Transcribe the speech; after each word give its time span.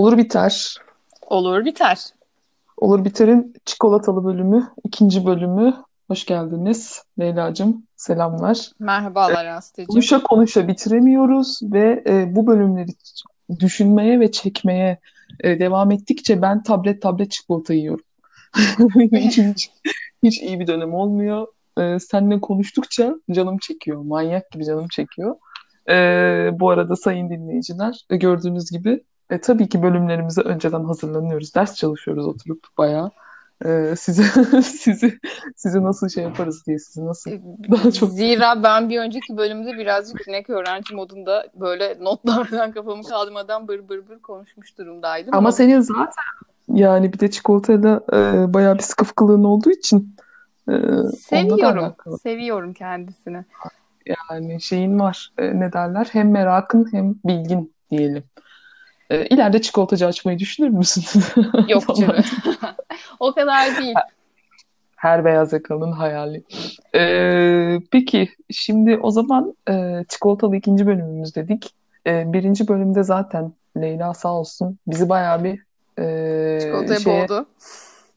Olur 0.00 0.18
biter. 0.18 0.76
Olur 1.26 1.64
biter. 1.64 1.98
Olur 2.76 3.04
biterin 3.04 3.54
çikolatalı 3.64 4.24
bölümü, 4.24 4.68
ikinci 4.84 5.26
bölümü. 5.26 5.74
Hoş 6.08 6.26
geldiniz 6.26 7.02
Leyla'cığım. 7.18 7.86
Selamlar. 7.96 8.70
Merhabalar 8.78 9.46
Aslı'cığım. 9.46 9.86
Konuşa 9.86 10.22
konuşa 10.22 10.68
bitiremiyoruz 10.68 11.60
ve 11.62 12.04
e, 12.06 12.36
bu 12.36 12.46
bölümleri 12.46 12.90
düşünmeye 13.60 14.20
ve 14.20 14.30
çekmeye 14.30 14.98
e, 15.40 15.58
devam 15.60 15.90
ettikçe 15.90 16.42
ben 16.42 16.62
tablet 16.62 17.02
tablet 17.02 17.30
çikolata 17.30 17.74
yiyorum. 17.74 18.04
hiç, 19.12 19.38
hiç, 19.38 19.70
hiç 20.22 20.42
iyi 20.42 20.60
bir 20.60 20.66
dönem 20.66 20.94
olmuyor. 20.94 21.46
E, 21.78 21.98
seninle 21.98 22.40
konuştukça 22.40 23.14
canım 23.30 23.58
çekiyor. 23.58 24.02
Manyak 24.02 24.50
gibi 24.50 24.64
canım 24.64 24.88
çekiyor. 24.88 25.36
E, 25.88 25.94
bu 26.52 26.70
arada 26.70 26.96
sayın 26.96 27.30
dinleyiciler 27.30 28.06
gördüğünüz 28.08 28.70
gibi 28.70 29.04
e, 29.30 29.40
tabii 29.40 29.68
ki 29.68 29.82
bölümlerimize 29.82 30.40
önceden 30.40 30.84
hazırlanıyoruz. 30.84 31.54
Ders 31.54 31.74
çalışıyoruz 31.74 32.26
oturup 32.26 32.66
bayağı. 32.78 33.10
E, 33.64 33.94
sizi 33.96 34.22
sizi 34.62 35.18
sizi 35.56 35.82
nasıl 35.82 36.08
şey 36.08 36.24
yaparız 36.24 36.66
diye 36.66 36.78
sizi 36.78 37.06
nasıl 37.06 37.30
E, 37.30 37.40
daha 37.70 37.90
çok 37.90 38.10
Zira 38.10 38.62
ben 38.62 38.88
bir 38.88 39.00
önceki 39.00 39.36
bölümde 39.36 39.78
birazcık 39.78 40.24
sinek 40.24 40.50
öğrenci 40.50 40.94
modunda 40.94 41.46
böyle 41.54 41.96
notlardan 42.00 42.72
kafamı 42.74 43.02
kaldırmadan 43.02 43.68
bır 43.68 43.88
bır 43.88 44.08
bır 44.08 44.18
konuşmuş 44.18 44.78
durumdaydım. 44.78 45.34
ama 45.34 45.52
senin 45.52 45.80
zaten 45.80 46.24
yani 46.68 47.12
bir 47.12 47.18
de 47.18 47.30
çikolatayla 47.30 48.00
e, 48.12 48.54
bayağı 48.54 48.78
bir 48.78 48.82
sıkı 48.82 49.04
fıkılığın 49.04 49.44
olduğu 49.44 49.70
için 49.70 50.16
e, 50.68 50.72
seviyorum. 51.18 51.94
Seviyorum 52.22 52.72
kendisini. 52.72 53.44
Yani 54.06 54.60
şeyin 54.60 54.98
var 54.98 55.32
e, 55.38 55.60
ne 55.60 55.72
derler 55.72 56.08
hem 56.12 56.30
merakın 56.30 56.88
hem 56.92 57.14
bilgin 57.24 57.72
diyelim. 57.90 58.24
E, 59.10 59.26
ileride 59.26 59.62
çikolatacı 59.62 60.06
açmayı 60.06 60.38
düşünür 60.38 60.68
müsün? 60.68 61.22
Yok 61.68 61.96
canım. 61.96 62.16
O 63.20 63.34
kadar 63.34 63.78
değil. 63.78 63.94
Her 64.96 65.24
beyaz 65.24 65.52
yakalının 65.52 65.92
hayali. 65.92 66.44
Ee, 66.94 67.80
peki 67.90 68.28
şimdi 68.50 68.96
o 69.02 69.10
zaman 69.10 69.54
e, 69.70 70.04
çikolatalı 70.08 70.56
ikinci 70.56 70.86
bölümümüz 70.86 71.34
dedik. 71.36 71.74
E, 72.06 72.32
birinci 72.32 72.68
bölümde 72.68 73.02
zaten 73.02 73.52
Leyla 73.76 74.14
sağ 74.14 74.32
olsun 74.34 74.78
bizi 74.86 75.08
bayağı 75.08 75.44
bir 75.44 75.60
e, 75.98 76.60
Çikolataya 76.60 77.00
şeye, 77.00 77.22
boğdu. 77.22 77.46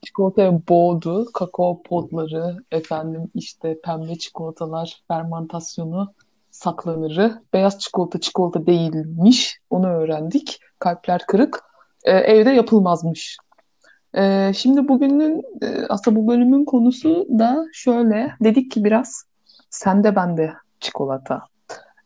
çikolataya 0.02 0.54
boğdu. 0.70 1.32
Kakao 1.34 1.82
podları, 1.84 2.58
efendim 2.72 3.32
işte 3.36 3.78
pembe 3.84 4.16
çikolatalar, 4.16 5.02
fermentasyonu, 5.08 6.14
saklanırı. 6.64 7.42
Beyaz 7.54 7.80
çikolata 7.80 8.20
çikolata 8.20 8.66
değilmiş. 8.66 9.60
Onu 9.70 9.88
öğrendik. 9.88 10.60
Kalpler 10.80 11.22
kırık. 11.28 11.60
E, 12.04 12.12
evde 12.12 12.50
yapılmazmış. 12.50 13.38
Ee, 14.18 14.52
şimdi 14.56 14.88
bugünün 14.88 15.44
e, 15.62 15.86
aslında 15.90 16.20
bu 16.20 16.28
bölümün 16.28 16.66
konusu 16.66 17.28
da 17.40 17.66
şöyle 17.74 18.34
dedik 18.44 18.72
ki 18.72 18.84
biraz 18.84 19.26
sende 19.70 20.16
bende 20.16 20.54
çikolata. 20.80 21.42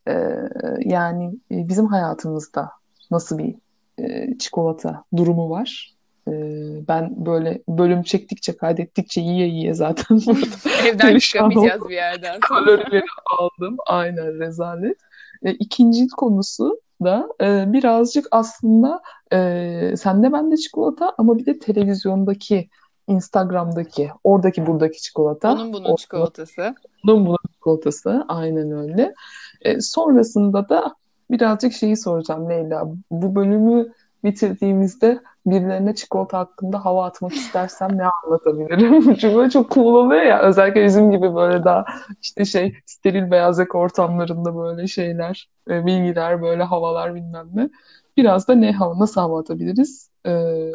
Ee, 0.07 0.33
yani 0.79 1.25
e, 1.51 1.67
bizim 1.67 1.85
hayatımızda 1.87 2.69
nasıl 3.11 3.37
bir 3.37 3.55
e, 3.99 4.37
çikolata 4.37 5.03
durumu 5.15 5.49
var? 5.49 5.96
Ee, 6.27 6.87
ben 6.87 7.25
böyle 7.25 7.61
bölüm 7.69 8.03
çektikçe 8.03 8.57
kaydettikçe 8.57 9.21
yiye 9.21 9.47
yiye 9.47 9.73
zaten 9.73 10.19
burada 10.25 10.87
Evden 10.87 11.17
çıkamayacağız 11.19 11.81
oldum. 11.81 11.89
bir 11.89 11.95
yerden 11.95 12.39
sonra. 12.47 12.65
Kalorileri 12.65 13.05
aldım. 13.39 13.77
Aynen 13.87 14.39
rezalet. 14.39 14.97
E, 15.43 15.51
ikinci 15.51 16.07
konusu 16.07 16.79
da 17.03 17.27
e, 17.41 17.73
birazcık 17.73 18.27
aslında 18.31 19.01
e, 19.33 19.93
sende 19.97 20.31
bende 20.33 20.57
çikolata 20.57 21.13
ama 21.17 21.37
bir 21.37 21.45
de 21.45 21.59
televizyondaki, 21.59 22.69
Instagram'daki, 23.07 24.09
oradaki 24.23 24.65
buradaki 24.65 25.01
çikolata. 25.01 25.53
Onun 25.53 25.73
bunun 25.73 25.95
çikolatası. 25.95 26.75
Onun 27.07 27.25
bunun 27.25 27.37
çikolatası. 27.53 28.25
Aynen 28.27 28.71
öyle. 28.71 29.13
E, 29.61 29.81
sonrasında 29.81 30.69
da 30.69 30.95
birazcık 31.31 31.73
şeyi 31.73 31.97
soracağım 31.97 32.49
Leyla. 32.49 32.87
Bu 33.11 33.35
bölümü 33.35 33.93
bitirdiğimizde 34.23 35.19
birilerine 35.45 35.95
çikolata 35.95 36.39
hakkında 36.39 36.85
hava 36.85 37.05
atmak 37.05 37.33
istersem 37.33 37.97
ne 37.97 38.03
anlatabilirim? 38.05 39.01
Çünkü 39.15 39.35
böyle 39.35 39.49
çok 39.49 39.71
cool 39.71 39.95
oluyor 39.95 40.21
ya. 40.21 40.41
Özellikle 40.41 40.85
bizim 40.85 41.11
gibi 41.11 41.35
böyle 41.35 41.63
daha 41.63 41.85
işte 42.21 42.45
şey 42.45 42.75
steril 42.85 43.31
beyaz 43.31 43.59
yaka 43.59 43.77
ortamlarında 43.77 44.57
böyle 44.57 44.87
şeyler, 44.87 45.49
e, 45.69 45.85
bilgiler, 45.85 46.41
böyle 46.41 46.63
havalar 46.63 47.15
bilmem 47.15 47.47
ne. 47.53 47.69
Biraz 48.17 48.47
da 48.47 48.55
ne 48.55 48.71
hava, 48.71 48.99
nasıl 48.99 49.21
hava 49.21 49.39
atabiliriz? 49.39 50.09
E, 50.25 50.31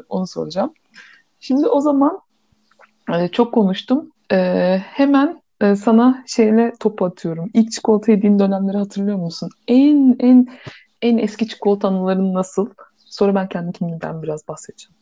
onu 0.08 0.26
soracağım. 0.26 0.72
Şimdi 1.41 1.66
o 1.66 1.81
zaman 1.81 2.20
e, 3.14 3.28
çok 3.28 3.54
konuştum. 3.54 4.10
E, 4.32 4.78
hemen 4.78 5.42
e, 5.60 5.76
sana 5.76 6.25
şeyle 6.26 6.72
topu 6.81 7.04
atıyorum. 7.04 7.50
İlk 7.54 7.72
çikolata 7.72 8.12
yediğin 8.12 8.38
dönemleri 8.38 8.76
hatırlıyor 8.76 9.19
musun? 9.19 9.48
En 9.69 10.16
en 10.19 10.47
en 11.02 11.19
eski 11.19 11.48
çikolata 11.48 11.88
anıların 11.88 12.34
nasıl? 12.34 12.69
Sonra 13.12 13.34
ben 13.34 13.48
kendi 13.48 13.72
kimliğimden 13.72 14.22
biraz 14.22 14.48
bahsedeceğim. 14.48 14.94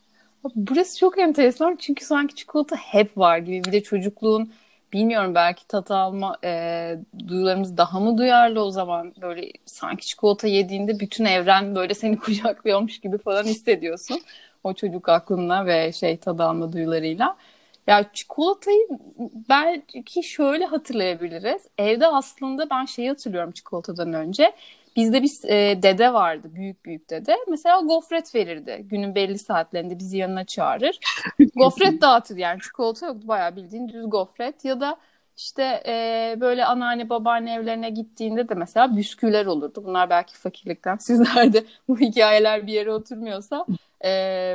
Burası 0.54 0.98
çok 0.98 1.18
enteresan 1.18 1.76
çünkü 1.76 2.04
sanki 2.04 2.34
çikolata 2.34 2.76
hep 2.76 3.18
var 3.18 3.38
gibi. 3.38 3.64
Bir 3.64 3.72
de 3.72 3.82
çocukluğun 3.82 4.52
bilmiyorum 4.92 5.34
belki 5.34 5.66
tat 5.66 5.90
alma 5.90 6.38
e, 6.44 6.98
duyularımız 7.28 7.76
daha 7.76 8.00
mı 8.00 8.18
duyarlı 8.18 8.64
o 8.64 8.70
zaman 8.70 9.14
böyle 9.22 9.52
sanki 9.66 10.06
çikolata 10.06 10.48
yediğinde 10.48 11.00
bütün 11.00 11.24
evren 11.24 11.74
böyle 11.74 11.94
seni 11.94 12.18
kucaklıyormuş 12.18 13.00
gibi 13.00 13.18
falan 13.18 13.44
hissediyorsun. 13.44 14.20
O 14.64 14.74
çocuk 14.74 15.08
aklınla 15.08 15.66
ve 15.66 15.92
şey 15.92 16.16
tad 16.16 16.38
alma 16.38 16.72
duyularıyla. 16.72 17.36
Ya 17.86 18.10
çikolatayı 18.12 18.88
belki 19.48 20.22
şöyle 20.22 20.66
hatırlayabiliriz. 20.66 21.62
Evde 21.78 22.06
aslında 22.06 22.70
ben 22.70 22.84
şeyi 22.84 23.08
hatırlıyorum 23.08 23.50
çikolatadan 23.50 24.12
önce. 24.12 24.52
Bizde 24.96 25.22
bir 25.22 25.48
e, 25.48 25.82
dede 25.82 26.12
vardı, 26.12 26.48
büyük 26.54 26.84
büyük 26.84 27.10
dede. 27.10 27.36
Mesela 27.48 27.80
gofret 27.80 28.34
verirdi. 28.34 28.80
Günün 28.84 29.14
belli 29.14 29.38
saatlerinde 29.38 29.98
bizi 29.98 30.16
yanına 30.16 30.44
çağırır. 30.44 30.98
Gofret 31.56 32.02
dağıtır 32.02 32.36
yani 32.36 32.60
çikolata 32.60 33.06
yoktu 33.06 33.28
bayağı 33.28 33.56
bildiğin 33.56 33.88
düz 33.88 34.10
gofret. 34.10 34.64
Ya 34.64 34.80
da 34.80 34.96
işte 35.36 35.82
e, 35.86 36.36
böyle 36.40 36.64
anneanne 36.64 37.08
babaanne 37.08 37.54
evlerine 37.54 37.90
gittiğinde 37.90 38.48
de 38.48 38.54
mesela 38.54 38.96
bisküviler 38.96 39.46
olurdu. 39.46 39.82
Bunlar 39.84 40.10
belki 40.10 40.36
fakirlikten 40.36 40.96
sizlerde 41.00 41.64
bu 41.88 42.00
hikayeler 42.00 42.66
bir 42.66 42.72
yere 42.72 42.92
oturmuyorsa 42.92 43.66
e, 44.04 44.08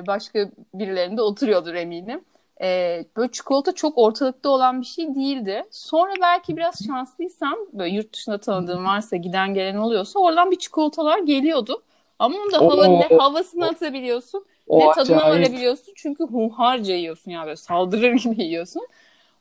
başka 0.08 0.50
birilerinde 0.74 1.22
oturuyordur 1.22 1.74
eminim. 1.74 2.22
E, 2.62 3.06
böyle 3.18 3.32
çikolata 3.32 3.72
çok 3.72 3.98
ortalıkta 3.98 4.50
olan 4.50 4.82
bir 4.82 4.86
şey 4.86 5.16
değildi. 5.16 5.64
Sonra 5.72 6.12
belki 6.22 6.58
biraz 6.58 6.86
şanslıysam 6.88 7.56
böyle 7.74 7.96
yurt 7.96 8.14
dışında 8.14 8.38
tanıdığım 8.38 8.86
varsa 8.86 9.16
giden 9.16 9.54
gelen 9.54 9.76
oluyorsa 9.76 10.20
oradan 10.20 10.52
bir 10.52 10.56
çikolatalar 10.60 11.20
geliyordu. 11.20 11.84
Ama 12.20 12.38
onu 12.38 12.52
da 12.52 12.58
hava, 12.68 12.88
Oo. 12.88 13.00
ne 13.00 13.08
havasını 13.18 13.66
atabiliyorsun 13.68 14.46
O 14.68 14.80
ne 14.80 14.92
tadına 14.92 15.24
acayip. 15.24 15.52
varabiliyorsun. 15.52 15.94
Çünkü 15.96 16.24
hunharca 16.24 16.94
yiyorsun 16.96 17.32
ya 17.32 17.46
böyle 17.46 17.56
saldırır 17.56 18.14
gibi 18.24 18.44
yiyorsun. 18.44 18.88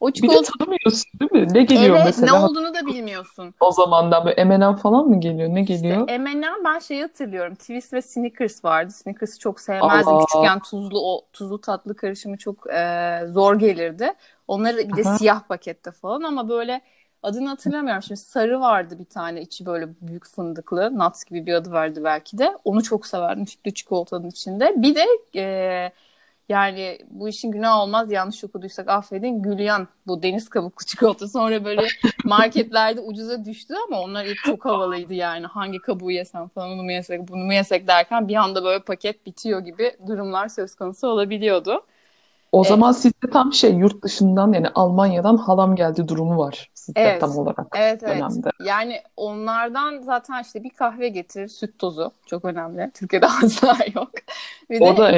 O 0.04 0.08
Bir 0.08 0.14
de 0.14 0.20
çikolata 0.20 0.52
tanımıyorsun 0.58 1.04
değil 1.20 1.32
mi? 1.32 1.54
Ne 1.54 1.62
geliyor 1.62 1.96
evet 1.96 2.04
mesela? 2.06 2.38
ne 2.38 2.44
olduğunu 2.44 2.74
da 2.74 2.86
bilmiyorsun. 2.86 3.54
O 3.60 3.70
zamandan 3.72 4.24
böyle 4.24 4.44
M&M 4.44 4.76
falan 4.76 5.06
mı 5.06 5.20
geliyor? 5.20 5.48
Ne 5.48 5.62
geliyor? 5.62 6.00
İşte 6.00 6.18
M&M 6.18 6.64
ben 6.64 6.78
şeyi 6.78 7.02
hatırlıyorum. 7.02 7.54
Twist 7.54 7.92
ve 7.92 8.02
Snickers 8.02 8.64
vardı. 8.64 8.90
Snickers'ı 8.90 9.38
çok 9.38 9.60
sevmezdim. 9.60 10.14
Aa. 10.14 10.26
Küçükken 10.26 10.60
tuzlu 10.60 11.00
o 11.12 11.26
tuzlu 11.32 11.60
tatlı 11.60 11.96
karışımı 11.96 12.38
çok 12.38 12.70
e, 12.72 13.20
zor 13.28 13.58
gelirdi. 13.58 14.12
Onları 14.48 14.76
bir 14.76 14.96
de 14.96 15.08
Aha. 15.08 15.18
siyah 15.18 15.40
pakette 15.48 15.90
falan 15.92 16.22
ama 16.22 16.48
böyle 16.48 16.80
adını 17.22 17.48
hatırlamıyorum. 17.48 18.02
Şimdi 18.02 18.20
sarı 18.20 18.60
vardı 18.60 18.98
bir 18.98 19.04
tane 19.04 19.42
içi 19.42 19.66
böyle 19.66 19.88
büyük 20.00 20.26
fındıklı. 20.26 20.98
Nuts 20.98 21.24
gibi 21.24 21.46
bir 21.46 21.54
adı 21.54 21.72
vardı 21.72 22.00
belki 22.04 22.38
de. 22.38 22.56
Onu 22.64 22.82
çok 22.82 23.06
severdim 23.06 23.46
sütlü 23.46 23.74
çikolatanın 23.74 24.28
içinde. 24.28 24.74
Bir 24.76 24.94
de 24.94 25.04
e, 25.36 25.92
yani 26.48 26.98
bu 27.10 27.28
işin 27.28 27.50
günah 27.50 27.78
olmaz 27.78 28.12
yanlış 28.12 28.44
okuduysak 28.44 28.88
affedin. 28.88 29.42
Gülyan 29.42 29.88
bu 30.06 30.22
deniz 30.22 30.48
kabuklu 30.48 30.84
çikolata 30.86 31.28
sonra 31.28 31.64
böyle 31.64 31.86
marketlerde 32.24 33.00
ucuza 33.00 33.44
düştü 33.44 33.74
ama 33.86 34.00
onlar 34.00 34.24
ilk 34.24 34.44
çok 34.44 34.64
havalıydı 34.64 35.14
yani. 35.14 35.46
Hangi 35.46 35.78
kabuğu 35.78 36.10
yesem 36.10 36.48
falan 36.48 36.70
onu 36.70 36.82
mu 36.82 36.92
yesek 36.92 37.28
bunu 37.28 37.44
mu 37.44 37.52
yesek 37.54 37.88
derken 37.88 38.28
bir 38.28 38.36
anda 38.36 38.64
böyle 38.64 38.82
paket 38.84 39.26
bitiyor 39.26 39.60
gibi 39.60 39.92
durumlar 40.06 40.48
söz 40.48 40.74
konusu 40.74 41.08
olabiliyordu. 41.08 41.86
O 42.54 42.64
Evet. 42.64 42.68
zaman 42.68 42.92
sizde 42.92 43.30
tam 43.32 43.52
şey 43.52 43.74
yurt 43.74 44.02
dışından 44.04 44.52
yani 44.52 44.68
Almanya'dan 44.74 45.36
halam 45.36 45.76
geldi 45.76 46.08
durumu 46.08 46.38
var 46.38 46.70
sizde 46.74 47.00
Evet. 47.00 47.20
tam 47.20 47.36
olarak 47.38 47.66
Evet 47.76 48.02
evet. 48.02 48.16
dönemde. 48.16 48.48
Yani 48.64 49.02
onlardan 49.16 50.00
zaten 50.02 50.42
işte 50.42 50.64
bir 50.64 50.70
kahve 50.70 51.08
getirir, 51.08 51.48
süt 51.48 51.78
tozu 51.78 52.12
çok 52.26 52.44
önemli. 52.44 52.90
Türkiye'de 52.94 53.26
asla 53.44 53.76
yok. 53.94 54.10
Bir 54.70 54.80
de 54.80 54.84
O 54.84 54.96
da 54.96 55.08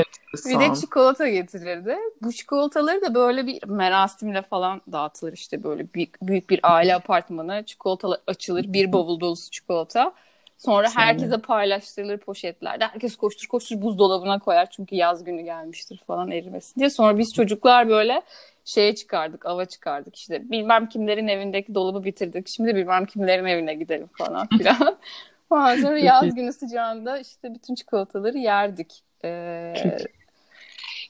Bir 0.47 0.61
de 0.61 0.65
enteresan. 0.65 0.75
çikolata 0.75 1.29
getirirdi. 1.29 1.97
Bu 2.23 2.33
çikolataları 2.33 3.03
da 3.03 3.15
böyle 3.15 3.47
bir 3.47 3.65
merasimle 3.69 4.43
falan 4.43 4.81
dağıtılır 4.93 5.33
işte 5.33 5.63
böyle 5.63 5.95
büyük, 5.95 6.23
büyük 6.23 6.51
bir 6.51 6.61
aile 6.63 6.95
apartmanı. 6.95 7.63
Çikolatalar 7.67 8.21
açılır. 8.27 8.73
Bir 8.73 8.93
bavul 8.93 9.21
dolusu 9.21 9.51
çikolata. 9.51 10.13
Sonra 10.59 10.89
herkese 10.95 11.39
paylaştırılır 11.39 12.19
poşetlerde. 12.19 12.85
Herkes 12.85 13.17
koştur 13.17 13.49
koştur 13.49 13.83
buzdolabına 13.83 14.39
koyar 14.39 14.71
çünkü 14.71 14.95
yaz 14.95 15.25
günü 15.25 15.43
gelmiştir 15.43 16.03
falan 16.07 16.31
erimesin 16.31 16.81
diye. 16.81 16.91
Sonra 16.91 17.19
biz 17.19 17.35
çocuklar 17.35 17.89
böyle 17.89 18.23
şeye 18.65 18.95
çıkardık, 18.95 19.47
ava 19.47 19.65
çıkardık 19.65 20.17
işte. 20.17 20.51
Bilmem 20.51 20.89
kimlerin 20.89 21.29
evindeki 21.29 21.75
dolabı 21.75 22.05
bitirdik. 22.05 22.49
Şimdi 22.49 22.75
bilmem 22.75 23.07
kimlerin 23.07 23.45
evine 23.45 23.75
gidelim 23.75 24.09
falan 24.19 24.49
filan. 24.59 24.99
Ondan 25.51 25.77
sonra 25.77 25.99
yaz 25.99 26.35
günü 26.35 26.53
sıcağında 26.53 27.19
işte 27.19 27.55
bütün 27.55 27.75
çikolataları 27.75 28.39
yerdik. 28.39 29.03
Ee, 29.25 29.75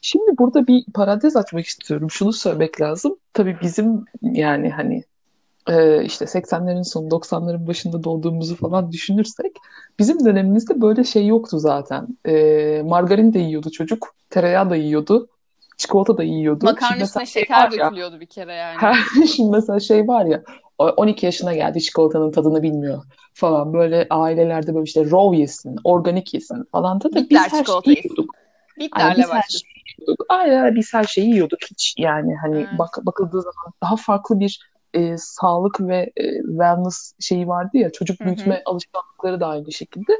Şimdi 0.01 0.37
burada 0.37 0.67
bir 0.67 0.85
parantez 0.93 1.35
açmak 1.35 1.65
istiyorum. 1.65 2.11
Şunu 2.11 2.33
söylemek 2.33 2.81
lazım. 2.81 3.17
Tabii 3.33 3.57
bizim 3.61 4.05
yani 4.21 4.69
hani 4.69 5.03
e, 5.69 6.03
işte 6.03 6.25
80'lerin 6.25 6.83
sonu 6.83 7.07
90'ların 7.07 7.67
başında 7.67 8.03
doğduğumuzu 8.03 8.55
falan 8.55 8.91
düşünürsek 8.91 9.51
bizim 9.99 10.25
dönemimizde 10.25 10.81
böyle 10.81 11.03
şey 11.03 11.27
yoktu 11.27 11.59
zaten. 11.59 12.07
E, 12.25 12.81
margarin 12.85 13.33
de 13.33 13.39
yiyordu 13.39 13.69
çocuk, 13.71 14.15
tereyağı 14.29 14.69
da 14.69 14.75
yiyordu, 14.75 15.27
çikolata 15.77 16.17
da 16.17 16.23
yiyordu. 16.23 16.65
Makarna 16.65 17.03
üstüne 17.03 17.25
şey 17.25 17.41
şeker 17.41 17.71
dökülüyordu 17.71 18.13
ya, 18.13 18.19
bir 18.19 18.25
kere 18.25 18.53
yani. 18.53 18.95
Şimdi 19.35 19.51
mesela 19.51 19.79
şey 19.79 20.07
var 20.07 20.25
ya 20.25 20.43
12 20.77 21.25
yaşına 21.25 21.53
geldi 21.53 21.81
çikolatanın 21.81 22.31
tadını 22.31 22.63
bilmiyor 22.63 23.03
falan 23.33 23.73
böyle 23.73 24.07
ailelerde 24.09 24.73
böyle 24.73 24.83
işte 24.83 25.05
raw 25.05 25.37
yesin, 25.37 25.75
organik 25.83 26.33
yesin 26.33 26.63
falan 26.71 27.01
da, 27.01 27.13
da 27.13 27.29
biz 27.29 27.39
her 27.39 27.65
şeyi 27.65 27.97
yiyorduk. 27.97 28.35
Bitlerle 28.79 29.21
yani 29.21 29.29
başladık. 29.29 29.67
Aynen 30.29 30.75
biz 30.75 30.93
her 30.93 31.03
şeyi 31.03 31.29
yiyorduk 31.29 31.59
hiç 31.71 31.95
yani 31.97 32.35
hani 32.35 32.57
evet. 32.57 32.79
bak 32.79 32.99
bakıldığı 33.03 33.41
zaman 33.41 33.73
daha 33.83 33.95
farklı 33.95 34.39
bir 34.39 34.59
e, 34.93 35.17
sağlık 35.17 35.81
ve 35.81 36.11
e, 36.17 36.23
wellness 36.33 37.13
şeyi 37.19 37.47
vardı 37.47 37.77
ya 37.77 37.91
çocuk 37.91 38.19
büyütme 38.19 38.55
hı 38.55 38.57
hı. 38.57 38.61
alışkanlıkları 38.65 39.39
da 39.39 39.47
aynı 39.47 39.71
şekilde. 39.71 40.13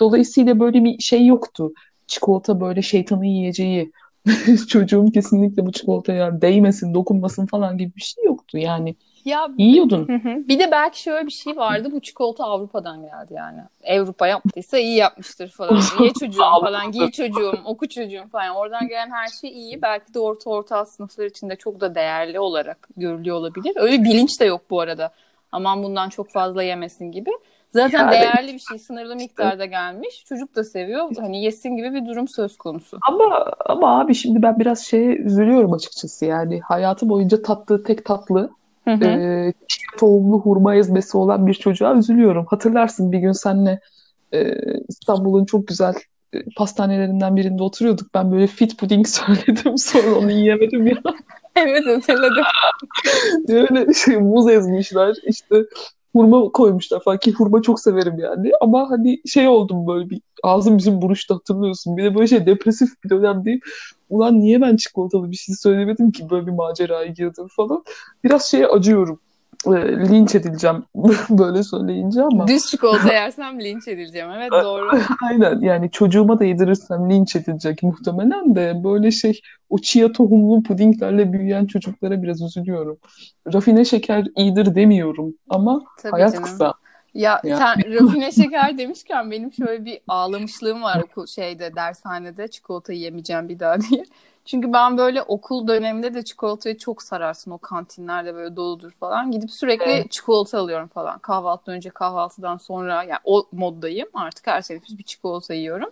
Dolayısıyla 0.00 0.60
böyle 0.60 0.84
bir 0.84 0.98
şey 0.98 1.26
yoktu. 1.26 1.72
Çikolata 2.06 2.60
böyle 2.60 2.82
şeytanın 2.82 3.24
yiyeceği 3.24 3.92
çocuğum 4.68 5.06
kesinlikle 5.14 5.66
bu 5.66 5.72
çikolataya 5.72 6.42
değmesin, 6.42 6.94
dokunmasın 6.94 7.46
falan 7.46 7.78
gibi 7.78 7.96
bir 7.96 8.02
şey 8.02 8.24
yoktu. 8.24 8.58
Yani 8.58 8.96
ya, 9.24 9.48
yiyordun. 9.58 10.08
Hı 10.08 10.28
hı. 10.28 10.48
Bir 10.48 10.58
de 10.58 10.70
belki 10.70 11.02
şöyle 11.02 11.26
bir 11.26 11.32
şey 11.32 11.56
vardı. 11.56 11.88
Bu 11.92 12.00
çikolata 12.00 12.44
Avrupa'dan 12.44 13.02
geldi 13.02 13.34
yani. 13.34 13.60
Avrupa 13.88 14.26
yaptıysa 14.26 14.78
iyi 14.78 14.96
yapmıştır 14.96 15.48
falan. 15.48 15.80
Ye 16.00 16.12
çocuğum 16.20 16.60
falan, 16.60 16.92
giy 16.92 17.10
çocuğum, 17.10 17.58
oku 17.64 17.88
çocuğum 17.88 18.28
falan. 18.32 18.56
Oradan 18.56 18.88
gelen 18.88 19.10
her 19.10 19.28
şey 19.28 19.50
iyi. 19.50 19.82
Belki 19.82 20.14
de 20.14 20.18
orta 20.18 20.50
orta 20.50 20.86
sınıflar 20.86 21.24
içinde 21.24 21.56
çok 21.56 21.80
da 21.80 21.94
değerli 21.94 22.40
olarak 22.40 22.88
görülüyor 22.96 23.36
olabilir. 23.36 23.72
Öyle 23.76 24.04
bilinç 24.04 24.40
de 24.40 24.44
yok 24.44 24.62
bu 24.70 24.80
arada. 24.80 25.12
Aman 25.52 25.82
bundan 25.82 26.08
çok 26.08 26.30
fazla 26.30 26.62
yemesin 26.62 27.12
gibi. 27.12 27.30
Zaten 27.72 27.98
yani, 27.98 28.12
değerli 28.12 28.54
bir 28.54 28.58
şey 28.58 28.78
sınırlı 28.78 29.16
miktarda 29.16 29.64
gelmiş. 29.64 30.24
Çocuk 30.28 30.56
da 30.56 30.64
seviyor. 30.64 31.16
Hani 31.20 31.44
yesin 31.44 31.76
gibi 31.76 31.94
bir 31.94 32.06
durum 32.06 32.28
söz 32.28 32.56
konusu. 32.56 32.98
Ama 33.08 33.52
ama 33.66 34.00
abi 34.00 34.14
şimdi 34.14 34.42
ben 34.42 34.58
biraz 34.60 34.86
şeye 34.86 35.16
üzülüyorum 35.16 35.72
açıkçası. 35.72 36.24
Yani 36.24 36.60
hayatı 36.60 37.08
boyunca 37.08 37.42
tattığı 37.42 37.82
tek 37.82 38.04
tatlı 38.04 38.50
Hı 38.84 38.90
hı. 38.90 39.04
E, 39.04 39.52
tohumlu 39.98 40.40
hurma 40.40 40.74
ezmesi 40.74 41.16
olan 41.16 41.46
bir 41.46 41.54
çocuğa 41.54 41.96
üzülüyorum. 41.96 42.46
Hatırlarsın 42.46 43.12
bir 43.12 43.18
gün 43.18 43.32
senle 43.32 43.80
e, 44.34 44.54
İstanbul'un 44.88 45.44
çok 45.44 45.68
güzel 45.68 45.94
e, 46.34 46.38
pastanelerinden 46.56 47.36
birinde 47.36 47.62
oturuyorduk. 47.62 48.14
Ben 48.14 48.32
böyle 48.32 48.46
fit 48.46 48.78
puding 48.78 49.06
söyledim 49.08 49.78
sonra 49.78 50.14
onu 50.14 50.30
yiyemedim 50.30 50.86
ya. 50.86 50.96
evet 51.56 51.86
hatırladım. 51.86 52.44
Böyle 53.48 53.94
şey 53.94 54.16
muz 54.16 54.48
ezmişler 54.50 55.14
işte 55.26 55.56
hurma 56.12 56.48
koymuşlar 56.52 57.02
falan 57.02 57.18
ki 57.18 57.32
hurma 57.32 57.62
çok 57.62 57.80
severim 57.80 58.18
yani. 58.18 58.50
Ama 58.60 58.90
hani 58.90 59.20
şey 59.26 59.48
oldum 59.48 59.86
böyle 59.86 60.10
bir 60.10 60.20
ağzım 60.42 60.78
bizim 60.78 61.02
buruştu 61.02 61.34
hatırlıyorsun. 61.34 61.96
Bir 61.96 62.04
de 62.04 62.14
böyle 62.14 62.26
şey 62.26 62.46
depresif 62.46 62.88
bir 63.04 63.10
dönemdeyim. 63.10 63.60
Ulan 64.10 64.40
niye 64.40 64.60
ben 64.60 64.76
çikolatalı 64.76 65.30
bir 65.30 65.36
şey 65.36 65.54
söylemedim 65.54 66.12
ki 66.12 66.30
böyle 66.30 66.46
bir 66.46 66.52
maceraya 66.52 67.06
girdim 67.06 67.46
falan. 67.56 67.84
Biraz 68.24 68.44
şeye 68.44 68.66
acıyorum 68.66 69.20
e, 69.66 69.70
linç 70.08 70.34
edileceğim 70.34 70.84
böyle 71.30 71.62
söyleyince 71.62 72.22
ama. 72.22 72.48
Düz 72.48 72.66
çikolata 72.66 73.12
yersem 73.12 73.60
linç 73.60 73.88
edileceğim. 73.88 74.28
Evet 74.36 74.52
doğru. 74.52 74.90
Aynen 75.30 75.60
yani 75.60 75.90
çocuğuma 75.90 76.38
da 76.38 76.44
yedirirsem 76.44 77.10
linç 77.10 77.36
edilecek 77.36 77.82
muhtemelen 77.82 78.54
de 78.54 78.84
böyle 78.84 79.10
şey 79.10 79.40
o 79.70 79.78
chia 79.78 80.12
tohumlu 80.12 80.62
pudinglerle 80.62 81.32
büyüyen 81.32 81.66
çocuklara 81.66 82.22
biraz 82.22 82.42
üzülüyorum. 82.42 82.98
Rafine 83.54 83.84
şeker 83.84 84.26
iyidir 84.36 84.74
demiyorum 84.74 85.34
ama 85.48 85.82
Tabii 86.02 86.12
hayat 86.12 86.32
canım. 86.32 86.44
kısa. 86.44 86.74
Ya 87.14 87.40
yani. 87.44 87.58
sen 87.58 87.94
rafine 87.94 88.32
şeker 88.32 88.78
demişken 88.78 89.30
benim 89.30 89.52
şöyle 89.52 89.84
bir 89.84 90.00
ağlamışlığım 90.08 90.82
var 90.82 91.02
okul 91.04 91.26
şeyde 91.26 91.74
dershanede 91.76 92.48
çikolata 92.48 92.92
yemeyeceğim 92.92 93.48
bir 93.48 93.58
daha 93.58 93.80
diye. 93.80 94.04
Çünkü 94.44 94.72
ben 94.72 94.98
böyle 94.98 95.22
okul 95.22 95.68
döneminde 95.68 96.14
de 96.14 96.24
çikolatayı 96.24 96.78
çok 96.78 97.02
sararsın. 97.02 97.50
O 97.50 97.58
kantinlerde 97.58 98.34
böyle 98.34 98.56
doludur 98.56 98.90
falan. 98.90 99.30
Gidip 99.30 99.50
sürekli 99.50 99.90
evet. 99.90 100.10
çikolata 100.10 100.58
alıyorum 100.58 100.88
falan. 100.88 101.18
Kahvaltıdan 101.18 101.76
önce 101.76 101.90
kahvaltıdan 101.90 102.56
sonra 102.56 103.02
yani 103.02 103.20
o 103.24 103.46
moddayım. 103.52 104.08
Artık 104.14 104.46
her 104.46 104.62
teneffüs 104.62 104.98
bir 104.98 105.02
çikolata 105.02 105.54
yiyorum. 105.54 105.90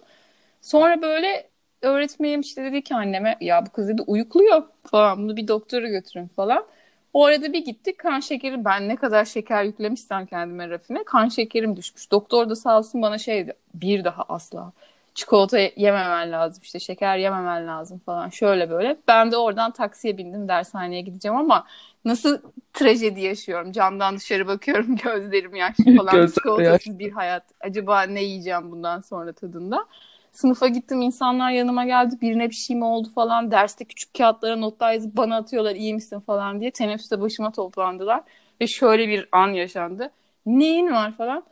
Sonra 0.60 1.02
böyle 1.02 1.50
öğretmenim 1.82 2.40
işte 2.40 2.64
dedi 2.64 2.82
ki 2.82 2.94
anneme 2.94 3.36
ya 3.40 3.66
bu 3.66 3.70
kız 3.70 3.88
dedi 3.88 4.02
uyukluyor 4.06 4.62
falan 4.90 5.18
bunu 5.18 5.36
bir 5.36 5.48
doktora 5.48 5.88
götürün 5.88 6.28
falan. 6.28 6.66
O 7.14 7.24
arada 7.24 7.52
bir 7.52 7.64
gittik 7.64 7.98
kan 7.98 8.20
şekeri 8.20 8.64
ben 8.64 8.88
ne 8.88 8.96
kadar 8.96 9.24
şeker 9.24 9.64
yüklemişsem 9.64 10.26
kendime 10.26 10.70
rafine 10.70 11.04
kan 11.04 11.28
şekerim 11.28 11.76
düşmüş. 11.76 12.10
Doktor 12.10 12.50
da 12.50 12.56
sağ 12.56 12.78
olsun 12.78 13.02
bana 13.02 13.18
şey 13.18 13.46
dedi 13.46 13.54
bir 13.74 14.04
daha 14.04 14.22
asla 14.28 14.72
çikolata 15.20 15.58
yememen 15.58 16.32
lazım 16.32 16.62
işte 16.62 16.78
şeker 16.80 17.16
yememen 17.18 17.66
lazım 17.66 17.98
falan 17.98 18.28
şöyle 18.28 18.70
böyle. 18.70 18.96
Ben 19.08 19.32
de 19.32 19.36
oradan 19.36 19.70
taksiye 19.70 20.18
bindim 20.18 20.48
dershaneye 20.48 21.00
gideceğim 21.00 21.36
ama 21.36 21.66
nasıl 22.04 22.38
trajedi 22.72 23.20
yaşıyorum. 23.20 23.72
Camdan 23.72 24.16
dışarı 24.16 24.46
bakıyorum 24.46 24.96
gözlerim 25.04 25.54
yaşlı 25.54 25.84
falan. 25.96 26.26
Çikolatasız 26.26 26.98
bir 26.98 27.12
hayat. 27.12 27.44
Acaba 27.60 28.02
ne 28.02 28.22
yiyeceğim 28.22 28.72
bundan 28.72 29.00
sonra 29.00 29.32
tadında. 29.32 29.86
Sınıfa 30.32 30.68
gittim 30.68 31.02
insanlar 31.02 31.50
yanıma 31.50 31.84
geldi 31.84 32.16
birine 32.20 32.50
bir 32.50 32.54
şey 32.54 32.76
mi 32.76 32.84
oldu 32.84 33.08
falan 33.14 33.50
derste 33.50 33.84
küçük 33.84 34.14
kağıtlara 34.14 34.56
notlar 34.56 34.92
yazıp 34.92 35.16
bana 35.16 35.36
atıyorlar 35.36 35.74
iyi 35.74 35.94
misin 35.94 36.20
falan 36.20 36.60
diye 36.60 36.70
teneffüste 36.70 37.20
başıma 37.20 37.52
toplandılar 37.52 38.22
ve 38.60 38.66
şöyle 38.66 39.08
bir 39.08 39.28
an 39.32 39.48
yaşandı. 39.48 40.10
Neyin 40.46 40.92
var 40.92 41.16
falan 41.16 41.44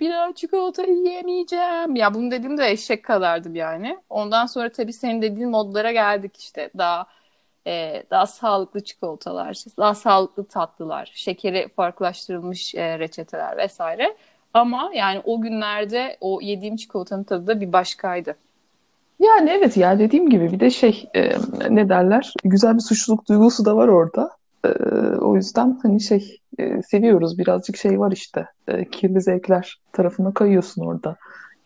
bir 0.00 0.10
daha 0.10 0.34
çikolata 0.34 0.82
yiyemeyeceğim. 0.82 1.96
Ya 1.96 2.14
bunu 2.14 2.30
dediğimde 2.30 2.70
eşek 2.70 3.04
kadardım 3.04 3.54
yani. 3.54 3.98
Ondan 4.10 4.46
sonra 4.46 4.68
tabii 4.72 4.92
senin 4.92 5.22
dediğin 5.22 5.50
modlara 5.50 5.92
geldik 5.92 6.36
işte. 6.36 6.70
Daha 6.78 7.06
e, 7.66 8.02
daha 8.10 8.26
sağlıklı 8.26 8.84
çikolatalar, 8.84 9.56
daha 9.78 9.94
sağlıklı 9.94 10.44
tatlılar, 10.44 11.10
şekeri 11.14 11.68
farklılaştırılmış 11.76 12.74
e, 12.74 12.98
reçeteler 12.98 13.56
vesaire. 13.56 14.16
Ama 14.54 14.90
yani 14.94 15.20
o 15.24 15.40
günlerde 15.40 16.16
o 16.20 16.40
yediğim 16.42 16.76
çikolatanın 16.76 17.24
tadı 17.24 17.46
da 17.46 17.60
bir 17.60 17.72
başkaydı. 17.72 18.36
Yani 19.20 19.50
evet 19.50 19.76
ya 19.76 19.98
dediğim 19.98 20.30
gibi 20.30 20.52
bir 20.52 20.60
de 20.60 20.70
şey 20.70 21.10
e, 21.14 21.32
ne 21.70 21.88
derler 21.88 22.34
güzel 22.44 22.74
bir 22.74 22.80
suçluluk 22.80 23.28
duygusu 23.28 23.64
da 23.64 23.76
var 23.76 23.88
orada. 23.88 24.30
E, 24.64 24.68
o 25.16 25.36
yüzden 25.36 25.78
hani 25.82 26.00
şey 26.00 26.40
e, 26.58 26.82
seviyoruz 26.82 27.38
birazcık 27.38 27.76
şey 27.76 28.00
var 28.00 28.12
işte 28.12 28.46
e, 28.68 28.90
kirli 28.90 29.20
zevkler 29.20 29.80
tarafına 29.92 30.34
kayıyorsun 30.34 30.82
orada. 30.82 31.16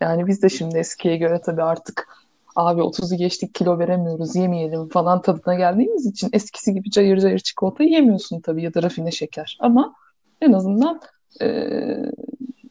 Yani 0.01 0.27
biz 0.27 0.43
de 0.43 0.49
şimdi 0.49 0.77
eskiye 0.77 1.17
göre 1.17 1.41
tabii 1.45 1.63
artık 1.63 2.07
abi 2.55 2.81
30'u 2.81 3.17
geçtik 3.17 3.55
kilo 3.55 3.79
veremiyoruz 3.79 4.35
yemeyelim 4.35 4.89
falan 4.89 5.21
tadına 5.21 5.55
geldiğimiz 5.55 6.05
için 6.05 6.29
eskisi 6.33 6.73
gibi 6.73 6.91
cayır 6.91 7.17
cayır 7.17 7.39
çikolata 7.39 7.83
yemiyorsun 7.83 8.41
tabii 8.41 8.63
ya 8.63 8.73
da 8.73 8.83
rafine 8.83 9.11
şeker. 9.11 9.57
Ama 9.61 9.93
en 10.41 10.53
azından 10.53 11.01
e, 11.41 11.67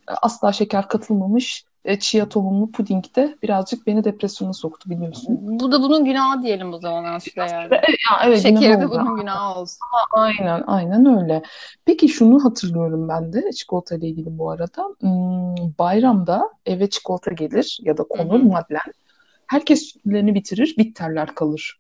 asla 0.07 0.53
şeker 0.53 0.89
katılmamış 0.89 1.65
e, 1.85 1.99
chia 1.99 2.29
tohumlu 2.29 2.73
puding 2.73 3.05
de 3.17 3.37
birazcık 3.43 3.87
beni 3.87 4.05
depresyona 4.05 4.53
soktu 4.53 4.91
biliyorsun. 4.91 5.39
Bu 5.41 5.73
da 5.73 5.83
bunun 5.83 6.05
günahı 6.05 6.43
diyelim 6.43 6.75
o 6.75 6.79
zaman 6.79 7.05
aslında 7.05 7.47
yani. 7.47 7.69
Evet, 7.71 7.85
evet, 8.25 8.43
Şekeri 8.43 8.81
de 8.81 8.91
bunun 8.91 9.17
günahı 9.17 9.61
olsun. 9.61 9.79
Ama 9.93 10.23
aynen 10.25 10.63
aynen 10.67 11.23
öyle. 11.23 11.43
Peki 11.85 12.09
şunu 12.09 12.45
hatırlıyorum 12.45 13.09
ben 13.09 13.33
de 13.33 13.53
çikolata 13.53 13.97
ile 13.97 14.09
ilgili 14.09 14.39
bu 14.39 14.51
arada. 14.51 14.85
Hmm, 15.01 15.79
bayramda 15.79 16.51
eve 16.67 16.91
çikolata 16.91 17.33
gelir 17.33 17.79
ya 17.83 17.97
da 17.97 18.03
konur 18.03 18.41
madlen. 18.41 18.93
Herkes 19.47 19.83
sütlerini 19.83 20.35
bitirir, 20.35 20.75
bitterler 20.79 21.35
kalır 21.35 21.79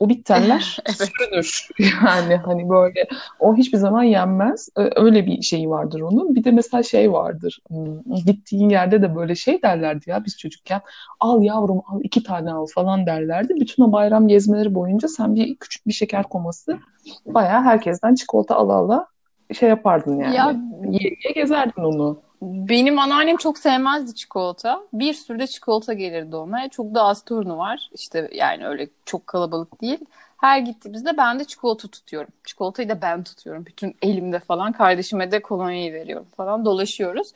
o 0.00 0.08
bitterler 0.08 0.78
evet. 0.86 0.96
sürünür. 0.96 1.68
Yani 2.04 2.36
hani 2.36 2.68
böyle 2.68 3.08
o 3.40 3.56
hiçbir 3.56 3.78
zaman 3.78 4.02
yenmez. 4.02 4.68
Öyle 4.96 5.26
bir 5.26 5.42
şey 5.42 5.70
vardır 5.70 6.00
onun. 6.00 6.34
Bir 6.34 6.44
de 6.44 6.50
mesela 6.50 6.82
şey 6.82 7.12
vardır. 7.12 7.60
Hmm, 7.68 8.14
gittiğin 8.26 8.68
yerde 8.68 9.02
de 9.02 9.14
böyle 9.16 9.34
şey 9.34 9.62
derlerdi 9.62 10.10
ya 10.10 10.24
biz 10.24 10.38
çocukken. 10.38 10.80
Al 11.20 11.42
yavrum 11.42 11.82
al 11.86 12.00
iki 12.02 12.22
tane 12.22 12.52
al 12.52 12.66
falan 12.74 13.06
derlerdi. 13.06 13.54
Bütün 13.60 13.82
o 13.82 13.92
bayram 13.92 14.28
gezmeleri 14.28 14.74
boyunca 14.74 15.08
sen 15.08 15.34
bir 15.34 15.56
küçük 15.56 15.86
bir 15.86 15.92
şeker 15.92 16.22
koması 16.22 16.78
bayağı 17.26 17.62
herkesten 17.62 18.14
çikolata 18.14 18.56
ala 18.56 18.72
ala 18.72 19.06
şey 19.52 19.68
yapardın 19.68 20.18
yani. 20.18 20.36
Ya, 20.36 20.56
ye, 20.90 21.16
ye 21.24 21.32
gezerdin 21.34 21.82
onu. 21.82 22.22
Benim 22.42 22.98
anneannem 22.98 23.36
çok 23.36 23.58
sevmezdi 23.58 24.14
çikolata. 24.14 24.80
Bir 24.92 25.14
sürü 25.14 25.38
de 25.38 25.46
çikolata 25.46 25.92
gelirdi 25.92 26.36
ona. 26.36 26.68
Çok 26.68 26.94
da 26.94 27.02
az 27.02 27.24
torunu 27.24 27.58
var. 27.58 27.90
İşte 27.94 28.30
yani 28.34 28.66
öyle 28.66 28.88
çok 29.04 29.26
kalabalık 29.26 29.80
değil. 29.80 29.98
Her 30.38 30.58
gittiğimizde 30.58 31.16
ben 31.16 31.38
de 31.38 31.44
çikolata 31.44 31.88
tutuyorum. 31.88 32.30
Çikolatayı 32.44 32.88
da 32.88 33.02
ben 33.02 33.24
tutuyorum. 33.24 33.66
Bütün 33.66 33.96
elimde 34.02 34.38
falan. 34.38 34.72
Kardeşime 34.72 35.32
de 35.32 35.42
kolonyayı 35.42 35.92
veriyorum 35.92 36.26
falan. 36.36 36.64
Dolaşıyoruz. 36.64 37.32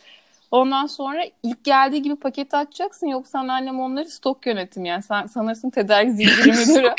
Ondan 0.51 0.87
sonra 0.87 1.25
ilk 1.43 1.65
geldiği 1.65 2.03
gibi 2.03 2.17
paketi 2.17 2.57
açacaksın. 2.57 3.07
Yoksa 3.07 3.39
annem 3.39 3.81
onları 3.81 4.09
stok 4.09 4.47
yönetim 4.47 4.85
yani. 4.85 5.03
Sen 5.03 5.27
sanırsın 5.27 5.71
tedarik 5.71 6.11
zinciri 6.11 6.53
müdürü. 6.69 6.95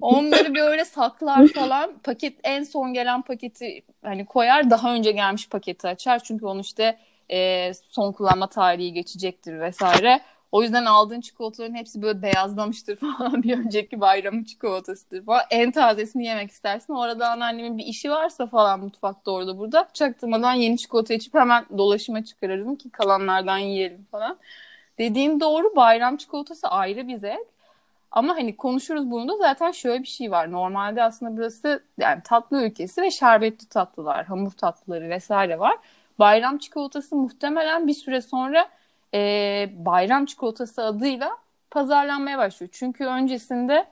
onları 0.00 0.54
böyle 0.54 0.84
saklar 0.84 1.48
falan. 1.48 1.92
Paket 2.04 2.34
en 2.44 2.62
son 2.62 2.94
gelen 2.94 3.22
paketi 3.22 3.82
hani 4.02 4.26
koyar. 4.26 4.70
Daha 4.70 4.94
önce 4.94 5.12
gelmiş 5.12 5.48
paketi 5.48 5.88
açar. 5.88 6.18
Çünkü 6.18 6.46
onu 6.46 6.60
işte 6.60 6.98
e, 7.30 7.72
son 7.74 8.12
kullanma 8.12 8.46
tarihi 8.46 8.92
geçecektir 8.92 9.60
vesaire. 9.60 10.20
O 10.52 10.62
yüzden 10.62 10.84
aldığın 10.84 11.20
çikolataların 11.20 11.74
hepsi 11.74 12.02
böyle 12.02 12.22
beyazlamıştır 12.22 12.96
falan 13.00 13.42
bir 13.42 13.58
önceki 13.58 14.00
bayramın 14.00 14.44
çikolatasıdır 14.44 15.24
falan. 15.24 15.42
En 15.50 15.70
tazesini 15.70 16.24
yemek 16.24 16.50
istersin. 16.50 16.92
Orada 16.92 17.30
anneannemin 17.30 17.78
bir 17.78 17.84
işi 17.84 18.10
varsa 18.10 18.46
falan 18.46 18.80
mutfakta 18.80 19.30
orada 19.30 19.58
burada 19.58 19.88
çaktırmadan 19.94 20.54
yeni 20.54 20.78
çikolata 20.78 21.14
içip 21.14 21.34
hemen 21.34 21.64
dolaşıma 21.78 22.24
çıkarırdım 22.24 22.76
ki 22.76 22.90
kalanlardan 22.90 23.58
yiyelim 23.58 24.06
falan. 24.10 24.38
Dediğin 24.98 25.40
doğru 25.40 25.76
bayram 25.76 26.16
çikolatası 26.16 26.68
ayrı 26.68 27.08
bir 27.08 27.16
zevk. 27.16 27.46
Ama 28.10 28.34
hani 28.36 28.56
konuşuruz 28.56 29.10
bunu 29.10 29.28
da 29.28 29.36
zaten 29.36 29.70
şöyle 29.72 30.02
bir 30.02 30.08
şey 30.08 30.30
var. 30.30 30.52
Normalde 30.52 31.02
aslında 31.02 31.36
burası 31.36 31.82
yani 31.98 32.22
tatlı 32.24 32.64
ülkesi 32.64 33.02
ve 33.02 33.10
şerbetli 33.10 33.68
tatlılar, 33.68 34.26
hamur 34.26 34.50
tatlıları 34.50 35.08
vesaire 35.08 35.58
var. 35.58 35.78
Bayram 36.18 36.58
çikolatası 36.58 37.16
muhtemelen 37.16 37.86
bir 37.86 37.94
süre 37.94 38.20
sonra 38.20 38.68
e, 39.14 39.20
bayram 39.76 40.24
çikolatası 40.24 40.84
adıyla 40.84 41.30
pazarlanmaya 41.70 42.38
başlıyor. 42.38 42.70
Çünkü 42.72 43.04
öncesinde 43.04 43.86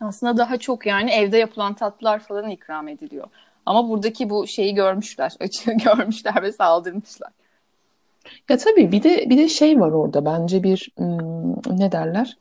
aslında 0.00 0.36
daha 0.36 0.56
çok 0.56 0.86
yani 0.86 1.10
evde 1.10 1.38
yapılan 1.38 1.74
tatlılar 1.74 2.18
falan 2.18 2.50
ikram 2.50 2.88
ediliyor. 2.88 3.28
Ama 3.66 3.88
buradaki 3.88 4.30
bu 4.30 4.46
şeyi 4.46 4.74
görmüşler, 4.74 5.36
açığı 5.40 5.72
görmüşler 5.72 6.42
ve 6.42 6.52
saldırmışlar. 6.52 7.30
Ya 8.48 8.56
tabii 8.56 8.92
bir 8.92 9.02
de 9.02 9.30
bir 9.30 9.38
de 9.38 9.48
şey 9.48 9.80
var 9.80 9.90
orada 9.90 10.24
bence 10.24 10.62
bir 10.62 10.88
ım, 11.00 11.62
ne 11.78 11.92
derler? 11.92 12.36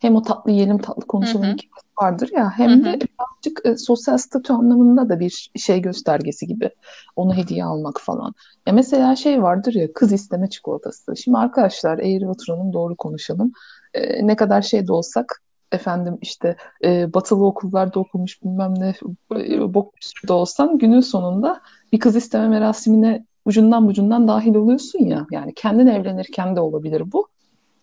Hem 0.00 0.16
o 0.16 0.22
tatlı 0.22 0.50
yiyelim 0.50 0.78
tatlı 0.78 1.06
konuşalım 1.06 1.56
vardır 2.02 2.30
ya 2.36 2.50
hem 2.56 2.70
Hı-hı. 2.70 2.84
de 2.84 2.98
birazcık 3.00 3.66
e, 3.66 3.76
sosyal 3.76 4.18
statü 4.18 4.52
anlamında 4.52 5.08
da 5.08 5.20
bir 5.20 5.50
şey 5.56 5.82
göstergesi 5.82 6.46
gibi 6.46 6.70
onu 7.16 7.34
hediye 7.34 7.64
almak 7.64 8.00
falan. 8.00 8.34
Ya 8.66 8.72
mesela 8.72 9.16
şey 9.16 9.42
vardır 9.42 9.74
ya 9.74 9.92
kız 9.92 10.12
isteme 10.12 10.50
çikolatası. 10.50 11.16
Şimdi 11.16 11.38
arkadaşlar 11.38 11.98
eğri 11.98 12.28
oturalım 12.28 12.72
doğru 12.72 12.96
konuşalım. 12.96 13.52
E, 13.94 14.26
ne 14.26 14.36
kadar 14.36 14.62
şey 14.62 14.86
de 14.86 14.92
olsak 14.92 15.42
efendim 15.72 16.18
işte 16.22 16.56
e, 16.84 17.14
batılı 17.14 17.46
okullarda 17.46 18.00
okumuş 18.00 18.42
bilmem 18.42 18.74
ne 18.78 18.94
e, 19.36 19.74
bok 19.74 19.94
da 20.28 20.34
olsan 20.34 20.78
günün 20.78 21.00
sonunda 21.00 21.60
bir 21.92 21.98
kız 21.98 22.16
isteme 22.16 22.48
merasimine 22.48 23.24
ucundan 23.44 23.88
bucundan 23.88 24.28
dahil 24.28 24.54
oluyorsun 24.54 24.98
ya. 24.98 25.26
Yani 25.30 25.54
kendin 25.54 25.86
evlenirken 25.86 26.56
de 26.56 26.60
olabilir 26.60 27.12
bu. 27.12 27.28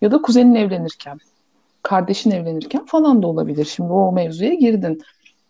Ya 0.02 0.12
da 0.12 0.22
kuzenin 0.22 0.56
evlenirken 0.56 1.20
kardeşin 1.88 2.32
evlenirken 2.32 2.86
falan 2.86 3.24
da 3.24 3.28
olabilir. 3.28 3.66
Şimdi 3.66 3.94
o 3.94 4.12
mevzuya 4.12 4.54
girdin. 4.54 5.02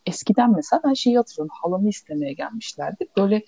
Eskiden 0.05 0.55
mesela 0.55 0.81
ben 0.85 0.93
şeyi 0.93 1.17
hatırlıyorum. 1.17 1.55
Halamı 1.61 1.89
istemeye 1.89 2.33
gelmişlerdi. 2.33 3.07
Böyle 3.17 3.41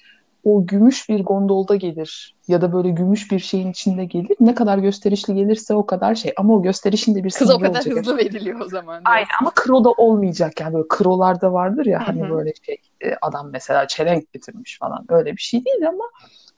o 0.44 0.66
gümüş 0.66 1.10
bir 1.10 1.24
gondolda 1.24 1.76
gelir 1.76 2.36
ya 2.48 2.62
da 2.62 2.74
böyle 2.74 2.90
gümüş 2.90 3.32
bir 3.32 3.40
şeyin 3.40 3.72
içinde 3.72 4.06
gelir. 4.06 4.36
Ne 4.40 4.56
kadar 4.56 4.78
gösterişli 4.78 5.36
gelirse 5.36 5.74
o 5.74 5.86
kadar 5.86 6.16
şey. 6.16 6.34
Ama 6.38 6.54
o 6.54 6.62
gösterişin 6.62 7.16
de 7.16 7.24
bir 7.24 7.32
Kız 7.32 7.52
o 7.52 7.60
kadar 7.60 7.86
hızlı 7.86 8.18
veriliyor 8.18 8.60
o 8.60 8.70
zaman. 8.70 9.02
Aynen 9.06 9.28
ama 9.42 9.52
kroda 9.56 9.92
olmayacak 9.92 10.60
yani 10.62 10.74
böyle 10.74 10.88
krolarda 10.90 11.54
vardır 11.54 11.86
ya 11.86 12.00
Hı-hı. 12.00 12.06
hani 12.06 12.30
böyle 12.30 12.54
şey 12.66 12.78
e, 13.02 13.16
adam 13.22 13.50
mesela 13.52 13.88
çelenk 13.88 14.34
getirmiş 14.34 14.78
falan 14.80 15.06
öyle 15.10 15.32
bir 15.32 15.42
şey 15.42 15.66
değil 15.66 15.88
ama 15.88 16.04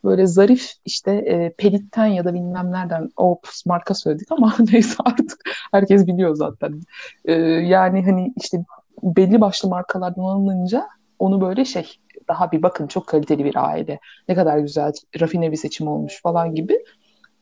böyle 0.03 0.27
zarif 0.27 0.71
işte 0.85 1.11
e, 1.11 1.53
Pelit'ten 1.57 2.05
ya 2.05 2.25
da 2.25 2.33
bilmem 2.33 2.71
nereden 2.71 3.09
o 3.17 3.41
marka 3.65 3.93
söyledik 3.93 4.31
ama 4.31 4.55
neyse 4.71 4.95
artık 5.05 5.41
herkes 5.71 6.07
biliyor 6.07 6.35
zaten. 6.35 6.81
E, 7.25 7.33
yani 7.33 8.05
hani 8.05 8.33
işte 8.37 8.57
belli 9.03 9.41
başlı 9.41 9.69
markalardan 9.69 10.21
alınınca 10.21 10.87
onu 11.19 11.41
böyle 11.41 11.65
şey 11.65 11.95
daha 12.27 12.51
bir 12.51 12.63
bakın 12.63 12.87
çok 12.87 13.07
kaliteli 13.07 13.45
bir 13.45 13.69
aile. 13.69 13.99
Ne 14.29 14.35
kadar 14.35 14.57
güzel 14.57 14.91
rafine 15.21 15.51
bir 15.51 15.57
seçim 15.57 15.87
olmuş 15.87 16.21
falan 16.21 16.55
gibi. 16.55 16.83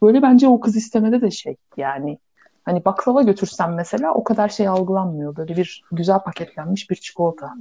Böyle 0.01 0.22
bence 0.22 0.48
o 0.48 0.60
kız 0.60 0.75
istemede 0.75 1.22
de 1.22 1.32
şey 1.32 1.56
yani 1.78 2.18
Hani 2.66 2.86
baklava 2.86 3.22
götürsem 3.22 3.74
mesela 3.74 4.13
o 4.13 4.24
kadar 4.24 4.50
şey 4.50 4.68
algılanmıyor. 4.68 5.36
Böyle 5.36 5.58
bir 5.58 5.84
güzel 5.92 6.20
paketlenmiş 6.20 6.89
bir 6.89 6.96
çikolata. 6.96 7.54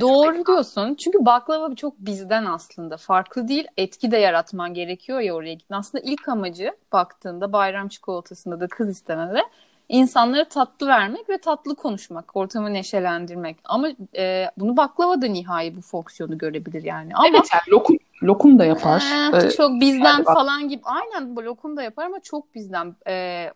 Doğru 0.00 0.46
diyorsun. 0.46 0.94
Çünkü 0.94 1.24
baklava 1.24 1.74
çok 1.74 1.98
bizden 1.98 2.44
aslında. 2.44 2.96
Farklı 2.96 3.48
değil. 3.48 3.66
Etki 3.76 4.10
de 4.10 4.16
yaratman 4.16 4.74
gerekiyor 4.74 5.20
ya 5.20 5.34
oraya 5.34 5.54
gittin. 5.54 5.74
Aslında 5.74 6.04
ilk 6.04 6.28
amacı 6.28 6.72
baktığında 6.92 7.52
bayram 7.52 7.88
çikolatasında 7.88 8.60
da 8.60 8.66
kız 8.66 8.88
istemede 8.88 9.42
insanlara 9.88 10.44
tatlı 10.44 10.86
vermek 10.86 11.28
ve 11.30 11.38
tatlı 11.38 11.74
konuşmak, 11.74 12.36
ortamı 12.36 12.72
neşelendirmek. 12.72 13.56
Ama 13.64 13.88
e, 14.16 14.50
bunu 14.56 14.76
baklava 14.76 15.22
da 15.22 15.26
nihai 15.26 15.76
bu 15.76 15.80
fonksiyonu 15.80 16.38
görebilir 16.38 16.82
yani. 16.82 17.14
Ama, 17.14 17.28
evet 17.28 17.48
yani 17.52 17.70
lokum, 17.70 17.96
lokum 18.22 18.58
da 18.58 18.64
yapar. 18.64 19.04
E, 19.34 19.50
çok 19.50 19.80
bizden 19.80 20.04
yani 20.04 20.24
falan 20.24 20.68
gibi. 20.68 20.82
Aynen 20.84 21.36
bu 21.36 21.44
lokum 21.44 21.76
da 21.76 21.82
yapar 21.82 22.06
ama 22.06 22.20
çok 22.20 22.54
bizden. 22.54 22.96
E, 23.08 23.46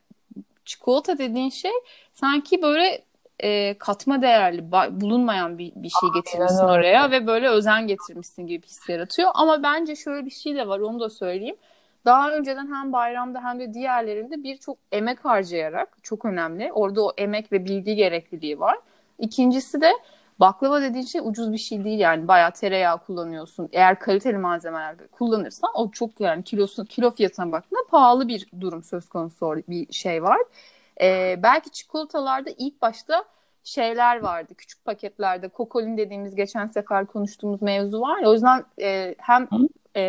çikolata 0.64 1.18
dediğin 1.18 1.50
şey 1.50 1.72
sanki 2.12 2.62
böyle 2.62 3.04
e, 3.42 3.78
katma 3.78 4.22
değerli 4.22 4.72
bulunmayan 4.72 5.58
bir, 5.58 5.72
bir 5.76 5.90
şey 6.00 6.08
getirmişsin 6.14 6.58
Aynen. 6.58 6.72
oraya 6.72 7.10
ve 7.10 7.26
böyle 7.26 7.48
özen 7.48 7.86
getirmişsin 7.86 8.46
gibi 8.46 8.66
his 8.66 8.88
yaratıyor. 8.88 9.30
Ama 9.34 9.62
bence 9.62 9.96
şöyle 9.96 10.26
bir 10.26 10.30
şey 10.30 10.54
de 10.54 10.68
var 10.68 10.80
onu 10.80 11.00
da 11.00 11.10
söyleyeyim. 11.10 11.56
Daha 12.04 12.30
önceden 12.30 12.74
hem 12.74 12.92
bayramda 12.92 13.44
hem 13.44 13.60
de 13.60 13.74
diğerlerinde 13.74 14.42
birçok 14.42 14.78
emek 14.92 15.24
harcayarak 15.24 15.96
çok 16.02 16.24
önemli. 16.24 16.72
Orada 16.72 17.04
o 17.04 17.12
emek 17.16 17.52
ve 17.52 17.64
bilgi 17.64 17.94
gerekliliği 17.94 18.60
var. 18.60 18.78
İkincisi 19.18 19.80
de 19.80 19.92
Baklava 20.40 20.82
dediğin 20.82 21.04
şey 21.04 21.20
ucuz 21.24 21.52
bir 21.52 21.58
şey 21.58 21.84
değil 21.84 21.98
yani. 21.98 22.28
Bayağı 22.28 22.52
tereyağı 22.52 22.98
kullanıyorsun. 22.98 23.68
Eğer 23.72 23.98
kaliteli 23.98 24.38
malzemeler 24.38 24.96
kullanırsan 25.12 25.70
o 25.74 25.90
çok 25.90 26.20
yani 26.20 26.44
kilosu, 26.44 26.84
kilo 26.84 27.10
fiyatına 27.10 27.52
baktığında 27.52 27.80
pahalı 27.90 28.28
bir 28.28 28.46
durum 28.60 28.82
söz 28.82 29.08
konusu 29.08 29.56
bir 29.68 29.92
şey 29.92 30.22
var. 30.22 30.38
Ee, 31.02 31.40
belki 31.42 31.70
çikolatalarda 31.70 32.50
ilk 32.58 32.82
başta 32.82 33.24
şeyler 33.64 34.20
vardı. 34.20 34.54
Küçük 34.54 34.84
paketlerde 34.84 35.48
kokolin 35.48 35.96
dediğimiz 35.96 36.34
geçen 36.34 36.66
sefer 36.66 37.06
konuştuğumuz 37.06 37.62
mevzu 37.62 38.00
var 38.00 38.18
ya. 38.18 38.28
O 38.28 38.32
yüzden 38.32 38.64
e, 38.80 39.14
hem 39.18 39.48
e, 39.96 40.02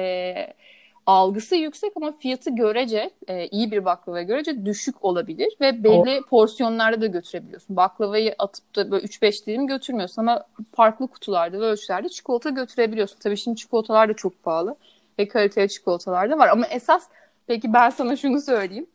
algısı 1.06 1.56
yüksek 1.56 1.92
ama 1.96 2.12
fiyatı 2.12 2.50
görece 2.56 3.12
e, 3.28 3.48
iyi 3.48 3.72
bir 3.72 3.86
baklava 3.86 4.22
görece 4.22 4.66
düşük 4.66 5.06
olabilir 5.06 5.54
ve 5.62 5.84
belli 5.84 6.22
o. 6.22 6.26
porsiyonlarda 6.30 7.02
da 7.02 7.08
götürebiliyorsun. 7.08 7.76
Baklavayı 7.76 8.36
atıp 8.40 8.76
da 8.76 8.92
böyle 8.92 9.06
3-5 9.06 9.46
dilim 9.46 9.68
götürmüyorsun 9.68 10.22
ama 10.22 10.44
farklı 10.76 11.08
kutularda 11.08 11.60
ve 11.60 11.66
ölçülerde 11.66 12.10
çikolata 12.10 12.50
götürebiliyorsun. 12.50 13.20
Tabii 13.20 13.38
şimdi 13.38 13.58
çikolatalar 13.58 14.10
da 14.10 14.14
çok 14.14 14.44
pahalı 14.44 14.76
ve 15.20 15.28
kaliteli 15.28 15.70
çikolatalar 15.70 16.30
da 16.30 16.38
var 16.38 16.48
ama 16.48 16.66
esas 16.68 17.08
peki 17.48 17.74
ben 17.74 17.90
sana 17.90 18.16
şunu 18.16 18.42
söyleyeyim. 18.42 18.88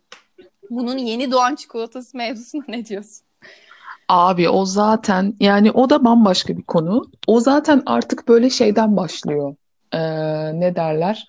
Bunun 0.70 0.98
yeni 0.98 1.30
doğan 1.30 1.54
çikolatası 1.54 2.16
mevzusuna 2.16 2.64
ne 2.68 2.86
diyorsun? 2.86 3.26
Abi 4.08 4.48
o 4.48 4.64
zaten 4.64 5.34
yani 5.40 5.70
o 5.70 5.90
da 5.90 6.04
bambaşka 6.04 6.56
bir 6.56 6.62
konu. 6.62 7.04
O 7.26 7.40
zaten 7.40 7.82
artık 7.86 8.28
böyle 8.28 8.50
şeyden 8.50 8.96
başlıyor. 8.96 9.56
Ee, 9.92 9.98
ne 10.60 10.76
derler? 10.76 11.26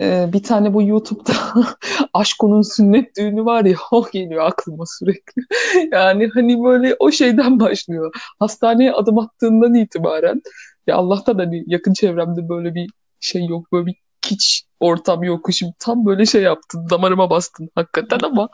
Ee, 0.00 0.30
bir 0.32 0.42
tane 0.42 0.74
bu 0.74 0.82
YouTube'da 0.82 1.32
Aşko'nun 2.14 2.62
sünnet 2.62 3.16
düğünü 3.16 3.44
var 3.44 3.64
ya 3.64 3.76
o 3.90 4.10
geliyor 4.12 4.44
aklıma 4.44 4.84
sürekli. 4.86 5.42
Yani 5.92 6.28
hani 6.34 6.64
böyle 6.64 6.96
o 6.98 7.10
şeyden 7.10 7.60
başlıyor. 7.60 8.12
Hastaneye 8.38 8.92
adım 8.92 9.18
attığından 9.18 9.74
itibaren 9.74 10.42
ya 10.86 10.96
Allah'tan 10.96 11.38
hani 11.38 11.64
yakın 11.66 11.92
çevremde 11.92 12.48
böyle 12.48 12.74
bir 12.74 12.90
şey 13.20 13.46
yok 13.46 13.72
böyle 13.72 13.86
bir 13.86 13.94
kiç 14.22 14.64
ortam 14.80 15.22
yok. 15.22 15.48
Şimdi 15.52 15.72
tam 15.78 16.06
böyle 16.06 16.26
şey 16.26 16.42
yaptın 16.42 16.86
damarıma 16.90 17.30
bastın 17.30 17.70
hakikaten 17.74 18.18
ama 18.22 18.48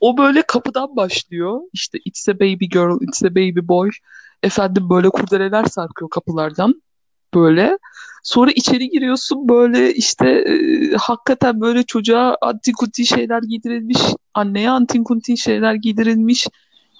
o 0.00 0.18
böyle 0.18 0.42
kapıdan 0.42 0.96
başlıyor. 0.96 1.60
İşte 1.72 1.98
it's 2.04 2.28
a 2.28 2.34
baby 2.34 2.64
girl, 2.64 3.02
it's 3.02 3.22
a 3.22 3.30
baby 3.30 3.60
boy. 3.62 3.90
Efendim 4.42 4.90
böyle 4.90 5.08
kurdeleler 5.10 5.64
sarkıyor 5.64 6.10
kapılardan 6.10 6.82
böyle. 7.34 7.78
Sonra 8.22 8.50
içeri 8.50 8.88
giriyorsun 8.88 9.48
böyle 9.48 9.94
işte 9.94 10.28
e, 10.28 10.96
hakikaten 10.96 11.60
böyle 11.60 11.82
çocuğa 11.82 12.36
antinkuntin 12.40 13.04
şeyler 13.04 13.42
giydirilmiş. 13.42 13.98
Anneye 14.34 14.70
antinkuntin 14.70 15.34
şeyler 15.34 15.74
giydirilmiş. 15.74 16.46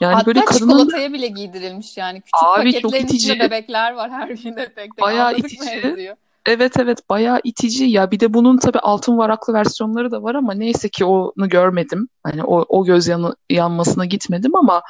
Yani 0.01 0.15
Hatta 0.15 0.27
böyle 0.27 0.45
kadının... 0.45 0.71
çikolataya 0.73 1.13
bile 1.13 1.27
giydirilmiş 1.27 1.97
yani. 1.97 2.21
Küçük 2.21 2.35
Abi, 2.35 2.73
paketlerin 2.73 3.07
içinde 3.07 3.41
bebekler 3.41 3.93
var 3.93 4.11
her 4.11 4.29
birinde 4.29 4.65
tek 4.65 4.77
tek. 4.77 5.01
Bayağı 5.01 5.37
itici. 5.37 6.15
Evet 6.47 6.73
evet 6.79 6.99
bayağı 7.11 7.41
itici 7.45 7.85
ya 7.85 8.11
bir 8.11 8.21
de 8.21 8.35
bunun 8.35 8.59
tabii 8.59 8.79
altın 8.79 9.19
varaklı 9.19 9.53
versiyonları 9.53 10.11
da 10.11 10.23
var 10.23 10.35
ama 10.35 10.55
neyse 10.55 10.89
ki 10.89 11.05
onu 11.05 11.49
görmedim. 11.49 12.09
Hani 12.23 12.45
o, 12.45 12.65
o 12.69 12.85
göz 12.85 13.09
yanı, 13.09 13.37
yanmasına 13.51 14.05
gitmedim 14.05 14.57
ama 14.57 14.83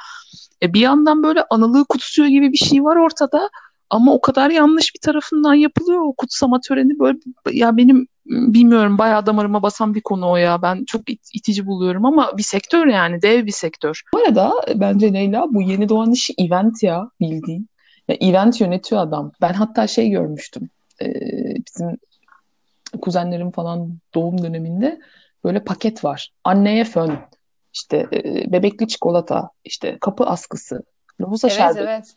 e, 0.63 0.73
bir 0.73 0.79
yandan 0.79 1.23
böyle 1.23 1.43
analığı 1.49 1.85
kutsuyor 1.85 2.29
gibi 2.29 2.51
bir 2.51 2.57
şey 2.57 2.83
var 2.83 2.95
ortada 2.95 3.49
ama 3.89 4.13
o 4.13 4.21
kadar 4.21 4.49
yanlış 4.49 4.95
bir 4.95 4.99
tarafından 4.99 5.53
yapılıyor 5.53 6.01
o 6.01 6.13
kutsama 6.13 6.59
töreni 6.59 6.99
böyle 6.99 7.17
ya 7.51 7.77
benim 7.77 8.07
bilmiyorum 8.25 8.97
bayağı 8.97 9.25
damarıma 9.25 9.61
basan 9.61 9.95
bir 9.95 10.01
konu 10.01 10.29
o 10.29 10.35
ya. 10.35 10.61
Ben 10.61 10.85
çok 10.85 11.09
it- 11.09 11.29
itici 11.33 11.65
buluyorum 11.65 12.05
ama 12.05 12.37
bir 12.37 12.43
sektör 12.43 12.87
yani 12.87 13.21
dev 13.21 13.45
bir 13.45 13.51
sektör. 13.51 14.01
Bu 14.13 14.17
arada 14.19 14.53
bence 14.75 15.13
Leyla 15.13 15.53
bu 15.53 15.61
yeni 15.61 15.89
doğan 15.89 16.11
işi 16.11 16.33
event 16.37 16.83
ya 16.83 17.09
bildiğin. 17.19 17.69
Ya 18.07 18.17
event 18.21 18.61
yönetiyor 18.61 19.01
adam. 19.01 19.31
Ben 19.41 19.53
hatta 19.53 19.87
şey 19.87 20.09
görmüştüm. 20.09 20.69
Ee, 21.01 21.13
bizim 21.67 21.97
kuzenlerim 23.01 23.51
falan 23.51 23.97
doğum 24.15 24.43
döneminde 24.43 24.99
böyle 25.43 25.63
paket 25.63 26.03
var. 26.03 26.31
Anneye 26.43 26.83
fön, 26.83 27.17
işte 27.73 28.07
e, 28.13 28.51
bebekli 28.51 28.87
çikolata, 28.87 29.49
işte 29.65 29.97
kapı 30.01 30.23
askısı, 30.23 30.83
lohusa 31.21 31.47
Evet 31.47 31.57
şerbeti, 31.57 31.79
evet. 31.83 32.13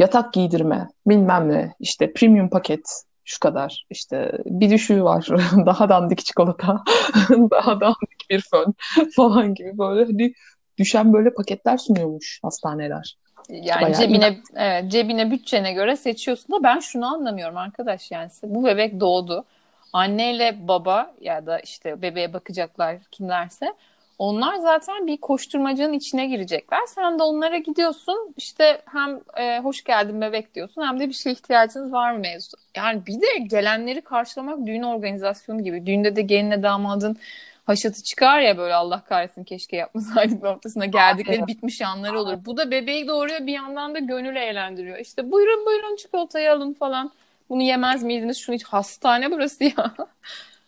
Yatak 0.00 0.32
giydirme, 0.32 0.88
bilmem 1.06 1.52
ne, 1.52 1.74
işte 1.80 2.12
premium 2.12 2.50
paket 2.50 3.02
şu 3.24 3.40
kadar. 3.40 3.84
İşte 3.90 4.32
bir 4.46 4.70
düşüğü 4.70 5.02
var. 5.04 5.28
Daha 5.66 5.88
dandik 5.88 6.24
çikolata, 6.24 6.82
daha 7.30 7.80
dandik 7.80 8.30
bir 8.30 8.40
fön 8.40 8.74
falan 9.16 9.54
gibi 9.54 9.78
böyle 9.78 10.04
hani 10.04 10.34
düşen 10.78 11.12
böyle 11.12 11.34
paketler 11.34 11.78
sunuyormuş 11.78 12.38
hastaneler. 12.42 13.16
Yani 13.48 13.82
Bayağı 13.82 14.00
iyi. 14.00 14.08
cebine 14.08 14.40
evet, 14.56 14.90
cebine 14.92 15.30
bütçene 15.30 15.72
göre 15.72 15.96
seçiyorsun 15.96 16.52
da 16.52 16.62
ben 16.62 16.78
şunu 16.78 17.14
anlamıyorum 17.14 17.56
arkadaş 17.56 18.10
yani 18.10 18.30
bu 18.42 18.64
bebek 18.64 19.00
doğdu. 19.00 19.44
Anneyle 19.92 20.68
baba 20.68 21.14
ya 21.20 21.46
da 21.46 21.58
işte 21.60 22.02
bebeğe 22.02 22.32
bakacaklar 22.32 22.96
kimlerse 23.10 23.74
onlar 24.20 24.56
zaten 24.56 25.06
bir 25.06 25.16
koşturmacanın 25.16 25.92
içine 25.92 26.26
girecekler. 26.26 26.80
Sen 26.86 27.18
de 27.18 27.22
onlara 27.22 27.58
gidiyorsun 27.58 28.34
işte 28.36 28.82
hem 28.92 29.20
e, 29.36 29.60
hoş 29.60 29.84
geldin 29.84 30.20
bebek 30.20 30.54
diyorsun 30.54 30.82
hem 30.82 31.00
de 31.00 31.08
bir 31.08 31.14
şeye 31.14 31.32
ihtiyacınız 31.32 31.92
var 31.92 32.12
mı 32.12 32.18
mevzu. 32.18 32.56
Yani 32.76 33.06
bir 33.06 33.14
de 33.14 33.38
gelenleri 33.46 34.00
karşılamak 34.00 34.66
düğün 34.66 34.82
organizasyonu 34.82 35.64
gibi. 35.64 35.86
Düğünde 35.86 36.16
de 36.16 36.22
gelinle 36.22 36.62
damadın 36.62 37.16
haşatı 37.64 38.02
çıkar 38.02 38.40
ya 38.40 38.58
böyle 38.58 38.74
Allah 38.74 39.04
kahretsin 39.04 39.44
keşke 39.44 39.76
yapmasaydık 39.76 40.42
noktasına 40.42 40.86
geldikleri 40.86 41.46
bitmiş 41.46 41.80
yanları 41.80 42.20
olur. 42.20 42.34
Bu 42.46 42.56
da 42.56 42.70
bebeği 42.70 43.08
doğuruyor 43.08 43.46
bir 43.46 43.52
yandan 43.52 43.94
da 43.94 43.98
gönül 43.98 44.36
eğlendiriyor. 44.36 44.98
İşte 44.98 45.30
buyurun 45.30 45.66
buyurun 45.66 45.96
çikolatayı 45.96 46.52
alın 46.52 46.72
falan. 46.72 47.10
Bunu 47.48 47.62
yemez 47.62 48.02
miydiniz? 48.02 48.38
Şunu 48.38 48.54
hiç 48.54 48.64
hastane 48.64 49.30
burası 49.30 49.64
ya. 49.64 49.94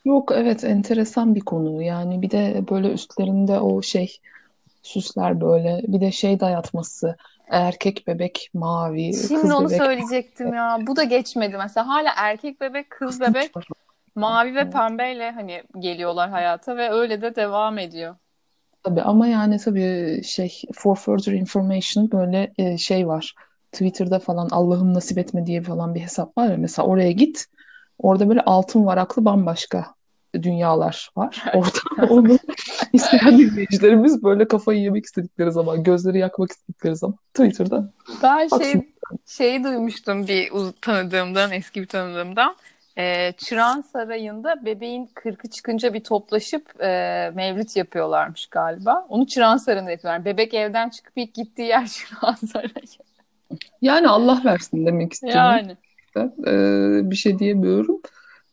Yok 0.05 0.33
evet 0.35 0.65
enteresan 0.65 1.35
bir 1.35 1.41
konu. 1.41 1.83
Yani 1.83 2.23
bir 2.23 2.31
de 2.31 2.65
böyle 2.71 2.93
üstlerinde 2.93 3.61
o 3.61 3.83
şey 3.83 4.19
süsler 4.83 5.41
böyle. 5.41 5.83
Bir 5.89 6.01
de 6.01 6.13
şey 6.13 6.41
dayatması. 6.41 7.17
Erkek 7.49 8.07
bebek 8.07 8.51
mavi, 8.55 9.15
Şimdi 9.15 9.41
kız 9.41 9.51
onu 9.51 9.69
bebek 9.69 9.83
söyleyecektim 9.83 10.55
ya. 10.55 10.79
Bu 10.87 10.97
da 10.97 11.05
geçmedi 11.05 11.57
mesela. 11.59 11.89
Hala 11.89 12.11
erkek 12.17 12.61
bebek, 12.61 12.91
kız 12.91 13.21
bebek 13.21 13.51
mavi 14.15 14.55
ve 14.55 14.71
pembeyle 14.71 15.31
hani 15.31 15.63
geliyorlar 15.79 16.31
hayata 16.31 16.77
ve 16.77 16.91
öyle 16.91 17.23
de 17.23 17.37
devam 17.37 17.79
ediyor. 17.79 18.17
Tabii 18.83 19.03
ama 19.03 19.27
yani 19.27 19.59
tabii 19.59 20.21
şey 20.25 20.63
for 20.75 20.97
further 20.97 21.33
information 21.33 22.11
böyle 22.11 22.53
e, 22.59 22.79
şey 22.79 23.09
var. 23.09 23.35
Twitter'da 23.73 24.19
falan 24.19 24.49
Allah'ım 24.51 24.95
nasip 24.95 25.19
etme 25.19 25.47
diye 25.47 25.63
falan 25.63 25.95
bir 25.95 26.01
hesap 26.01 26.39
var 26.39 26.51
ya 26.51 26.57
mesela 26.57 26.89
oraya 26.89 27.13
git. 27.13 27.47
Orada 28.03 28.29
böyle 28.29 28.41
altın 28.41 28.87
varaklı 28.87 29.25
bambaşka 29.25 29.87
dünyalar 30.35 31.11
var. 31.17 31.45
Orada 31.55 32.13
onu 32.13 32.39
isteyen 32.93 33.39
dinleyicilerimiz 33.39 34.23
böyle 34.23 34.49
kafayı 34.49 34.81
yemek 34.81 35.05
istedikleri 35.05 35.53
zaman, 35.53 35.83
gözleri 35.83 36.19
yakmak 36.19 36.51
istedikleri 36.51 36.97
zaman 36.97 37.17
Twitter'da 37.35 37.91
Ben 38.23 38.39
şey 38.39 38.51
baksın. 38.51 38.87
şeyi 39.27 39.65
duymuştum 39.65 40.27
bir 40.29 40.51
tanıdığımdan, 40.81 41.53
eski 41.53 41.83
bir 41.83 41.87
tanıdığımdan. 41.87 42.57
Ee, 42.99 43.33
Çırağan 43.33 43.81
Sarayı'nda 43.81 44.65
bebeğin 44.65 45.11
kırkı 45.15 45.51
çıkınca 45.51 45.95
bir 45.95 46.05
toplaşıp 46.05 46.83
e, 46.83 47.33
mevlüt 47.35 47.77
yapıyorlarmış 47.77 48.47
galiba. 48.47 49.07
Onu 49.09 49.27
Çırağan 49.27 49.57
Sarayı'nda 49.57 49.91
yapıyorlar. 49.91 50.25
Bebek 50.25 50.55
evden 50.55 50.89
çıkıp 50.89 51.13
ilk 51.17 51.35
gittiği 51.35 51.69
yer 51.69 51.87
Çırağan 51.89 52.35
Sarayı. 52.35 52.73
Yani 53.83 54.09
Allah 54.09 54.43
versin 54.45 54.87
demek 54.87 55.13
istiyorum. 55.13 55.41
Yani. 55.41 55.77
Ben, 56.17 56.33
e, 56.47 57.11
bir 57.11 57.17
şey 57.17 57.39
diyemiyorum. 57.39 58.01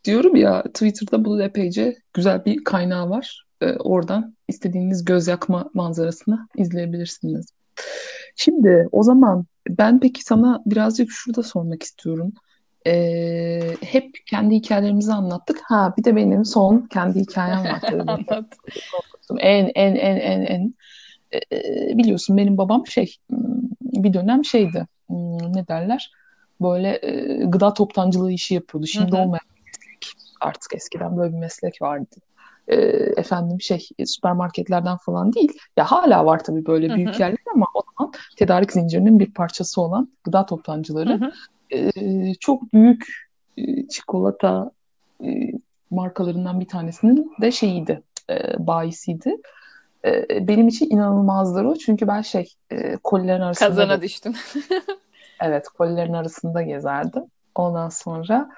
Diyorum 0.03 0.35
ya 0.35 0.63
Twitter'da 0.63 1.25
bunun 1.25 1.39
epeyce 1.39 1.97
güzel 2.13 2.45
bir 2.45 2.63
kaynağı 2.63 3.09
var. 3.09 3.45
E, 3.61 3.71
oradan 3.73 4.35
istediğiniz 4.47 5.05
göz 5.05 5.27
yakma 5.27 5.69
manzarasını 5.73 6.47
izleyebilirsiniz. 6.57 7.53
Şimdi 8.35 8.87
o 8.91 9.03
zaman 9.03 9.45
ben 9.69 9.99
peki 9.99 10.23
sana 10.23 10.63
birazcık 10.65 11.11
şurada 11.11 11.43
sormak 11.43 11.83
istiyorum. 11.83 12.33
E, 12.87 13.75
hep 13.81 14.15
kendi 14.25 14.55
hikayelerimizi 14.55 15.13
anlattık. 15.13 15.61
Ha 15.63 15.93
bir 15.97 16.03
de 16.03 16.15
benim 16.15 16.45
son 16.45 16.87
kendi 16.93 17.19
hikayem 17.19 17.63
var. 17.63 17.81
Anlat. 18.07 18.57
En 19.39 19.71
en 19.75 19.95
en 19.95 20.17
en 20.17 20.41
en 20.41 20.73
e, 21.31 21.37
e, 21.37 21.97
biliyorsun 21.97 22.37
benim 22.37 22.57
babam 22.57 22.87
şey 22.87 23.15
hmm, 23.29 23.61
bir 23.81 24.13
dönem 24.13 24.45
şeydi 24.45 24.87
Hmm, 25.09 25.53
ne 25.53 25.67
derler 25.67 26.11
böyle 26.61 26.99
e, 27.01 27.43
gıda 27.45 27.73
toptancılığı 27.73 28.31
işi 28.31 28.53
yapıyordu. 28.53 28.87
Şimdi 28.87 29.11
hı. 29.11 29.17
olmayan 29.17 29.49
artık 30.41 30.75
eskiden 30.75 31.17
böyle 31.17 31.33
bir 31.33 31.39
meslek 31.39 31.81
vardı. 31.81 32.15
E, 32.67 32.75
efendim 33.17 33.61
şey 33.61 33.87
süpermarketlerden 34.05 34.97
falan 34.97 35.33
değil. 35.33 35.53
Ya 35.77 35.85
hala 35.85 36.25
var 36.25 36.43
tabii 36.43 36.65
böyle 36.65 36.95
büyük 36.95 37.15
hı. 37.15 37.21
yerler 37.21 37.39
ama 37.55 37.65
o 37.73 37.81
zaman 37.97 38.13
tedarik 38.37 38.71
zincirinin 38.71 39.19
bir 39.19 39.33
parçası 39.33 39.81
olan 39.81 40.09
gıda 40.23 40.45
toptancıları 40.45 41.31
e, 41.73 41.91
çok 42.39 42.73
büyük 42.73 43.29
e, 43.57 43.87
çikolata 43.87 44.71
e, 45.23 45.51
markalarından 45.91 46.59
bir 46.59 46.67
tanesinin 46.67 47.31
de 47.41 47.51
şeyiydi, 47.51 48.01
e, 48.29 48.67
bayisiydi. 48.67 49.35
E, 50.05 50.47
benim 50.47 50.67
için 50.67 50.89
inanılmazdır 50.89 51.65
o. 51.65 51.75
Çünkü 51.75 52.07
ben 52.07 52.21
şey 52.21 52.53
e, 52.71 52.97
kolilerin 52.97 53.41
arasında 53.41 53.69
Kazana 53.69 53.95
gezerdim. 53.95 54.03
düştün. 54.03 54.35
Evet, 55.41 55.67
kolilerin 55.67 56.13
arasında 56.13 56.61
gezerdim. 56.61 57.23
Ondan 57.55 57.89
sonra 57.89 58.49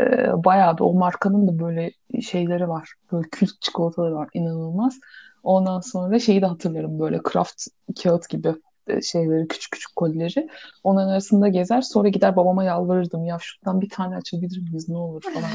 e, 0.00 0.04
bayağı 0.44 0.78
da 0.78 0.84
o 0.84 0.94
markanın 0.94 1.48
da 1.48 1.58
böyle 1.58 1.90
şeyleri 2.22 2.68
var. 2.68 2.92
Böyle 3.12 3.28
kült 3.28 3.60
çikolataları 3.60 4.14
var. 4.14 4.28
inanılmaz. 4.34 4.98
Ondan 5.42 5.80
sonra 5.80 6.18
şeyi 6.18 6.42
de 6.42 6.46
hatırlarım 6.46 7.00
böyle 7.00 7.22
Kraft 7.22 7.66
kağıt 8.02 8.28
gibi 8.28 8.54
e, 8.86 9.02
şeyleri 9.02 9.48
küçük 9.48 9.72
küçük 9.72 9.96
kolileri. 9.96 10.48
Onların 10.84 11.08
arasında 11.08 11.48
gezer. 11.48 11.80
Sonra 11.80 12.08
gider 12.08 12.36
babama 12.36 12.64
yalvarırdım. 12.64 13.24
Ya 13.24 13.38
şuradan 13.40 13.80
bir 13.80 13.88
tane 13.88 14.16
açabilir 14.16 14.62
miyiz 14.62 14.88
ne 14.88 14.96
olur 14.96 15.22
falan. 15.22 15.50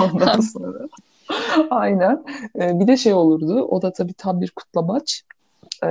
Ondan 0.12 0.40
sonra. 0.40 0.88
Aynen. 1.70 2.24
E, 2.60 2.80
bir 2.80 2.86
de 2.86 2.96
şey 2.96 3.14
olurdu. 3.14 3.62
O 3.62 3.82
da 3.82 3.92
tabii 3.92 4.14
tam 4.14 4.40
bir 4.40 4.50
kutlamaç. 4.50 5.22
E, 5.84 5.88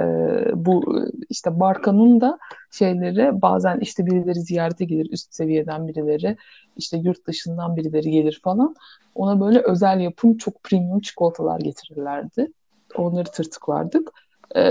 bu 0.66 1.00
işte 1.30 1.60
Barkan'ın 1.60 2.22
da 2.22 2.40
şeyleri 2.72 3.42
bazen 3.42 3.80
işte 3.80 4.06
birileri 4.06 4.40
ziyarete 4.42 4.86
gelir 4.86 5.08
üst 5.12 5.34
seviyeden 5.34 5.88
birileri 5.88 6.38
işte 6.78 6.98
yurt 6.98 7.28
dışından 7.28 7.76
birileri 7.76 8.12
gelir 8.12 8.40
falan. 8.44 8.76
Ona 9.16 9.42
böyle 9.42 9.60
özel 9.60 10.00
yapım 10.00 10.38
çok 10.38 10.64
premium 10.64 11.00
çikolatalar 11.00 11.60
getirirlerdi. 11.60 12.52
Onları 12.96 13.32
tırtıklardık. 13.32 14.12
E, 14.56 14.64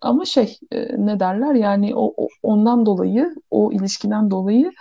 ama 0.00 0.24
şey 0.24 0.58
e, 0.72 1.06
ne 1.06 1.20
derler 1.20 1.54
yani 1.54 1.94
o, 1.94 2.14
o- 2.16 2.28
ondan 2.42 2.86
dolayı 2.86 3.34
o 3.50 3.72
ilişkiden 3.72 4.30
dolayı 4.30 4.72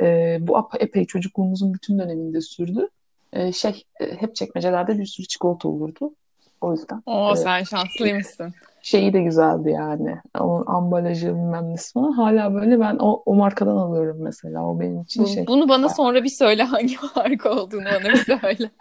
e, 0.00 0.38
bu 0.40 0.58
epey 0.80 1.04
çocukluğumuzun 1.04 1.74
bütün 1.74 1.98
döneminde 1.98 2.40
sürdü. 2.40 2.88
E, 3.32 3.52
şey 3.52 3.82
e, 4.00 4.06
hep 4.06 4.34
çekmecelerde 4.36 4.98
bir 4.98 5.06
sürü 5.06 5.26
çikolata 5.26 5.68
olurdu. 5.68 6.14
O 6.60 6.72
yüzden 6.72 7.02
Oo 7.06 7.32
e, 7.32 7.36
sen 7.36 7.62
şanslıymışsın. 7.62 8.54
Şeyi 8.88 9.12
de 9.12 9.22
güzeldi 9.22 9.70
yani. 9.70 10.16
O 10.40 10.64
ambalajı 10.66 11.28
bilmem 11.28 11.70
nesi 11.70 11.92
falan. 11.92 12.12
Hala 12.12 12.54
böyle 12.54 12.80
ben 12.80 12.96
o, 13.00 13.22
o 13.26 13.34
markadan 13.34 13.76
alıyorum 13.76 14.16
mesela. 14.20 14.66
O 14.66 14.80
benim 14.80 15.02
için 15.02 15.24
Bu, 15.24 15.28
şey. 15.28 15.46
bunu 15.46 15.68
bana 15.68 15.88
sonra 15.88 16.24
bir 16.24 16.28
söyle 16.28 16.62
hangi 16.62 16.96
marka 17.16 17.50
olduğunu 17.50 17.84
bana 17.84 18.12
bir 18.12 18.40
söyle. 18.40 18.70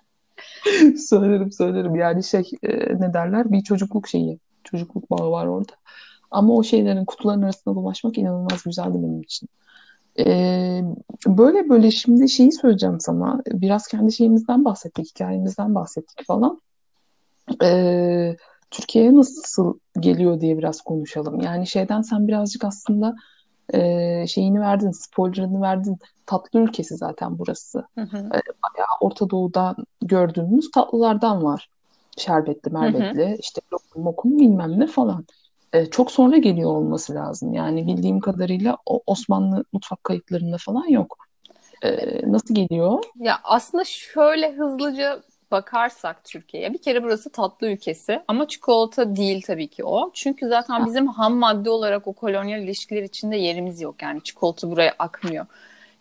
Söylerim 0.98 1.52
söylerim. 1.52 1.96
Yani 1.96 2.24
şey 2.24 2.43
e, 2.63 2.70
ne 3.00 3.13
derler? 3.13 3.52
Bir 3.52 3.62
çocukluk 3.62 4.08
şeyi. 4.08 4.39
Çocukluk 4.63 5.12
bağı 5.12 5.32
var 5.32 5.46
orada. 5.46 5.74
Ama 6.32 6.54
o 6.54 6.63
şeylerin 6.63 7.06
kutuların 7.06 7.41
arasında 7.41 7.76
dolaşmak 7.76 8.17
inanılmaz 8.17 8.63
güzeldi 8.63 8.93
benim 8.93 9.22
için. 9.22 9.50
E, 10.20 10.82
böyle 11.28 11.70
böyle 11.70 11.91
şimdi 11.91 12.30
şeyi 12.30 12.52
söyleyeceğim 12.52 13.00
sana. 13.00 13.41
Biraz 13.48 13.88
kendi 13.88 14.12
şeyimizden 14.12 14.65
bahsettik, 14.65 15.06
hikayemizden 15.10 15.76
bahsettik 15.76 16.26
falan. 16.28 16.62
E, 17.63 18.36
Türkiye'ye 18.71 19.15
nasıl 19.15 19.80
geliyor 19.99 20.41
diye 20.41 20.58
biraz 20.58 20.82
konuşalım. 20.82 21.41
Yani 21.41 21.67
şeyden 21.67 22.01
sen 22.01 22.27
birazcık 22.27 22.63
aslında 22.63 23.15
e, 23.73 24.27
şeyini 24.27 24.62
verdin, 24.62 24.91
spoilerını 24.91 25.62
verdin. 25.62 25.97
Tatlı 26.25 26.60
ülkesi 26.60 26.97
zaten 26.97 27.39
burası. 27.39 27.84
Hı 27.95 28.01
hı. 28.01 28.17
E, 28.17 28.39
bayağı 28.63 28.88
Orta 29.01 29.30
Doğu'dan 29.30 29.75
gördüğümüz 30.01 30.71
tatlılardan 30.71 31.43
var. 31.43 31.69
Şerbetli, 32.17 32.71
merbetli, 32.71 33.25
hı 33.25 33.30
hı. 33.30 33.36
işte 33.39 33.62
lokum, 33.73 34.03
mokum 34.03 34.39
bilmem 34.39 34.80
ne 34.80 34.88
falan. 34.88 35.25
E, 35.73 35.86
çok 35.86 36.12
sonra 36.12 36.38
geliyor 36.38 36.69
olması 36.69 37.15
lazım. 37.15 37.53
Yani 37.53 37.88
bildiğim 37.88 38.19
kadarıyla 38.19 38.77
o 38.86 39.01
Osmanlı 39.06 39.63
mutfak 39.73 40.03
kayıtlarında 40.03 40.58
falan 40.60 40.88
yok. 40.88 41.17
E, 41.84 42.21
nasıl 42.32 42.56
geliyor? 42.56 43.03
Ya 43.15 43.39
aslında 43.43 43.84
şöyle 43.84 44.51
hızlıca 44.53 45.23
bakarsak 45.52 46.24
Türkiye'ye 46.24 46.74
bir 46.74 46.78
kere 46.82 47.04
burası 47.04 47.32
tatlı 47.32 47.68
ülkesi 47.68 48.24
ama 48.28 48.48
çikolata 48.48 49.16
değil 49.16 49.42
tabii 49.42 49.68
ki 49.68 49.84
o. 49.84 50.12
Çünkü 50.14 50.48
zaten 50.48 50.86
bizim 50.86 51.08
ham 51.08 51.36
madde 51.36 51.70
olarak 51.70 52.08
o 52.08 52.14
kolonyal 52.14 52.62
ilişkiler 52.62 53.04
içinde 53.04 53.38
yerimiz 53.38 53.82
yok. 53.82 54.02
Yani 54.02 54.24
çikolata 54.24 54.72
buraya 54.72 54.96
akmıyor. 55.00 55.46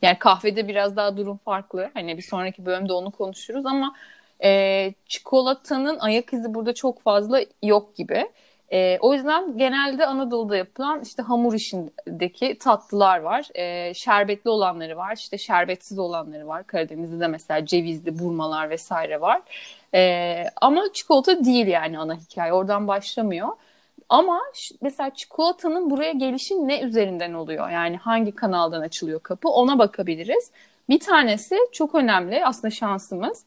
Yani 0.03 0.19
kahvede 0.19 0.69
biraz 0.69 0.97
daha 0.97 1.17
durum 1.17 1.37
farklı. 1.37 1.91
Hani 1.95 2.17
bir 2.17 2.23
sonraki 2.23 2.67
bölümde 2.67 2.93
onu 2.93 3.11
konuşuruz 3.11 3.67
ama 3.67 3.95
e, 4.45 4.95
çikolatanın 5.09 5.99
ayak 5.99 6.33
izi 6.33 6.55
burada 6.55 6.75
çok 6.75 7.03
fazla 7.03 7.41
yok 7.63 7.97
gibi. 7.97 8.27
E, 8.73 8.99
o 9.01 9.15
yüzden 9.15 9.59
genelde 9.59 10.07
Anadolu'da 10.07 10.57
yapılan 10.57 11.01
işte 11.01 11.23
hamur 11.23 11.55
işindeki 11.55 12.59
tatlılar 12.59 13.19
var. 13.19 13.49
E, 13.55 13.95
şerbetli 13.95 14.51
olanları 14.51 14.97
var, 14.97 15.17
işte 15.17 15.39
şerbetsiz 15.39 15.99
olanları 15.99 16.49
var. 16.49 16.67
Karadeniz'de 16.67 17.21
de 17.21 17.27
mesela 17.27 17.67
cevizli 17.67 18.19
burmalar 18.19 18.71
vesaire 18.71 19.21
var. 19.21 19.43
E, 19.95 20.45
ama 20.61 20.83
çikolata 20.93 21.45
değil 21.45 21.67
yani 21.67 21.99
ana 21.99 22.15
hikaye. 22.15 22.53
Oradan 22.53 22.89
başlamıyor. 22.89 23.49
Ama 24.09 24.41
mesela 24.81 25.11
çikolatanın 25.15 25.91
buraya 25.91 26.13
gelişi 26.13 26.69
ne 26.69 26.81
üzerinden 26.81 27.33
oluyor? 27.33 27.71
Yani 27.71 27.97
hangi 27.97 28.33
kanaldan 28.33 28.81
açılıyor 28.81 29.21
kapı? 29.21 29.49
Ona 29.49 29.79
bakabiliriz. 29.79 30.51
Bir 30.89 31.01
tanesi 31.01 31.57
çok 31.73 31.95
önemli 31.95 32.47
aslında 32.47 32.71
şansımız 32.71 33.45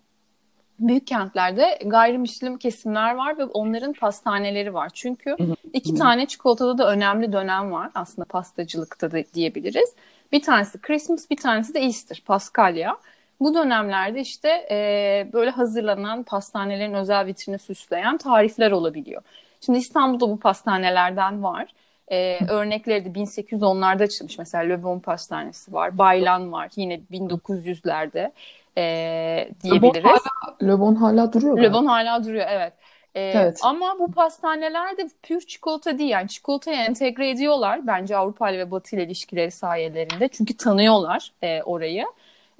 büyük 0.79 1.07
kentlerde 1.07 1.79
gayrimüslim 1.85 2.57
kesimler 2.57 3.15
var 3.15 3.37
ve 3.37 3.43
onların 3.43 3.93
pastaneleri 3.93 4.73
var. 4.73 4.89
Çünkü 4.93 5.35
iki 5.73 5.95
tane 5.95 6.25
çikolatada 6.25 6.77
da 6.77 6.91
önemli 6.91 7.33
dönem 7.33 7.71
var 7.71 7.89
aslında 7.95 8.25
pastacılıkta 8.25 9.11
da 9.11 9.23
diyebiliriz. 9.33 9.93
Bir 10.31 10.41
tanesi 10.41 10.81
Christmas, 10.81 11.29
bir 11.29 11.37
tanesi 11.37 11.73
de 11.73 11.79
Easter, 11.79 12.23
Paskalya. 12.25 12.97
Bu 13.39 13.53
dönemlerde 13.53 14.21
işte 14.21 14.67
e, 14.71 15.29
böyle 15.33 15.49
hazırlanan 15.49 16.23
pastanelerin 16.23 16.93
özel 16.93 17.25
vitrini 17.25 17.59
süsleyen 17.59 18.17
tarifler 18.17 18.71
olabiliyor. 18.71 19.21
Şimdi 19.61 19.79
İstanbul'da 19.79 20.29
bu 20.29 20.39
pastanelerden 20.39 21.43
var. 21.43 21.73
Ee, 22.11 22.39
örnekleri 22.49 23.05
de 23.05 23.09
1810'larda 23.09 24.03
açılmış. 24.03 24.37
Mesela 24.37 24.63
Le 24.63 24.83
Bon 24.83 24.99
Pastanesi 24.99 25.73
var. 25.73 25.97
Baylan 25.97 26.51
var. 26.51 26.69
Yine 26.75 27.01
1900'lerde 27.11 28.31
e, 28.79 29.49
diyebiliriz. 29.63 30.21
Le 30.63 30.79
Bon 30.79 30.95
hala, 30.95 31.21
hala 31.21 31.33
duruyor. 31.33 31.57
Le 31.57 31.73
Bon 31.73 31.85
hala 31.85 32.23
duruyor 32.23 32.45
evet. 32.49 32.73
Ee, 33.15 33.21
evet. 33.21 33.59
Ama 33.63 33.99
bu 33.99 34.11
pastaneler 34.11 34.97
de 34.97 35.09
pür 35.23 35.41
çikolata 35.41 35.97
değil. 35.97 36.09
Yani 36.09 36.27
çikolatayı 36.27 36.77
entegre 36.77 37.29
ediyorlar 37.29 37.87
bence 37.87 38.17
Avrupa 38.17 38.49
ile 38.49 38.57
ve 38.57 38.71
Batı 38.71 38.95
ile 38.95 39.03
ilişkileri 39.03 39.51
sayelerinde. 39.51 40.27
Çünkü 40.27 40.57
tanıyorlar 40.57 41.31
e, 41.41 41.61
orayı. 41.63 42.05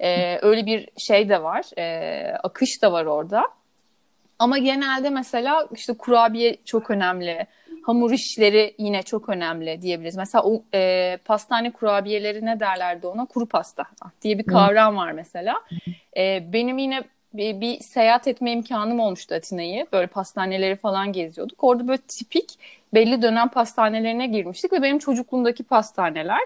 E, 0.00 0.38
öyle 0.42 0.66
bir 0.66 0.88
şey 0.98 1.28
de 1.28 1.42
var. 1.42 1.64
E, 1.78 2.36
akış 2.42 2.82
da 2.82 2.92
var 2.92 3.04
orada. 3.04 3.44
Ama 4.38 4.58
genelde 4.58 5.10
mesela 5.10 5.68
işte 5.74 5.92
kurabiye 5.92 6.56
çok 6.64 6.90
önemli. 6.90 7.46
Hamur 7.82 8.12
işleri 8.12 8.74
yine 8.78 9.02
çok 9.02 9.28
önemli 9.28 9.82
diyebiliriz. 9.82 10.16
Mesela 10.16 10.44
o 10.44 10.62
e, 10.74 11.18
pastane 11.24 11.70
kurabiyeleri 11.72 12.46
ne 12.46 12.60
derlerdi 12.60 13.06
ona? 13.06 13.26
Kuru 13.26 13.46
pasta 13.46 13.84
diye 14.22 14.38
bir 14.38 14.44
kavram 14.44 14.96
var 14.96 15.12
mesela. 15.12 15.62
E, 16.16 16.52
benim 16.52 16.78
yine 16.78 17.02
bir, 17.34 17.60
bir 17.60 17.80
seyahat 17.80 18.28
etme 18.28 18.52
imkanım 18.52 19.00
olmuştu 19.00 19.34
Atina'yı. 19.34 19.86
Böyle 19.92 20.06
pastaneleri 20.06 20.76
falan 20.76 21.12
geziyorduk. 21.12 21.64
Orada 21.64 21.88
böyle 21.88 22.02
tipik 22.08 22.58
belli 22.94 23.22
dönem 23.22 23.48
pastanelerine 23.48 24.26
girmiştik 24.26 24.72
ve 24.72 24.82
benim 24.82 24.98
çocukluğumdaki 24.98 25.62
pastaneler 25.62 26.40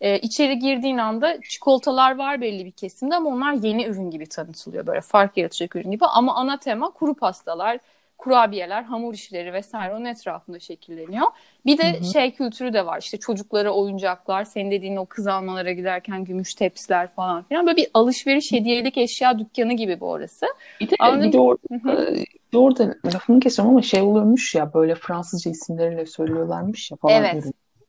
e, 0.00 0.18
içeri 0.18 0.58
girdiğin 0.58 0.98
anda 0.98 1.40
çikolatalar 1.40 2.18
var 2.18 2.40
belli 2.40 2.64
bir 2.64 2.70
kesimde 2.70 3.14
ama 3.14 3.30
onlar 3.30 3.52
yeni 3.52 3.86
ürün 3.86 4.10
gibi 4.10 4.26
tanıtılıyor. 4.26 4.86
Böyle 4.86 5.00
fark 5.00 5.36
yaratacak 5.36 5.76
ürün 5.76 5.90
gibi 5.90 6.06
ama 6.06 6.34
ana 6.34 6.58
tema 6.58 6.90
kuru 6.90 7.14
pastalar, 7.14 7.78
kurabiyeler, 8.18 8.82
hamur 8.82 9.14
işleri 9.14 9.52
vesaire 9.52 9.94
onun 9.94 10.04
etrafında 10.04 10.60
şekilleniyor. 10.60 11.26
Bir 11.66 11.78
de 11.78 11.92
hı 11.92 12.00
hı. 12.00 12.04
şey 12.04 12.30
kültürü 12.30 12.72
de 12.72 12.86
var. 12.86 13.00
İşte 13.00 13.18
çocuklara 13.18 13.70
oyuncaklar, 13.70 14.44
senin 14.44 14.70
dediğin 14.70 14.96
o 14.96 15.06
kız 15.06 15.26
almalara 15.26 15.72
giderken 15.72 16.24
gümüş 16.24 16.54
tepsiler 16.54 17.14
falan 17.14 17.42
filan. 17.42 17.66
Böyle 17.66 17.76
bir 17.76 17.88
alışveriş 17.94 18.52
hediyelik 18.52 18.98
eşya 18.98 19.38
dükkanı 19.38 19.72
gibi 19.72 20.00
bu 20.00 20.10
orası. 20.10 20.46
Bir 20.80 20.90
de, 20.90 20.94
bir 21.26 21.32
de, 21.32 21.40
or 21.40 21.56
e, 21.72 22.24
bir 22.52 22.58
orada 22.58 22.94
lafını 23.06 23.40
kesiyorum 23.40 23.72
ama 23.72 23.82
şey 23.82 24.00
oluyormuş 24.00 24.54
ya 24.54 24.74
böyle 24.74 24.94
Fransızca 24.94 25.50
isimleriyle 25.50 26.06
söylüyorlarmış 26.06 26.90
ya 26.90 26.96
falan. 26.96 27.14
Evet. 27.14 27.44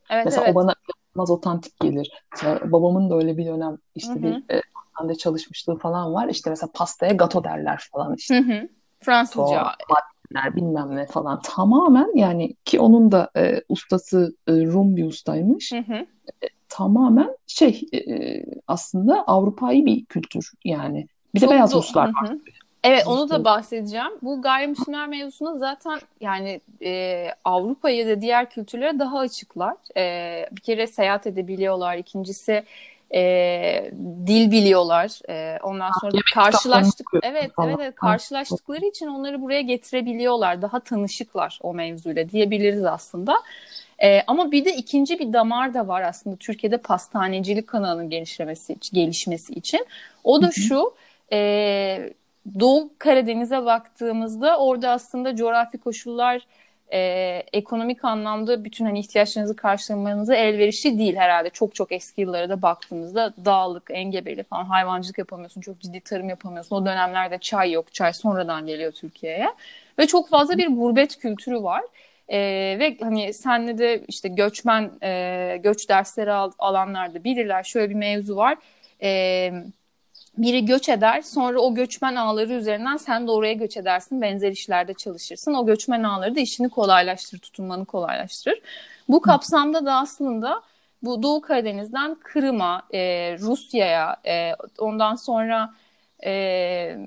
Evet, 0.09 0.25
Mesela 0.25 0.43
evet. 0.45 0.55
o 0.55 0.55
bana 0.55 0.73
inanılmaz 1.15 1.31
otantik 1.31 1.79
gelir. 1.79 2.11
Mesela 2.31 2.71
babamın 2.71 3.09
da 3.09 3.15
öyle 3.15 3.37
bir 3.37 3.45
dönem 3.45 3.77
işte 3.95 4.13
Hı-hı. 4.13 4.23
bir 4.23 5.09
e, 5.09 5.17
çalışmışlığı 5.17 5.77
falan 5.77 6.13
var. 6.13 6.27
İşte 6.27 6.49
mesela 6.49 6.69
pastaya 6.73 7.13
gato 7.13 7.43
derler 7.43 7.87
falan 7.91 8.15
işte. 8.15 8.35
Hı-hı. 8.35 8.69
Fransızca. 8.99 9.63
Maddeler, 10.33 10.55
bilmem 10.55 10.95
ne 10.95 11.05
falan. 11.05 11.41
Tamamen 11.41 12.11
yani 12.15 12.53
ki 12.65 12.79
onun 12.79 13.11
da 13.11 13.29
e, 13.37 13.61
ustası 13.69 14.35
e, 14.47 14.51
Rum 14.51 14.95
bir 14.95 15.05
ustaymış. 15.05 15.73
E, 15.73 16.05
tamamen 16.69 17.37
şey 17.47 17.81
e, 17.93 18.43
aslında 18.67 19.23
Avrupa'yı 19.27 19.85
bir 19.85 20.05
kültür 20.05 20.51
yani. 20.65 21.07
Bir 21.35 21.39
Çok 21.39 21.49
de 21.49 21.53
beyaz 21.53 21.73
Ruslar 21.73 22.07
var. 22.07 22.31
Evet 22.83 23.07
onu 23.07 23.29
da 23.29 23.43
bahsedeceğim. 23.43 24.11
Bu 24.21 24.41
gayrimüslimler 24.41 25.07
mevzusunda 25.07 25.57
zaten 25.57 25.99
yani 26.21 26.61
e, 26.83 27.27
Avrupa'ya 27.45 28.07
da 28.07 28.21
diğer 28.21 28.49
kültürlere 28.49 28.99
daha 28.99 29.19
açıklar. 29.19 29.75
E, 29.97 30.45
bir 30.51 30.61
kere 30.61 30.87
seyahat 30.87 31.27
edebiliyorlar. 31.27 31.97
İkincisi 31.97 32.63
e, 33.13 33.91
dil 34.27 34.51
biliyorlar. 34.51 35.19
E, 35.29 35.59
ondan 35.63 35.91
sonra 36.01 36.13
da 36.13 36.19
karşılaştık. 36.33 37.07
Evet, 37.23 37.51
evet, 37.63 37.75
evet 37.79 37.95
karşılaştıkları 37.95 38.85
için 38.85 39.07
onları 39.07 39.41
buraya 39.41 39.61
getirebiliyorlar. 39.61 40.61
Daha 40.61 40.79
tanışıklar 40.79 41.59
o 41.63 41.73
mevzuyla 41.73 42.29
diyebiliriz 42.29 42.85
aslında. 42.85 43.35
E, 44.03 44.21
ama 44.27 44.51
bir 44.51 44.65
de 44.65 44.75
ikinci 44.75 45.19
bir 45.19 45.33
damar 45.33 45.73
da 45.73 45.87
var 45.87 46.01
aslında 46.01 46.35
Türkiye'de 46.35 46.77
pastanecilik 46.77 47.67
kanalının 47.67 48.09
gelişmesi, 48.09 48.75
gelişmesi 48.93 49.53
için. 49.53 49.85
O 50.23 50.41
da 50.41 50.51
şu, 50.51 50.93
e, 51.31 52.13
Doğu 52.59 52.89
Karadeniz'e 52.97 53.65
baktığımızda 53.65 54.57
orada 54.57 54.89
aslında 54.89 55.35
coğrafi 55.35 55.77
koşullar 55.77 56.47
e, 56.93 56.99
ekonomik 57.53 58.05
anlamda 58.05 58.63
bütün 58.63 58.85
hani 58.85 58.99
ihtiyaçlarınızı 58.99 59.55
karşılamanıza 59.55 60.35
elverişli 60.35 60.99
değil 60.99 61.15
herhalde. 61.15 61.49
Çok 61.49 61.75
çok 61.75 61.91
eski 61.91 62.21
yıllara 62.21 62.49
da 62.49 62.61
baktığımızda 62.61 63.33
dağlık, 63.45 63.91
engebeli 63.93 64.43
falan 64.43 64.65
hayvancılık 64.65 65.17
yapamıyorsun. 65.17 65.61
Çok 65.61 65.79
ciddi 65.79 66.01
tarım 66.01 66.29
yapamıyorsun. 66.29 66.75
O 66.75 66.85
dönemlerde 66.85 67.37
çay 67.37 67.71
yok. 67.71 67.93
Çay 67.93 68.13
sonradan 68.13 68.67
geliyor 68.67 68.91
Türkiye'ye. 68.91 69.47
Ve 69.99 70.07
çok 70.07 70.29
fazla 70.29 70.57
bir 70.57 70.67
gurbet 70.67 71.17
kültürü 71.17 71.63
var. 71.63 71.83
Ee, 72.29 72.77
ve 72.79 72.97
hani 73.01 73.33
senle 73.33 73.77
de 73.77 74.03
işte 74.07 74.29
göçmen 74.29 74.91
e, 75.03 75.57
göç 75.63 75.89
dersleri 75.89 76.31
al, 76.31 76.51
alanlarda 76.59 77.23
bilirler. 77.23 77.63
Şöyle 77.63 77.89
bir 77.89 77.95
mevzu 77.95 78.35
var. 78.35 78.57
Ee, 79.01 79.51
biri 80.37 80.65
göç 80.65 80.89
eder 80.89 81.21
sonra 81.21 81.59
o 81.59 81.75
göçmen 81.75 82.15
ağları 82.15 82.53
üzerinden 82.53 82.97
sen 82.97 83.27
de 83.27 83.31
oraya 83.31 83.53
göç 83.53 83.77
edersin 83.77 84.21
benzer 84.21 84.51
işlerde 84.51 84.93
çalışırsın. 84.93 85.53
O 85.53 85.65
göçmen 85.65 86.03
ağları 86.03 86.35
da 86.35 86.39
işini 86.39 86.69
kolaylaştırır 86.69 87.41
tutunmanı 87.41 87.85
kolaylaştırır. 87.85 88.61
Bu 89.09 89.21
kapsamda 89.21 89.85
da 89.85 89.93
aslında 89.95 90.61
bu 91.03 91.23
Doğu 91.23 91.41
Karadeniz'den 91.41 92.15
Kırım'a 92.15 92.81
e, 92.93 92.99
Rusya'ya 93.39 94.17
e, 94.25 94.51
ondan 94.77 95.15
sonra 95.15 95.73
e, 96.25 96.97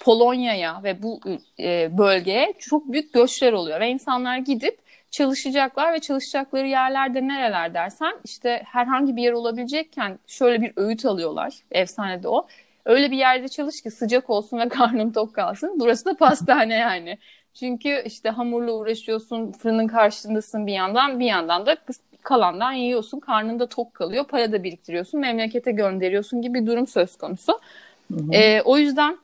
Polonya'ya 0.00 0.82
ve 0.82 1.02
bu 1.02 1.20
e, 1.58 1.98
bölgeye 1.98 2.54
çok 2.58 2.92
büyük 2.92 3.12
göçler 3.12 3.52
oluyor 3.52 3.80
ve 3.80 3.88
insanlar 3.88 4.38
gidip 4.38 4.81
çalışacaklar 5.12 5.92
ve 5.92 6.00
çalışacakları 6.00 6.68
yerlerde 6.68 7.28
nereler 7.28 7.74
dersen 7.74 8.14
işte 8.24 8.62
herhangi 8.66 9.16
bir 9.16 9.22
yer 9.22 9.32
olabilecekken 9.32 10.18
şöyle 10.26 10.62
bir 10.62 10.72
öğüt 10.76 11.04
alıyorlar. 11.04 11.54
Efsanede 11.70 12.28
o. 12.28 12.46
Öyle 12.84 13.10
bir 13.10 13.16
yerde 13.16 13.48
çalış 13.48 13.82
ki 13.82 13.90
sıcak 13.90 14.30
olsun 14.30 14.58
ve 14.58 14.68
karnın 14.68 15.12
tok 15.12 15.34
kalsın. 15.34 15.80
Burası 15.80 16.04
da 16.04 16.16
pastane 16.16 16.74
yani. 16.74 17.18
Çünkü 17.54 18.02
işte 18.06 18.28
hamurla 18.28 18.72
uğraşıyorsun, 18.72 19.52
fırının 19.52 19.86
karşısındasın 19.86 20.66
bir 20.66 20.72
yandan, 20.72 21.20
bir 21.20 21.26
yandan 21.26 21.66
da 21.66 21.76
kalandan 22.22 22.72
yiyorsun, 22.72 23.20
karnın 23.20 23.58
da 23.58 23.66
tok 23.66 23.94
kalıyor, 23.94 24.24
para 24.24 24.52
da 24.52 24.64
biriktiriyorsun, 24.64 25.20
memlekete 25.20 25.72
gönderiyorsun 25.72 26.42
gibi 26.42 26.60
bir 26.60 26.66
durum 26.66 26.86
söz 26.86 27.16
konusu. 27.16 27.60
Hı 28.12 28.18
hı. 28.18 28.32
E, 28.32 28.62
o 28.62 28.78
yüzden 28.78 29.18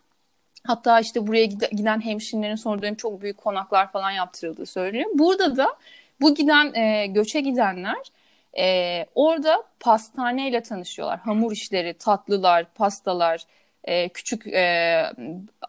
Hatta 0.66 1.00
işte 1.00 1.26
buraya 1.26 1.44
giden 1.46 2.00
hemşinlerin 2.00 2.56
son 2.56 2.82
dönem 2.82 2.94
çok 2.94 3.20
büyük 3.22 3.38
konaklar 3.38 3.92
falan 3.92 4.10
yaptırıldığı 4.10 4.66
söyleniyor. 4.66 5.10
Burada 5.14 5.56
da 5.56 5.76
bu 6.20 6.34
giden 6.34 6.74
e, 6.74 7.06
göçe 7.06 7.40
gidenler 7.40 7.98
E, 8.58 9.06
orada 9.14 9.64
pastaneyle 9.80 10.62
tanışıyorlar. 10.62 11.18
Hamur 11.20 11.52
işleri, 11.52 11.94
tatlılar, 11.94 12.64
pastalar, 12.74 13.42
e, 13.84 14.08
küçük 14.08 14.46
e, 14.46 15.04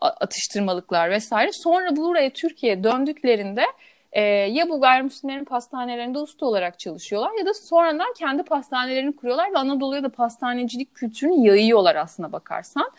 atıştırmalıklar 0.01 1.09
vesaire. 1.11 1.51
Sonra 1.51 1.95
buraya 1.95 2.29
Türkiye'ye 2.29 2.83
döndüklerinde 2.83 3.63
e, 4.11 4.21
ya 4.21 4.69
bu 4.69 4.81
gayrimüslimlerin 4.81 5.45
pastanelerinde 5.45 6.19
usta 6.19 6.45
olarak 6.45 6.79
çalışıyorlar 6.79 7.31
ya 7.39 7.45
da 7.45 7.53
sonradan 7.53 8.13
kendi 8.17 8.43
pastanelerini 8.43 9.15
kuruyorlar 9.15 9.53
ve 9.53 9.57
Anadolu'ya 9.57 10.03
da 10.03 10.09
pastanecilik 10.09 10.95
kültürünü 10.95 11.47
yayıyorlar 11.47 11.95
aslına 11.95 12.31
bakarsan. 12.31 12.91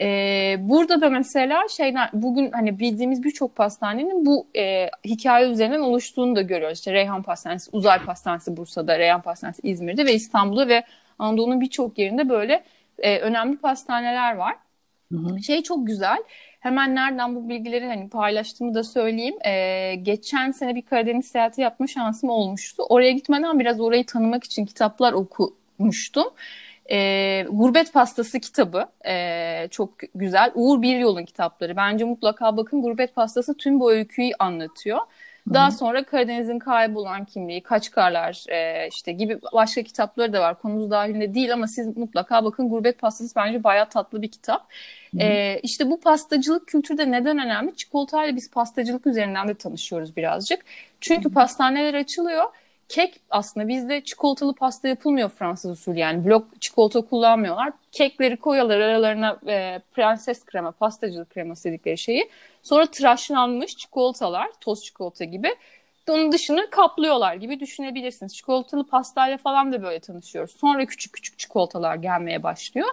E, 0.00 0.56
burada 0.60 1.00
da 1.00 1.10
mesela 1.10 1.68
şeyler 1.68 2.10
bugün 2.12 2.50
hani 2.52 2.78
bildiğimiz 2.78 3.22
birçok 3.22 3.56
pastanenin 3.56 4.26
bu 4.26 4.46
e, 4.56 4.90
hikaye 5.04 5.50
üzerinden 5.50 5.80
oluştuğunu 5.80 6.36
da 6.36 6.42
görüyoruz. 6.42 6.78
İşte 6.78 6.92
Reyhan 6.92 7.22
Pastanesi, 7.22 7.70
Uzay 7.72 8.04
Pastanesi 8.04 8.56
Bursa'da, 8.56 8.98
Reyhan 8.98 9.22
Pastanesi 9.22 9.62
İzmir'de 9.62 10.06
ve 10.06 10.14
İstanbul'da 10.14 10.68
ve 10.68 10.84
Anadolu'nun 11.18 11.60
birçok 11.60 11.98
yerinde 11.98 12.28
böyle 12.28 12.64
e, 12.98 13.18
önemli 13.18 13.56
pastaneler 13.56 14.34
var. 14.34 14.54
Hı 15.12 15.18
hı. 15.18 15.42
Şey 15.42 15.62
çok 15.62 15.86
güzel. 15.86 16.18
Hemen 16.60 16.94
nereden 16.94 17.36
bu 17.36 17.48
bilgileri 17.48 17.86
hani 17.86 18.08
paylaştığımı 18.08 18.74
da 18.74 18.84
söyleyeyim. 18.84 19.34
Ee, 19.46 19.94
geçen 20.02 20.50
sene 20.50 20.74
bir 20.74 20.82
Karadeniz 20.82 21.26
seyahati 21.26 21.60
yapma 21.60 21.86
şansım 21.86 22.30
olmuştu. 22.30 22.82
Oraya 22.88 23.12
gitmeden 23.12 23.60
biraz 23.60 23.80
orayı 23.80 24.06
tanımak 24.06 24.44
için 24.44 24.66
kitaplar 24.66 25.12
okumuştum. 25.12 26.24
E, 26.90 27.46
Gurbet 27.50 27.92
Pastası 27.92 28.40
kitabı 28.40 28.86
e, 29.06 29.68
çok 29.70 29.90
güzel. 30.14 30.52
Uğur 30.54 30.82
Bir 30.82 30.98
Yol'un 30.98 31.24
kitapları. 31.24 31.76
Bence 31.76 32.04
mutlaka 32.04 32.56
bakın 32.56 32.82
Gurbet 32.82 33.14
Pastası 33.14 33.56
tüm 33.56 33.80
bu 33.80 33.92
öyküyü 33.92 34.32
anlatıyor. 34.38 34.98
Daha 35.52 35.70
sonra 35.70 36.04
Karadeniz'in 36.04 36.58
kaybolan 36.58 37.24
kimliği, 37.24 37.62
Kaçkarlar 37.62 38.44
e, 38.48 38.88
işte 38.88 39.12
gibi 39.12 39.38
başka 39.52 39.82
kitapları 39.82 40.32
da 40.32 40.40
var. 40.40 40.60
Konumuz 40.60 40.90
dahilinde 40.90 41.34
değil 41.34 41.52
ama 41.52 41.66
siz 41.66 41.96
mutlaka 41.96 42.44
bakın 42.44 42.68
Gurbet 42.68 42.98
Pastası 42.98 43.36
bence 43.36 43.64
bayağı 43.64 43.88
tatlı 43.88 44.22
bir 44.22 44.28
kitap. 44.28 44.66
E, 45.20 45.60
işte 45.62 45.90
bu 45.90 46.00
pastacılık 46.00 46.68
kültürde 46.68 47.10
neden 47.10 47.38
önemli? 47.38 47.76
Çikolatayla 47.76 48.36
biz 48.36 48.50
pastacılık 48.50 49.06
üzerinden 49.06 49.48
de 49.48 49.54
tanışıyoruz 49.54 50.16
birazcık. 50.16 50.64
Çünkü 51.00 51.32
pastaneler 51.32 51.94
açılıyor 51.94 52.44
kek 52.88 53.20
aslında 53.30 53.68
bizde 53.68 54.04
çikolatalı 54.04 54.54
pasta 54.54 54.88
yapılmıyor 54.88 55.28
Fransız 55.28 55.70
usulü 55.70 55.98
yani 55.98 56.24
blok 56.24 56.60
çikolata 56.60 57.00
kullanmıyorlar. 57.00 57.72
Kekleri 57.92 58.36
koyuyorlar 58.36 58.80
aralarına 58.80 59.40
e, 59.48 59.80
prenses 59.92 60.44
krema, 60.44 60.70
pastacılık 60.70 61.30
kreması 61.30 61.68
dedikleri 61.68 61.98
şeyi. 61.98 62.30
Sonra 62.62 62.86
tıraşlanmış 62.86 63.76
çikolatalar, 63.76 64.48
toz 64.60 64.84
çikolata 64.84 65.24
gibi. 65.24 65.56
Onun 66.10 66.32
dışını 66.32 66.70
kaplıyorlar 66.70 67.34
gibi 67.34 67.60
düşünebilirsiniz. 67.60 68.36
Çikolatalı 68.36 68.86
pastayla 68.86 69.38
falan 69.38 69.72
da 69.72 69.82
böyle 69.82 70.00
tanışıyoruz. 70.00 70.56
Sonra 70.60 70.86
küçük 70.86 71.12
küçük 71.12 71.38
çikolatalar 71.38 71.96
gelmeye 71.96 72.42
başlıyor. 72.42 72.88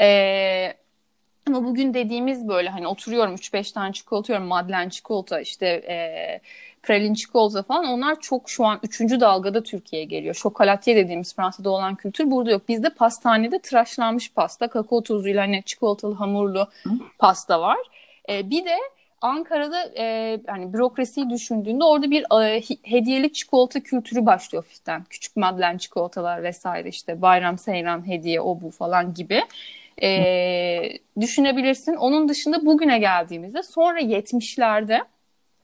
Ee, 0.00 0.74
ama 1.48 1.64
bugün 1.64 1.94
dediğimiz 1.94 2.48
böyle 2.48 2.68
hani 2.68 2.88
oturuyorum 2.88 3.34
3-5 3.34 3.74
tane 3.74 3.92
çikolata 3.92 4.32
yiyorum. 4.32 4.48
Madlen 4.48 4.88
çikolata 4.88 5.40
işte 5.40 5.66
e, 5.66 5.96
pralin 6.84 7.14
çikolata 7.14 7.62
falan 7.62 7.84
onlar 7.84 8.20
çok 8.20 8.50
şu 8.50 8.64
an 8.64 8.78
3. 8.82 9.00
dalgada 9.00 9.62
Türkiye'ye 9.62 10.06
geliyor. 10.06 10.34
Şokolatiye 10.34 10.96
dediğimiz 10.96 11.34
Fransa'da 11.34 11.70
olan 11.70 11.94
kültür 11.94 12.30
burada 12.30 12.50
yok. 12.50 12.68
Bizde 12.68 12.90
pastanede 12.90 13.58
tıraşlanmış 13.58 14.32
pasta, 14.32 14.68
kakao 14.68 15.02
tozuyla 15.02 15.42
hani 15.42 15.62
çikolatalı 15.62 16.14
hamurlu 16.14 16.68
pasta 17.18 17.60
var. 17.60 17.78
E, 18.28 18.50
bir 18.50 18.64
de 18.64 18.76
Ankara'da 19.20 19.84
e, 19.98 20.38
hani 20.46 20.72
bürokrasiyi 20.72 21.30
düşündüğünde 21.30 21.84
orada 21.84 22.10
bir 22.10 22.42
e, 22.42 22.62
hediyelik 22.82 23.34
çikolata 23.34 23.80
kültürü 23.80 24.26
başlıyor 24.26 24.64
hafiften. 24.64 25.04
Küçük 25.04 25.36
madlen 25.36 25.78
çikolatalar 25.78 26.42
vesaire 26.42 26.88
işte 26.88 27.22
bayram 27.22 27.58
seyran 27.58 28.08
hediye 28.08 28.40
o 28.40 28.60
bu 28.60 28.70
falan 28.70 29.14
gibi. 29.14 29.42
E, 30.02 30.98
düşünebilirsin. 31.20 31.94
Onun 31.94 32.28
dışında 32.28 32.66
bugüne 32.66 32.98
geldiğimizde 32.98 33.62
sonra 33.62 34.00
70'lerde 34.00 35.00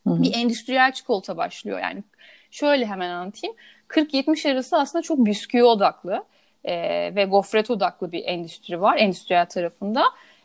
bir 0.07 0.35
endüstriyel 0.35 0.93
çikolata 0.93 1.37
başlıyor. 1.37 1.81
Yani 1.81 2.05
şöyle 2.51 2.87
hemen 2.87 3.11
anlatayım. 3.11 3.57
40-70 3.89 4.53
arası 4.53 4.77
aslında 4.77 5.03
çok 5.03 5.19
bisküvi 5.19 5.65
odaklı 5.65 6.25
e, 6.65 6.75
ve 7.15 7.25
gofret 7.25 7.71
odaklı 7.71 8.13
bir 8.13 8.25
endüstri 8.25 8.81
var 8.81 8.97
endüstriyel 8.97 9.47
tarafında. 9.47 10.03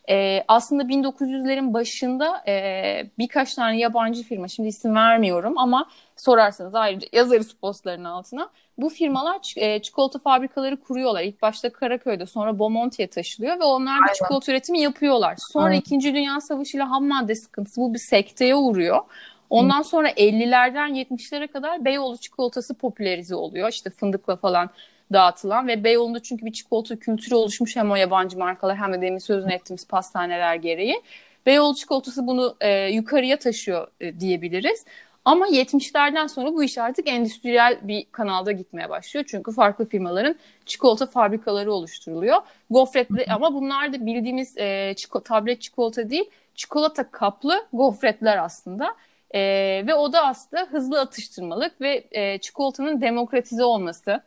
E, 0.10 0.44
aslında 0.48 0.84
1900'lerin 0.84 1.74
başında 1.74 2.44
e, 2.48 3.10
birkaç 3.18 3.54
tane 3.54 3.78
yabancı 3.78 4.24
firma, 4.24 4.48
şimdi 4.48 4.70
isim 4.70 4.96
vermiyorum 4.96 5.58
ama 5.58 5.90
sorarsanız 6.16 6.76
ayrıca 6.76 7.08
yazarız 7.14 7.54
postların 7.54 8.04
altına. 8.04 8.50
Bu 8.78 8.90
firmalar 8.90 9.54
e, 9.56 9.82
çikolata 9.82 10.20
fabrikaları 10.20 10.80
kuruyorlar. 10.80 11.22
İlk 11.22 11.42
başta 11.42 11.70
Karaköy'de 11.70 12.26
sonra 12.26 12.60
Bomonti'ye 12.60 13.08
taşılıyor 13.08 13.60
ve 13.60 13.64
onlar 13.64 14.10
da 14.10 14.14
çikolata 14.14 14.52
üretimi 14.52 14.80
yapıyorlar. 14.80 15.36
Sonra 15.38 15.66
Aynen. 15.66 15.80
İkinci 15.80 16.14
Dünya 16.14 16.42
Savaşı 16.42 16.78
ile 16.78 16.84
ham 16.84 17.08
madde 17.08 17.36
sıkıntısı 17.36 17.82
bu 17.82 17.94
bir 17.94 18.00
sekteye 18.00 18.56
uğruyor. 18.56 19.02
Ondan 19.50 19.82
sonra 19.82 20.10
50'lerden 20.10 20.96
70'lere 20.96 21.48
kadar 21.48 21.86
Beyoğlu 21.86 22.18
çikolatası 22.18 22.74
popülerize 22.74 23.36
oluyor. 23.36 23.70
İşte 23.70 23.90
fındıkla 23.90 24.36
falan 24.36 24.70
dağıtılan 25.14 25.68
ve 25.68 25.84
Beyoğlu'nda 25.84 26.20
çünkü 26.20 26.46
bir 26.46 26.54
çikolata 26.54 26.96
kültürü 26.96 27.36
oluşmuş 27.36 27.76
hem 27.76 27.92
o 27.92 27.96
yabancı 27.96 28.38
markalar 28.38 28.78
hem 28.78 28.94
de 28.94 29.02
demin 29.02 29.18
sözünü 29.18 29.54
ettiğimiz 29.54 29.88
pastaneler 29.88 30.56
gereği. 30.56 31.02
Beyoğlu 31.46 31.76
çikolatası 31.76 32.28
bunu 32.28 32.56
e, 32.62 32.88
yukarıya 32.88 33.40
taşıyor 33.40 33.88
e, 34.00 34.20
diyebiliriz. 34.20 34.86
Ama 35.26 35.48
70'lerden 35.48 36.28
sonra 36.28 36.54
bu 36.54 36.64
iş 36.64 36.78
artık 36.78 37.08
endüstriyel 37.08 37.80
bir 37.82 38.06
kanalda 38.12 38.52
gitmeye 38.52 38.90
başlıyor. 38.90 39.26
Çünkü 39.30 39.52
farklı 39.52 39.86
firmaların 39.86 40.36
çikolata 40.66 41.06
fabrikaları 41.06 41.74
oluşturuluyor. 41.74 42.38
Gofretli 42.70 43.26
ama 43.30 43.54
bunlar 43.54 43.94
da 43.94 44.06
bildiğimiz 44.06 44.58
e, 44.58 44.94
çiko, 44.98 45.24
tablet 45.24 45.62
çikolata 45.62 46.10
değil, 46.10 46.30
çikolata 46.56 47.12
kaplı 47.12 47.66
gofretler 47.74 48.38
aslında. 48.38 48.96
E, 49.32 49.40
ve 49.88 49.96
o 49.96 50.14
da 50.14 50.26
aslında 50.26 50.68
hızlı 50.72 51.00
atıştırmalık 51.00 51.82
ve 51.82 52.08
e, 52.12 52.38
çikolatanın 52.38 53.02
demokratize 53.02 53.64
olması, 53.64 54.22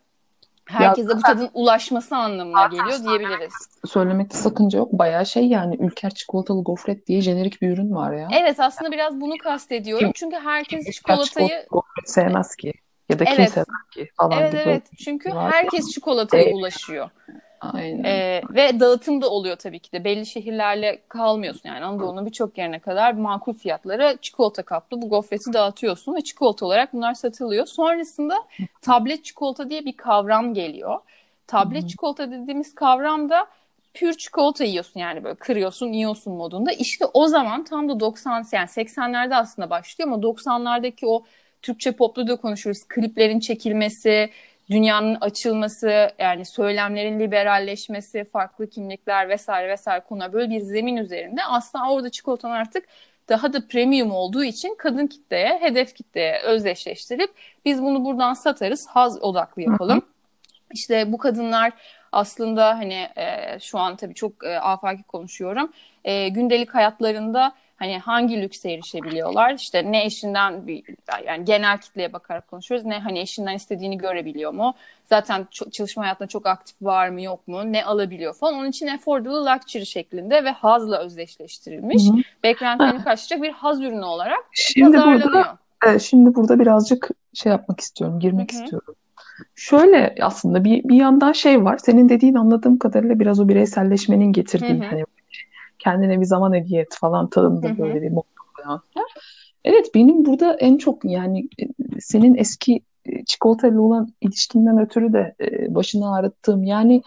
herkese 0.65 1.11
ya, 1.11 1.17
bu 1.17 1.23
tadın 1.23 1.51
ulaşması 1.55 2.17
anlamına 2.17 2.67
geliyor 2.67 3.05
diyebiliriz. 3.05 3.53
Söylemekte 3.87 4.37
sakınca 4.37 4.79
yok. 4.79 4.93
Bayağı 4.93 5.27
şey 5.27 5.47
yani 5.47 5.77
Ülker 5.81 6.11
çikolatalı 6.11 6.63
gofret 6.63 7.07
diye 7.07 7.21
jenerik 7.21 7.63
bir 7.63 7.71
ürün 7.71 7.95
var 7.95 8.13
ya. 8.13 8.29
Evet 8.41 8.61
aslında 8.61 8.93
biraz 8.93 9.21
bunu 9.21 9.39
kastediyorum. 9.43 10.11
Çünkü 10.15 10.37
herkes 10.37 10.91
çikolatayı 10.91 11.67
gofret 11.71 12.11
sevmez 12.11 12.57
ki. 12.57 12.73
Ya 13.09 13.19
da 13.19 13.25
evet. 13.25 13.37
kim 13.37 13.47
sever 13.47 13.91
ki 13.91 14.09
falan 14.17 14.43
evet, 14.43 14.55
Evet 14.55 14.83
çünkü 15.05 15.31
herkes 15.31 15.91
çikolataya 15.91 16.43
evet. 16.43 16.55
ulaşıyor. 16.55 17.11
Aynen. 17.61 18.05
Ee, 18.05 18.43
ve 18.51 18.81
dağıtım 18.81 19.23
da 19.23 19.31
oluyor 19.31 19.57
tabii 19.57 19.79
ki 19.79 19.93
de. 19.93 20.05
Belli 20.05 20.27
şehirlerle 20.27 21.03
kalmıyorsun 21.09 21.69
yani 21.69 21.85
Anadolu'nun 21.85 22.27
birçok 22.27 22.59
yerine 22.59 22.79
kadar 22.79 23.13
makul 23.13 23.53
fiyatlara 23.53 24.17
çikolata 24.17 24.63
kaplı 24.63 25.03
bu 25.03 25.09
gofreti 25.09 25.53
dağıtıyorsun 25.53 26.15
ve 26.15 26.21
çikolata 26.21 26.67
olarak 26.67 26.93
bunlar 26.93 27.15
satılıyor. 27.15 27.67
Sonrasında 27.67 28.35
tablet 28.83 29.25
çikolata 29.25 29.71
diye 29.71 29.85
bir 29.85 29.97
kavram 29.97 30.55
geliyor. 30.55 30.99
Tablet 31.47 31.89
çikolata 31.89 32.31
dediğimiz 32.31 32.75
kavram 32.75 33.31
da 33.31 33.47
pür 33.95 34.13
çikolata 34.15 34.65
yiyorsun 34.65 35.01
yani 35.01 35.25
böyle 35.25 35.35
kırıyorsun 35.35 35.93
yiyorsun 35.93 36.33
modunda. 36.33 36.73
İşte 36.73 37.05
o 37.15 37.27
zaman 37.27 37.65
tam 37.65 37.89
da 37.89 38.01
90 38.01 38.45
yani 38.53 38.69
80'lerde 38.69 39.37
aslında 39.37 39.71
başlıyor 39.71 40.11
ama 40.11 40.23
90'lardaki 40.23 41.07
o 41.07 41.25
Türkçe 41.63 41.93
poplu 41.93 42.29
da 42.29 42.37
konuşuruz. 42.37 42.85
Kliplerin 42.89 43.41
çekilmesi, 43.41 44.31
dünyanın 44.71 45.19
açılması, 45.21 46.11
yani 46.19 46.45
söylemlerin 46.45 47.21
liberalleşmesi, 47.21 48.25
farklı 48.25 48.71
kimlikler 48.71 49.29
vesaire 49.29 49.69
vesaire 49.69 50.05
konular 50.05 50.33
böyle 50.33 50.51
bir 50.51 50.61
zemin 50.61 50.97
üzerinde 50.97 51.45
aslında 51.45 51.91
orada 51.91 52.11
çikolatanın 52.11 52.53
artık 52.55 52.85
daha 53.29 53.53
da 53.53 53.69
premium 53.69 54.11
olduğu 54.11 54.45
için 54.45 54.75
kadın 54.79 55.07
kitleye, 55.07 55.59
hedef 55.61 55.95
kitleye 55.95 56.41
özdeşleştirip 56.43 57.31
biz 57.65 57.83
bunu 57.83 58.05
buradan 58.05 58.35
satarız, 58.35 58.87
haz 58.87 59.23
odaklı 59.23 59.63
yapalım. 59.63 60.03
İşte 60.73 61.13
bu 61.13 61.19
kadınlar 61.19 61.73
aslında 62.13 62.79
hani 62.79 63.09
e, 63.17 63.59
şu 63.61 63.79
an 63.79 63.97
tabii 63.97 64.15
çok 64.15 64.45
e, 64.45 64.59
afaki 64.61 65.03
konuşuyorum. 65.03 65.73
E, 66.05 66.29
gündelik 66.29 66.75
hayatlarında 66.75 67.53
hani 67.79 67.99
hangi 67.99 68.43
lükse 68.43 68.73
erişebiliyorlar? 68.73 69.55
İşte 69.55 69.93
ne 69.93 70.05
eşinden 70.05 70.67
bir 70.67 70.85
yani 71.27 71.45
genel 71.45 71.79
kitleye 71.79 72.13
bakarak 72.13 72.49
konuşuyoruz. 72.49 72.87
Ne 72.87 72.99
hani 72.99 73.19
eşinden 73.19 73.55
istediğini 73.55 73.99
görebiliyor 73.99 74.53
mu? 74.53 74.75
Zaten 75.07 75.47
çalışma 75.71 76.03
hayatında 76.03 76.29
çok 76.29 76.47
aktif 76.47 76.83
var 76.83 77.09
mı 77.09 77.23
yok 77.23 77.49
mu? 77.49 77.73
Ne 77.73 77.85
alabiliyor 77.85 78.35
falan. 78.35 78.55
Onun 78.55 78.69
için 78.69 78.87
affordable 78.87 79.53
luxury 79.53 79.87
şeklinde 79.87 80.45
ve 80.45 80.51
hazla 80.51 80.99
özdeşleştirilmiş. 80.99 82.03
Hı 82.09 82.13
hı. 82.13 82.17
Beklentilerini 82.43 83.05
karşılayacak 83.05 83.43
bir 83.43 83.53
haz 83.53 83.81
ürünü 83.81 84.05
olarak 84.05 84.45
şimdi. 84.53 84.97
Burada, 84.97 85.59
şimdi 85.99 86.35
burada 86.35 86.59
birazcık 86.59 87.09
şey 87.35 87.53
yapmak 87.53 87.81
istiyorum, 87.81 88.21
girmek 88.21 88.53
Hı-hı. 88.53 88.63
istiyorum. 88.63 88.95
Şöyle 89.55 90.15
aslında 90.21 90.65
bir, 90.65 90.85
bir 90.85 90.97
yandan 90.97 91.33
şey 91.33 91.65
var. 91.65 91.79
Senin 91.79 92.09
dediğin 92.09 92.35
anladığım 92.35 92.79
kadarıyla 92.79 93.21
biraz 93.21 93.41
o 93.41 93.49
bireyselleşmenin 93.49 94.33
getirdiği 94.33 94.83
hani 94.83 95.05
kendine 95.79 96.21
bir 96.21 96.27
zaman 96.27 96.55
hediye 96.55 96.83
et 96.83 96.97
falan 97.01 97.31
tadında 97.31 97.79
böyle 97.79 98.03
bir 98.03 98.11
motto 98.11 98.43
koyan. 98.57 98.81
Evet 99.65 99.87
benim 99.95 100.25
burada 100.25 100.55
en 100.55 100.77
çok 100.77 101.05
yani 101.05 101.49
e, 101.63 101.65
senin 102.01 102.35
eski 102.35 102.81
e, 103.07 103.25
çikolatayla 103.25 103.81
olan 103.81 104.09
ilişkimden 104.21 104.79
ötürü 104.79 105.13
de 105.13 105.35
e, 105.41 105.75
başını 105.75 106.15
ağrıttığım 106.15 106.65
yani 106.65 107.03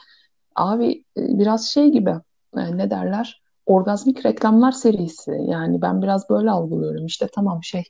abi 0.55 1.03
biraz 1.17 1.69
şey 1.69 1.91
gibi 1.91 2.13
ne 2.55 2.89
derler 2.89 3.41
orgazmik 3.71 4.25
reklamlar 4.25 4.71
serisi 4.71 5.31
yani 5.47 5.81
ben 5.81 6.01
biraz 6.01 6.29
böyle 6.29 6.51
algılıyorum 6.51 7.05
işte 7.05 7.27
tamam 7.36 7.63
şey 7.63 7.84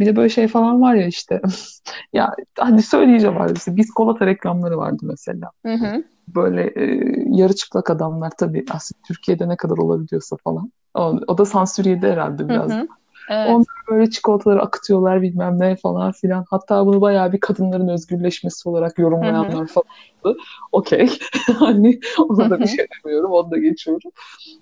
bir 0.00 0.06
de 0.06 0.16
böyle 0.16 0.28
şey 0.28 0.48
falan 0.48 0.80
var 0.80 0.94
ya 0.94 1.06
işte 1.06 1.40
ya 2.12 2.34
hadi 2.58 2.82
söyleyeceğim 2.82 3.40
abi 3.40 3.52
biskolata 3.66 4.26
reklamları 4.26 4.76
vardı 4.76 4.98
mesela. 5.02 5.50
Hı 5.66 5.72
hı. 5.72 6.04
Böyle 6.28 6.62
e, 6.62 7.02
yarı 7.30 7.54
çıplak 7.54 7.90
adamlar 7.90 8.32
tabii 8.38 8.64
aslında 8.70 9.02
Türkiye'de 9.06 9.48
ne 9.48 9.56
kadar 9.56 9.76
olabiliyorsa 9.76 10.36
falan. 10.44 10.72
O, 10.94 11.20
o 11.26 11.38
da 11.38 11.44
sansür 11.44 11.84
yedi 11.84 12.06
herhalde 12.06 12.48
biraz. 12.48 12.70
Hı 12.70 12.74
hı. 12.74 12.88
Evet. 13.30 13.50
Onlar 13.50 13.77
böyle 13.90 14.10
çikolataları 14.10 14.62
akıtıyorlar 14.62 15.22
bilmem 15.22 15.60
ne 15.60 15.76
falan 15.76 16.12
filan. 16.12 16.44
Hatta 16.50 16.86
bunu 16.86 17.00
bayağı 17.00 17.32
bir 17.32 17.40
kadınların 17.40 17.88
özgürleşmesi 17.88 18.68
olarak 18.68 18.98
yorumlayanlar 18.98 19.66
falan. 19.66 20.36
Okey. 20.72 21.18
hani 21.58 22.00
ona 22.18 22.50
da 22.50 22.60
bir 22.60 22.66
şey 22.66 22.86
demiyorum. 23.04 23.30
Onu 23.30 23.50
da 23.50 23.58
geçiyorum. 23.58 24.10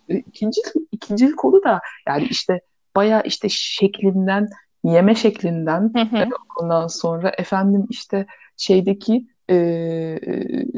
E, 0.08 0.16
İkinci, 0.16 0.60
ikinci 0.92 1.32
konu 1.32 1.64
da 1.64 1.80
yani 2.08 2.26
işte 2.30 2.60
bayağı 2.96 3.22
işte 3.24 3.48
şeklinden 3.50 4.48
yeme 4.84 5.14
şeklinden 5.14 5.92
e, 5.96 6.28
ondan 6.60 6.86
sonra 6.86 7.32
efendim 7.38 7.86
işte 7.90 8.26
şeydeki 8.56 9.26
e, 9.48 9.54
e, 9.54 9.60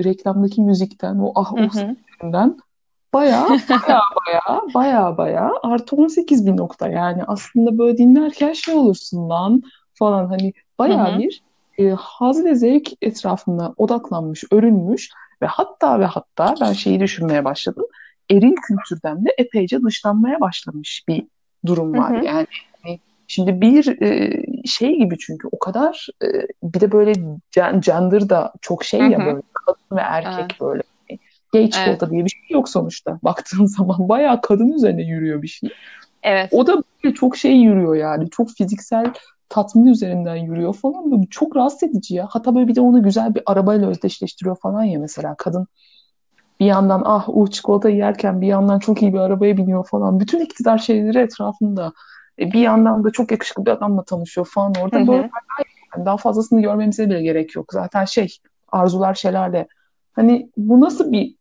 reklamdaki 0.04 0.62
müzikten 0.62 1.18
o 1.18 1.32
ah 1.34 1.52
oh 1.52 1.70
sesinden 1.70 2.56
Baya 3.14 3.46
baya 3.48 4.00
baya 4.24 4.42
baya 4.74 5.18
baya 5.18 5.52
artı 5.62 5.96
18 5.96 6.46
bir 6.46 6.56
nokta 6.56 6.88
yani 6.88 7.24
aslında 7.24 7.78
böyle 7.78 7.98
dinlerken 7.98 8.52
şey 8.52 8.74
olursun 8.74 9.28
lan 9.28 9.62
falan 9.94 10.26
hani 10.26 10.52
baya 10.78 11.18
bir 11.18 11.42
e, 11.78 11.90
haz 11.90 12.44
ve 12.44 12.54
zevk 12.54 12.88
etrafına 13.02 13.74
odaklanmış, 13.76 14.44
örülmüş 14.52 15.10
ve 15.42 15.46
hatta 15.46 16.00
ve 16.00 16.04
hatta 16.04 16.54
ben 16.60 16.72
şeyi 16.72 17.00
düşünmeye 17.00 17.44
başladım. 17.44 17.84
Eril 18.30 18.54
kültürden 18.56 19.24
de 19.24 19.34
epeyce 19.38 19.82
dışlanmaya 19.82 20.40
başlamış 20.40 21.04
bir 21.08 21.26
durum 21.66 21.98
var. 21.98 22.20
hı. 22.20 22.24
Yani 22.24 22.46
hani 22.82 23.00
şimdi 23.26 23.60
bir 23.60 24.02
e, 24.02 24.42
şey 24.66 24.98
gibi 24.98 25.18
çünkü 25.18 25.48
o 25.52 25.58
kadar 25.58 26.06
e, 26.22 26.26
bir 26.62 26.80
de 26.80 26.92
böyle 26.92 27.12
gen- 27.52 27.80
gender 27.80 28.28
da 28.28 28.52
çok 28.60 28.84
şey 28.84 29.00
ya 29.00 29.18
hı. 29.18 29.26
böyle 29.26 29.42
kadın 29.52 29.96
ve 29.96 30.00
Evet. 30.00 30.10
erkek 30.10 30.60
böyle 30.60 30.82
gay 31.52 31.62
Evet. 31.62 31.72
çikolata 31.72 32.10
diye 32.10 32.24
bir 32.24 32.30
şey 32.30 32.40
yok 32.50 32.68
sonuçta. 32.68 33.18
Baktığın 33.22 33.66
zaman 33.66 34.08
bayağı 34.08 34.40
kadın 34.40 34.72
üzerine 34.72 35.02
yürüyor 35.02 35.42
bir 35.42 35.48
şey. 35.48 35.70
Evet. 36.22 36.48
O 36.52 36.66
da 36.66 36.82
böyle 37.04 37.14
çok 37.14 37.36
şey 37.36 37.52
yürüyor 37.52 37.94
yani. 37.94 38.30
Çok 38.30 38.50
fiziksel 38.50 39.12
tatmin 39.48 39.86
üzerinden 39.86 40.36
yürüyor 40.36 40.74
falan. 40.74 41.12
Böyle 41.12 41.26
çok 41.30 41.56
rahatsız 41.56 41.82
edici 41.82 42.14
ya. 42.14 42.26
Hatta 42.30 42.54
böyle 42.54 42.68
bir 42.68 42.74
de 42.74 42.80
onu 42.80 43.02
güzel 43.02 43.34
bir 43.34 43.42
arabayla 43.46 43.88
özdeşleştiriyor 43.88 44.56
falan 44.56 44.82
ya 44.82 45.00
mesela. 45.00 45.34
Kadın 45.38 45.66
bir 46.60 46.66
yandan 46.66 47.02
ah 47.04 47.28
uh 47.28 47.50
çikolata 47.50 47.88
yerken 47.88 48.40
bir 48.40 48.46
yandan 48.46 48.78
çok 48.78 49.02
iyi 49.02 49.12
bir 49.12 49.18
arabaya 49.18 49.56
biniyor 49.56 49.86
falan. 49.86 50.20
Bütün 50.20 50.40
iktidar 50.40 50.78
şeyleri 50.78 51.18
etrafında. 51.18 51.92
E, 52.38 52.52
bir 52.52 52.60
yandan 52.60 53.04
da 53.04 53.10
çok 53.10 53.30
yakışıklı 53.30 53.66
bir 53.66 53.70
adamla 53.70 54.04
tanışıyor 54.04 54.46
falan 54.50 54.74
Hı 54.74 54.80
orada. 54.80 55.06
Böyle 55.06 55.22
hı. 55.22 55.30
yani 55.96 56.06
daha 56.06 56.16
fazlasını 56.16 56.62
görmemize 56.62 57.10
bile 57.10 57.22
gerek 57.22 57.56
yok. 57.56 57.72
Zaten 57.72 58.04
şey 58.04 58.36
arzular 58.72 59.14
şelale. 59.14 59.68
Hani 60.12 60.50
bu 60.56 60.80
nasıl 60.80 61.12
bir 61.12 61.34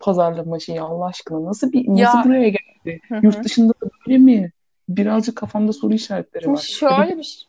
pazarlama 0.00 0.58
şeyi 0.58 0.80
Allah 0.80 1.06
aşkına? 1.06 1.44
Nasıl 1.44 1.72
bir 1.72 1.88
nasıl 1.88 1.98
Ya 1.98 2.24
buraya 2.24 2.48
geldi? 2.48 3.00
hı 3.08 3.20
Yurt 3.22 3.44
dışında 3.44 3.72
da 3.72 3.90
böyle 4.06 4.18
mi? 4.18 4.50
Birazcık 4.88 5.36
kafamda 5.36 5.72
soru 5.72 5.94
işaretleri 5.94 6.48
var. 6.48 6.66
Şöyle 6.78 7.18
bir 7.18 7.22
şey. 7.22 7.48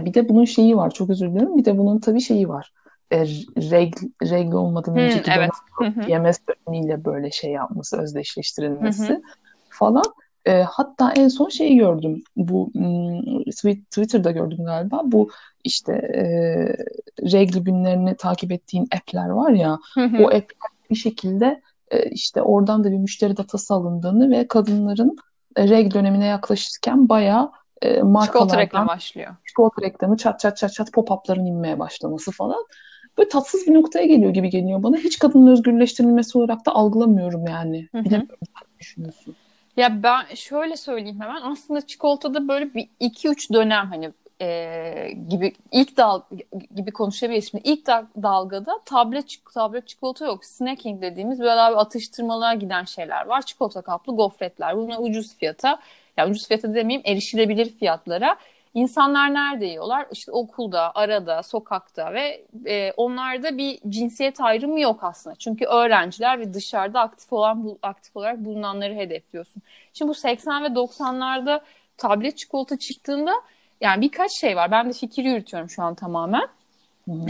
Bir 0.00 0.14
de 0.14 0.28
bunun 0.28 0.44
şeyi 0.44 0.76
var. 0.76 0.90
Çok 0.90 1.10
özür 1.10 1.30
dilerim. 1.30 1.56
Bir 1.56 1.64
de 1.64 1.78
bunun 1.78 1.98
tabii 1.98 2.20
şeyi 2.20 2.48
var. 2.48 2.72
E, 3.12 3.26
regl, 3.70 4.06
regl 4.22 4.52
olmadan 4.52 4.94
Hı, 4.94 4.98
önceki 5.00 5.34
dönem 5.34 5.50
evet. 5.80 6.06
PMS 6.06 6.38
dönemiyle 6.48 7.04
böyle 7.04 7.30
şey 7.30 7.50
yapması, 7.52 7.98
özdeşleştirilmesi 8.02 9.22
falan. 9.68 10.04
E, 10.46 10.62
hatta 10.62 11.12
en 11.12 11.28
son 11.28 11.48
şeyi 11.48 11.76
gördüm. 11.76 12.22
Bu 12.36 12.70
hmm, 12.72 13.42
Twitter'da 13.90 14.30
gördüm 14.30 14.64
galiba. 14.64 15.00
Bu 15.04 15.30
işte 15.64 15.92
e, 15.92 16.22
regl 17.32 17.58
günlerini 17.58 18.16
takip 18.16 18.52
ettiğin 18.52 18.88
app'ler 18.96 19.28
var 19.28 19.50
ya. 19.50 19.78
Hı 19.94 20.00
O 20.00 20.26
app'ler 20.26 20.70
bir 20.90 20.96
şekilde 20.96 21.62
e, 21.90 22.10
işte 22.10 22.42
oradan 22.42 22.84
da 22.84 22.92
bir 22.92 22.98
müşteri 22.98 23.36
datası 23.36 23.74
alındığını 23.74 24.30
ve 24.30 24.48
kadınların 24.48 25.16
e, 25.56 25.68
regl 25.68 25.94
dönemine 25.94 26.26
yaklaşırken 26.26 27.08
bayağı 27.08 27.50
e, 27.82 27.88
Çikolata 27.88 28.08
markalardan 28.10 28.58
reklamı 28.58 28.88
başlıyor. 28.88 29.36
çikolata 29.46 29.82
reklamı 29.82 30.16
çat 30.16 30.40
çat 30.40 30.56
çat 30.56 30.72
çat 30.72 30.88
pop-up'ların 30.92 31.46
inmeye 31.46 31.78
başlaması 31.78 32.32
falan. 32.32 32.64
Böyle 33.18 33.28
tatsız 33.28 33.66
bir 33.66 33.74
noktaya 33.74 34.06
geliyor 34.06 34.30
gibi 34.30 34.50
geliyor 34.50 34.82
bana. 34.82 34.96
Hiç 34.96 35.18
kadının 35.18 35.46
özgürleştirilmesi 35.46 36.38
olarak 36.38 36.66
da 36.66 36.74
algılamıyorum 36.74 37.46
yani. 37.46 37.88
Hı 37.92 37.98
hı. 37.98 38.26
Düşünüyorsun. 38.80 39.36
Ya 39.78 40.02
ben 40.02 40.34
şöyle 40.34 40.76
söyleyeyim 40.76 41.20
hemen. 41.20 41.42
Aslında 41.42 41.86
çikolatada 41.86 42.48
böyle 42.48 42.74
bir 42.74 42.88
iki 43.00 43.28
üç 43.28 43.52
dönem 43.52 43.86
hani 43.86 44.12
e, 44.42 45.10
gibi 45.28 45.52
ilk 45.72 45.96
dal 45.96 46.20
gibi 46.76 46.90
konuşabiliriz. 46.90 47.50
Şimdi 47.50 47.68
ilk 47.68 47.86
da- 47.86 48.06
dalgada 48.22 48.80
tablet 48.84 49.26
tablet 49.54 49.88
çikolata 49.88 50.26
yok. 50.26 50.44
Snacking 50.44 51.02
dediğimiz 51.02 51.40
böyle 51.40 51.60
abi 51.60 51.76
atıştırmalığa 51.76 52.54
giden 52.54 52.84
şeyler 52.84 53.26
var. 53.26 53.42
Çikolata 53.42 53.82
kaplı 53.82 54.16
gofretler. 54.16 54.76
Bunlar 54.76 54.96
ucuz 55.00 55.36
fiyata. 55.36 55.80
Ya 56.16 56.28
ucuz 56.28 56.48
fiyata 56.48 56.74
demeyeyim 56.74 57.02
erişilebilir 57.06 57.70
fiyatlara. 57.78 58.36
İnsanlar 58.74 59.34
nerede 59.34 59.66
yiyorlar? 59.66 60.06
İşte 60.12 60.32
okulda, 60.32 60.92
arada, 60.94 61.42
sokakta 61.42 62.12
ve 62.12 62.44
e, 62.66 62.92
onlarda 62.96 63.58
bir 63.58 63.78
cinsiyet 63.88 64.40
ayrımı 64.40 64.80
yok 64.80 65.04
aslında. 65.04 65.36
Çünkü 65.36 65.64
öğrenciler 65.64 66.40
ve 66.40 66.54
dışarıda 66.54 67.00
aktif 67.00 67.32
olan 67.32 67.78
aktif 67.82 68.16
olarak 68.16 68.44
bulunanları 68.44 68.94
hedefliyorsun. 68.94 69.62
Şimdi 69.92 70.08
bu 70.08 70.14
80 70.14 70.64
ve 70.64 70.66
90'larda 70.66 71.60
tablet 71.96 72.38
çikolata 72.38 72.78
çıktığında 72.78 73.32
yani 73.80 74.00
birkaç 74.00 74.32
şey 74.32 74.56
var. 74.56 74.70
Ben 74.70 74.88
de 74.88 74.92
fikir 74.92 75.24
yürütüyorum 75.24 75.70
şu 75.70 75.82
an 75.82 75.94
tamamen. 75.94 76.48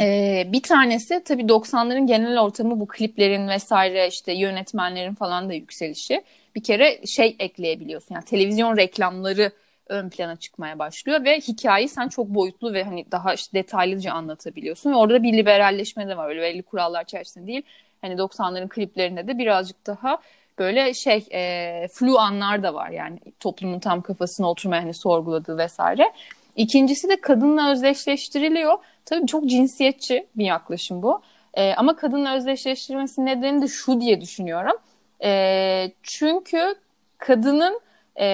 Ee, 0.01 0.49
bir 0.53 0.63
tanesi 0.63 1.25
tabii 1.25 1.43
90'ların 1.43 2.07
genel 2.07 2.41
ortamı 2.41 2.81
bu 2.81 2.87
kliplerin 2.87 3.49
vesaire 3.49 4.09
işte 4.09 4.33
yönetmenlerin 4.33 5.15
falan 5.15 5.49
da 5.49 5.55
yükselişi. 5.55 6.23
Bir 6.55 6.63
kere 6.63 7.07
şey 7.07 7.37
ekleyebiliyorsun 7.39 8.15
yani 8.15 8.25
televizyon 8.25 8.77
reklamları 8.77 9.53
ön 9.89 10.09
plana 10.09 10.37
çıkmaya 10.37 10.79
başlıyor 10.79 11.25
ve 11.25 11.41
hikayeyi 11.41 11.89
sen 11.89 12.09
çok 12.09 12.29
boyutlu 12.29 12.73
ve 12.73 12.85
hani 12.85 13.07
daha 13.13 13.35
işte 13.35 13.59
detaylıca 13.59 14.13
anlatabiliyorsun 14.13 14.93
ve 14.93 14.97
orada 14.97 15.23
bir 15.23 15.33
liberalleşme 15.33 16.09
de 16.09 16.17
var 16.17 16.29
öyle 16.29 16.43
belli 16.43 16.63
kurallar 16.63 17.05
çerçevesinde 17.05 17.47
değil. 17.47 17.63
Hani 18.01 18.15
90'ların 18.15 18.69
kliplerinde 18.69 19.27
de 19.27 19.39
birazcık 19.39 19.87
daha 19.87 20.19
böyle 20.59 20.95
şey 20.95 21.27
e, 21.33 21.89
flu 21.93 22.19
anlar 22.19 22.63
da 22.63 22.75
var 22.75 22.91
yani 22.91 23.19
toplumun 23.41 23.79
tam 23.79 24.03
kafasına 24.03 24.51
oturmaya 24.51 24.83
hani 24.83 24.95
sorguladığı 24.95 25.59
vesaire. 25.59 26.13
İkincisi 26.57 27.09
de 27.09 27.21
kadınla 27.21 27.71
özdeşleştiriliyor. 27.71 28.79
Tabii 29.05 29.27
çok 29.27 29.47
cinsiyetçi 29.47 30.27
bir 30.37 30.45
yaklaşım 30.45 31.03
bu. 31.03 31.23
E, 31.55 31.75
ama 31.75 31.97
kadınla 31.97 32.37
özdeşleştirilmesi 32.37 33.25
nedeni 33.25 33.63
de 33.63 33.69
şu 33.69 34.01
diye 34.01 34.21
düşünüyorum. 34.21 34.77
E, 35.25 35.91
çünkü 36.03 36.75
kadının 37.19 37.81
e, 38.19 38.27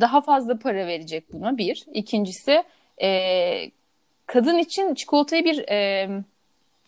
daha 0.00 0.20
fazla 0.20 0.58
para 0.58 0.86
verecek 0.86 1.32
buna 1.32 1.58
bir. 1.58 1.84
İkincisi 1.92 2.64
e, 3.02 3.70
kadın 4.26 4.58
için 4.58 4.94
çikolatayı 4.94 5.44
bir 5.44 5.68
e, 5.68 6.08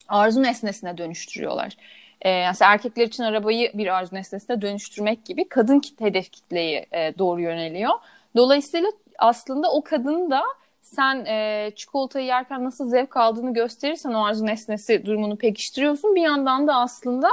arzu 0.09 0.43
nesnesine 0.43 0.99
dönüştürüyorlar. 0.99 1.77
E, 2.23 2.31
yani 2.31 2.57
erkekler 2.61 3.07
için 3.07 3.23
arabayı 3.23 3.71
bir 3.75 3.87
arzu 3.87 4.15
nesnesine 4.15 4.63
dönüştürmek 4.63 5.25
gibi 5.25 5.49
kadın 5.49 5.81
kit 5.81 6.01
hedef 6.01 6.33
kitleyi 6.33 6.87
e, 6.93 7.19
doğru 7.19 7.41
yöneliyor. 7.41 7.93
Dolayısıyla 8.37 8.89
aslında 9.19 9.73
o 9.73 9.85
kadın 9.85 10.31
da 10.31 10.43
sen 10.83 11.25
e, 11.25 11.71
çikolatayı 11.77 12.27
yerken 12.27 12.65
nasıl 12.65 12.91
zevk 12.91 13.17
aldığını 13.17 13.55
gösterirsen 13.55 14.13
o 14.13 14.25
arzu 14.25 14.47
nesnesi 14.47 15.07
durumunu 15.07 15.37
pekiştiriyorsun. 15.37 16.15
Bir 16.15 16.23
yandan 16.23 16.67
da 16.67 16.75
aslında 16.75 17.29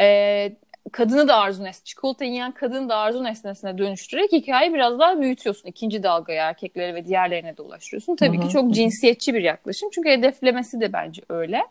e, 0.00 0.52
kadını 0.92 1.28
da 1.28 1.36
arzu 1.36 1.64
nesnesi, 1.64 1.84
çikolata 1.84 2.24
yiyen 2.24 2.52
kadını 2.52 2.88
da 2.88 2.96
arzu 2.96 3.24
nesnesine 3.24 3.78
dönüştürerek 3.78 4.32
hikayeyi 4.32 4.74
biraz 4.74 4.98
daha 4.98 5.20
büyütüyorsun. 5.20 5.68
İkinci 5.68 6.02
dalgaya 6.02 6.48
erkeklere 6.48 6.94
ve 6.94 7.06
diğerlerine 7.06 7.56
de 7.56 7.62
ulaştırıyorsun. 7.62 8.16
Tabii 8.16 8.38
Hı 8.38 8.42
ki 8.42 8.48
çok 8.48 8.70
cinsiyetçi 8.74 9.34
bir 9.34 9.42
yaklaşım. 9.42 9.88
Çünkü 9.92 10.10
hedeflemesi 10.10 10.80
de 10.80 10.92
bence 10.92 11.22
öyle. 11.28 11.62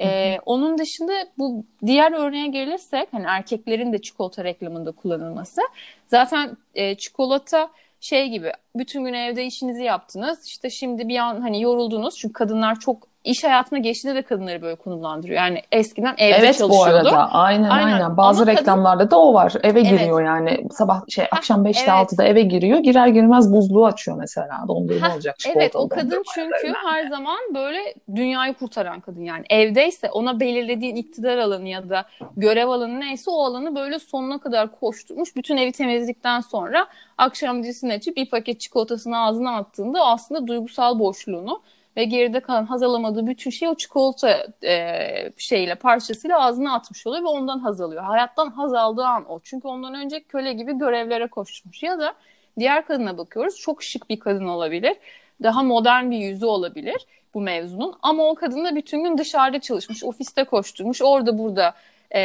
Ee, 0.00 0.38
onun 0.46 0.78
dışında 0.78 1.12
bu 1.38 1.64
diğer 1.86 2.12
örneğe 2.12 2.46
gelirsek 2.46 3.08
hani 3.12 3.24
erkeklerin 3.28 3.92
de 3.92 3.98
çikolata 4.00 4.44
reklamında 4.44 4.92
kullanılması. 4.92 5.60
Zaten 6.08 6.56
e, 6.74 6.94
çikolata 6.94 7.70
şey 8.00 8.28
gibi 8.28 8.52
bütün 8.76 9.04
gün 9.04 9.12
evde 9.12 9.44
işinizi 9.44 9.82
yaptınız. 9.82 10.46
İşte 10.46 10.70
şimdi 10.70 11.08
bir 11.08 11.16
an 11.16 11.40
hani 11.40 11.62
yoruldunuz 11.62 12.18
çünkü 12.18 12.32
kadınlar 12.32 12.80
çok 12.80 13.11
iş 13.24 13.44
hayatına 13.44 13.78
geçtiğinde 13.78 14.18
de 14.18 14.22
kadınları 14.22 14.62
böyle 14.62 14.76
konumlandırıyor. 14.76 15.38
Yani 15.38 15.62
eskiden 15.72 16.14
evde 16.18 16.36
evet, 16.36 16.58
çalışıyordu. 16.58 16.90
Evet 16.94 17.04
bu 17.04 17.08
arada 17.08 17.32
aynen 17.32 17.70
aynen. 17.70 17.92
aynen. 17.92 18.16
Bazı 18.16 18.42
Ama 18.42 18.52
reklamlarda 18.52 18.98
kadın... 18.98 19.10
da 19.10 19.20
o 19.20 19.34
var. 19.34 19.52
Eve 19.62 19.80
evet. 19.80 19.90
giriyor 19.90 20.22
yani 20.22 20.66
sabah 20.70 21.00
şey 21.08 21.24
akşam 21.30 21.66
5'te 21.66 21.80
evet. 21.80 22.12
6'da 22.12 22.24
eve 22.24 22.42
giriyor. 22.42 22.78
Girer 22.78 23.06
girmez 23.06 23.52
buzluğu 23.52 23.86
açıyor 23.86 24.16
mesela. 24.16 24.64
Dondurma 24.68 25.14
olacak. 25.14 25.36
Evet 25.56 25.76
o 25.76 25.88
kadın 25.88 26.22
çünkü 26.34 26.74
her 26.86 27.06
zaman 27.06 27.38
böyle 27.54 27.94
dünyayı 28.14 28.54
kurtaran 28.54 29.00
kadın 29.00 29.22
yani. 29.22 29.44
Evdeyse 29.50 30.10
ona 30.10 30.40
belirlediğin 30.40 30.96
iktidar 30.96 31.38
alanı 31.38 31.68
ya 31.68 31.90
da 31.90 32.04
görev 32.36 32.68
alanı 32.68 33.00
neyse 33.00 33.30
o 33.30 33.44
alanı 33.44 33.74
böyle 33.74 33.98
sonuna 33.98 34.38
kadar 34.38 34.80
koşturmuş. 34.80 35.36
Bütün 35.36 35.56
evi 35.56 35.72
temizledikten 35.72 36.40
sonra 36.40 36.86
akşam 37.18 37.62
dizisini 37.62 37.92
açıp 37.92 38.16
bir 38.16 38.30
paket 38.30 38.60
çikolatasını 38.60 39.18
ağzına 39.18 39.56
attığında 39.56 40.06
aslında 40.06 40.46
duygusal 40.46 40.98
boşluğunu 40.98 41.62
ve 41.96 42.04
geride 42.04 42.40
kalan 42.40 42.64
haz 42.64 42.82
alamadığı 42.82 43.26
bütün 43.26 43.50
şey 43.50 43.68
o 43.68 43.74
çikolata 43.74 44.46
e, 44.64 45.32
şeyle 45.36 45.74
parçasıyla 45.74 46.40
ağzına 46.40 46.74
atmış 46.74 47.06
oluyor 47.06 47.22
ve 47.22 47.28
ondan 47.28 47.58
haz 47.58 47.80
alıyor. 47.80 48.02
Hayattan 48.02 48.50
haz 48.50 48.74
aldığı 48.74 49.04
an 49.04 49.30
o. 49.30 49.40
Çünkü 49.40 49.68
ondan 49.68 49.94
önce 49.94 50.22
köle 50.22 50.52
gibi 50.52 50.78
görevlere 50.78 51.26
koşmuş. 51.26 51.82
Ya 51.82 51.98
da 51.98 52.14
diğer 52.58 52.86
kadına 52.86 53.18
bakıyoruz. 53.18 53.56
Çok 53.56 53.82
şık 53.82 54.10
bir 54.10 54.20
kadın 54.20 54.48
olabilir. 54.48 54.96
Daha 55.42 55.62
modern 55.62 56.10
bir 56.10 56.18
yüzü 56.18 56.46
olabilir 56.46 57.06
bu 57.34 57.40
mevzunun. 57.40 57.94
Ama 58.02 58.24
o 58.24 58.34
kadın 58.34 58.64
da 58.64 58.76
bütün 58.76 59.04
gün 59.04 59.18
dışarıda 59.18 59.60
çalışmış, 59.60 60.04
ofiste 60.04 60.44
koşturmuş, 60.44 61.02
orada 61.02 61.38
burada 61.38 61.74
e, 62.14 62.20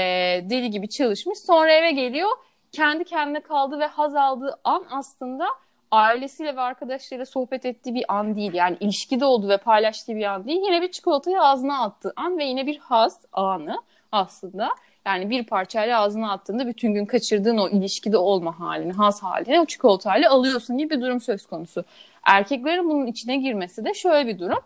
deli 0.50 0.72
gibi 0.72 0.90
çalışmış. 0.90 1.40
Sonra 1.40 1.72
eve 1.72 1.92
geliyor, 1.92 2.30
kendi 2.72 3.04
kendine 3.04 3.40
kaldı 3.40 3.80
ve 3.80 3.86
haz 3.86 4.16
aldığı 4.16 4.60
an 4.64 4.86
aslında 4.92 5.48
ailesiyle 5.92 6.56
ve 6.56 6.62
arkadaşlarıyla 6.62 7.26
sohbet 7.26 7.66
ettiği 7.66 7.96
bir 7.96 8.06
an 8.08 8.36
değil. 8.36 8.54
Yani 8.54 8.78
ilişkide 8.80 9.26
olduğu 9.26 9.50
ve 9.50 9.58
paylaştığı 9.58 10.16
bir 10.16 10.24
an 10.24 10.48
değil. 10.48 10.62
Yine 10.66 10.82
bir 10.82 10.92
çikolatayı 10.92 11.42
ağzına 11.42 11.84
attığı 11.84 12.14
an 12.16 12.38
ve 12.38 12.46
yine 12.46 12.68
bir 12.68 12.78
haz 12.78 13.26
anı 13.34 13.82
aslında. 14.12 14.70
Yani 15.06 15.30
bir 15.30 15.44
parçayla 15.44 16.02
ağzına 16.02 16.32
attığında 16.32 16.68
bütün 16.68 16.94
gün 16.94 17.06
kaçırdığın 17.06 17.58
o 17.58 17.70
ilişkide 17.70 18.18
olma 18.18 18.60
halini, 18.60 18.94
haz 18.94 19.24
halini 19.24 19.60
o 19.60 19.66
çikolatayla 19.66 20.32
alıyorsun 20.32 20.78
gibi 20.78 20.90
bir 20.90 21.02
durum 21.02 21.22
söz 21.22 21.46
konusu. 21.46 21.86
Erkeklerin 22.24 22.90
bunun 22.90 23.08
içine 23.08 23.38
girmesi 23.38 23.86
de 23.86 23.94
şöyle 23.94 24.28
bir 24.28 24.40
durum. 24.40 24.60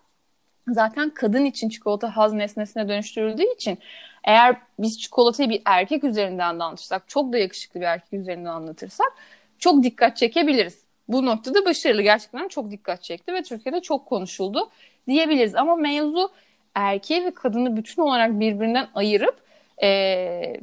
Zaten 0.67 1.09
kadın 1.09 1.45
için 1.45 1.69
çikolata 1.69 2.17
haz 2.17 2.33
nesnesine 2.33 2.87
dönüştürüldüğü 2.89 3.53
için 3.55 3.79
eğer 4.23 4.55
biz 4.79 4.99
çikolatayı 5.01 5.49
bir 5.49 5.61
erkek 5.65 6.03
üzerinden 6.03 6.59
de 6.59 6.63
anlatırsak, 6.63 7.03
çok 7.07 7.33
da 7.33 7.37
yakışıklı 7.37 7.79
bir 7.79 7.85
erkek 7.85 8.13
üzerinden 8.13 8.49
anlatırsak 8.49 9.13
çok 9.59 9.83
dikkat 9.83 10.17
çekebiliriz 10.17 10.90
bu 11.11 11.25
noktada 11.25 11.65
başarılı. 11.65 12.01
Gerçekten 12.01 12.47
çok 12.47 12.71
dikkat 12.71 13.03
çekti 13.03 13.33
ve 13.33 13.43
Türkiye'de 13.43 13.81
çok 13.81 14.05
konuşuldu 14.05 14.69
diyebiliriz. 15.07 15.55
Ama 15.55 15.75
mevzu 15.75 16.31
erkeği 16.75 17.25
ve 17.25 17.31
kadını 17.31 17.77
bütün 17.77 18.01
olarak 18.01 18.39
birbirinden 18.39 18.87
ayırıp 18.93 19.35
e, 19.83 20.53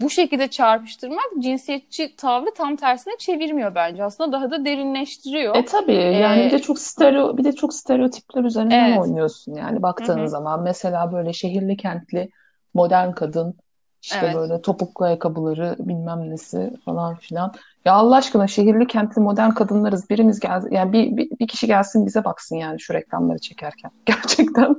bu 0.00 0.10
şekilde 0.10 0.48
çarpıştırmak 0.48 1.30
cinsiyetçi 1.38 2.16
tavrı 2.16 2.54
tam 2.54 2.76
tersine 2.76 3.14
çevirmiyor 3.18 3.74
bence. 3.74 4.04
Aslında 4.04 4.32
daha 4.32 4.50
da 4.50 4.64
derinleştiriyor. 4.64 5.56
E 5.56 5.64
tabii 5.64 5.92
yani 5.94 6.42
ee, 6.42 6.46
bir 6.46 6.50
de 6.50 6.58
çok 6.58 6.78
stereo 6.78 7.38
bir 7.38 7.44
de 7.44 7.52
çok 7.52 7.74
stereotipler 7.74 8.44
üzerinden 8.44 8.88
evet. 8.88 8.98
oynuyorsun 8.98 9.54
yani 9.54 9.82
baktığın 9.82 10.18
Hı-hı. 10.18 10.28
zaman 10.28 10.62
mesela 10.62 11.12
böyle 11.12 11.32
şehirli 11.32 11.76
kentli 11.76 12.30
modern 12.74 13.12
kadın 13.12 13.54
işte 14.02 14.18
evet. 14.24 14.34
böyle 14.34 14.62
topuklu 14.62 15.04
ayakkabıları 15.04 15.76
bilmem 15.78 16.30
nesi 16.30 16.70
falan 16.84 17.14
filan. 17.14 17.52
Ya 17.84 17.92
Allah 17.92 18.16
aşkına 18.16 18.46
şehirli 18.46 18.86
kentli 18.86 19.22
modern 19.22 19.50
kadınlarız. 19.50 20.10
Birimiz 20.10 20.40
gel 20.40 20.62
yani 20.70 20.92
bir, 20.92 21.16
bir, 21.16 21.30
bir 21.40 21.48
kişi 21.48 21.66
gelsin 21.66 22.06
bize 22.06 22.24
baksın 22.24 22.56
yani 22.56 22.80
şu 22.80 22.94
reklamları 22.94 23.38
çekerken. 23.38 23.90
Gerçekten 24.06 24.76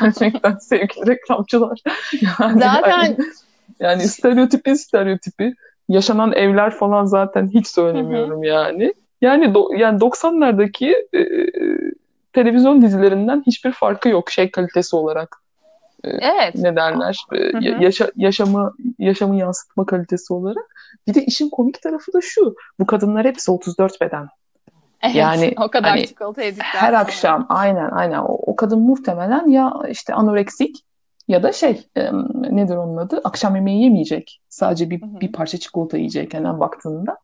gerçekten 0.00 0.56
sevgili 0.56 1.06
reklamcılar. 1.06 1.80
Yani, 2.38 2.60
Zaten 2.60 2.90
yani, 2.90 3.16
yani 3.80 4.02
stereotipi 4.02 4.76
stereotipi 4.76 5.54
yaşanan 5.88 6.32
evler 6.32 6.70
falan 6.70 7.04
zaten 7.04 7.50
hiç 7.54 7.66
söylemiyorum 7.66 8.36
Hı-hı. 8.36 8.46
yani. 8.46 8.94
Yani 9.20 9.54
do, 9.54 9.68
yani 9.76 9.98
90'lardaki 9.98 10.94
e, 11.14 11.20
televizyon 12.32 12.82
dizilerinden 12.82 13.42
hiçbir 13.46 13.72
farkı 13.72 14.08
yok 14.08 14.30
şey 14.30 14.50
kalitesi 14.50 14.96
olarak. 14.96 15.43
E, 16.04 16.18
evet. 16.22 16.54
ne 16.54 16.76
derler 16.76 17.16
e, 17.32 17.38
yaşa, 17.84 18.10
yaşamı 18.16 18.74
yaşamı 18.98 19.36
yansıtma 19.36 19.86
kalitesi 19.86 20.32
olarak. 20.32 20.64
Bir 21.06 21.14
de 21.14 21.24
işin 21.24 21.50
komik 21.50 21.82
tarafı 21.82 22.12
da 22.12 22.20
şu. 22.22 22.54
Bu 22.80 22.86
kadınlar 22.86 23.26
hepsi 23.26 23.50
34 23.50 24.00
beden. 24.00 24.28
Evet, 25.02 25.16
yani 25.16 25.54
o 25.56 25.68
kadar 25.68 25.90
hani, 25.90 26.06
çikolata 26.06 26.42
yedikler. 26.42 26.64
Her 26.64 26.88
sonra. 26.88 26.98
akşam 26.98 27.46
aynen 27.48 27.90
aynen 27.90 28.18
o, 28.18 28.38
o 28.46 28.56
kadın 28.56 28.80
muhtemelen 28.80 29.48
ya 29.48 29.72
işte 29.88 30.14
anoreksik 30.14 30.84
ya 31.28 31.42
da 31.42 31.52
şey 31.52 31.86
e, 31.96 32.12
nedir 32.50 32.76
onun 32.76 32.96
adı 32.96 33.20
akşam 33.24 33.56
yemeği 33.56 33.82
yemeyecek. 33.82 34.40
Sadece 34.48 34.90
bir, 34.90 35.02
bir 35.02 35.32
parça 35.32 35.58
çikolata 35.58 35.96
yiyecek 35.96 36.34
hemen 36.34 36.60
baktığında. 36.60 37.18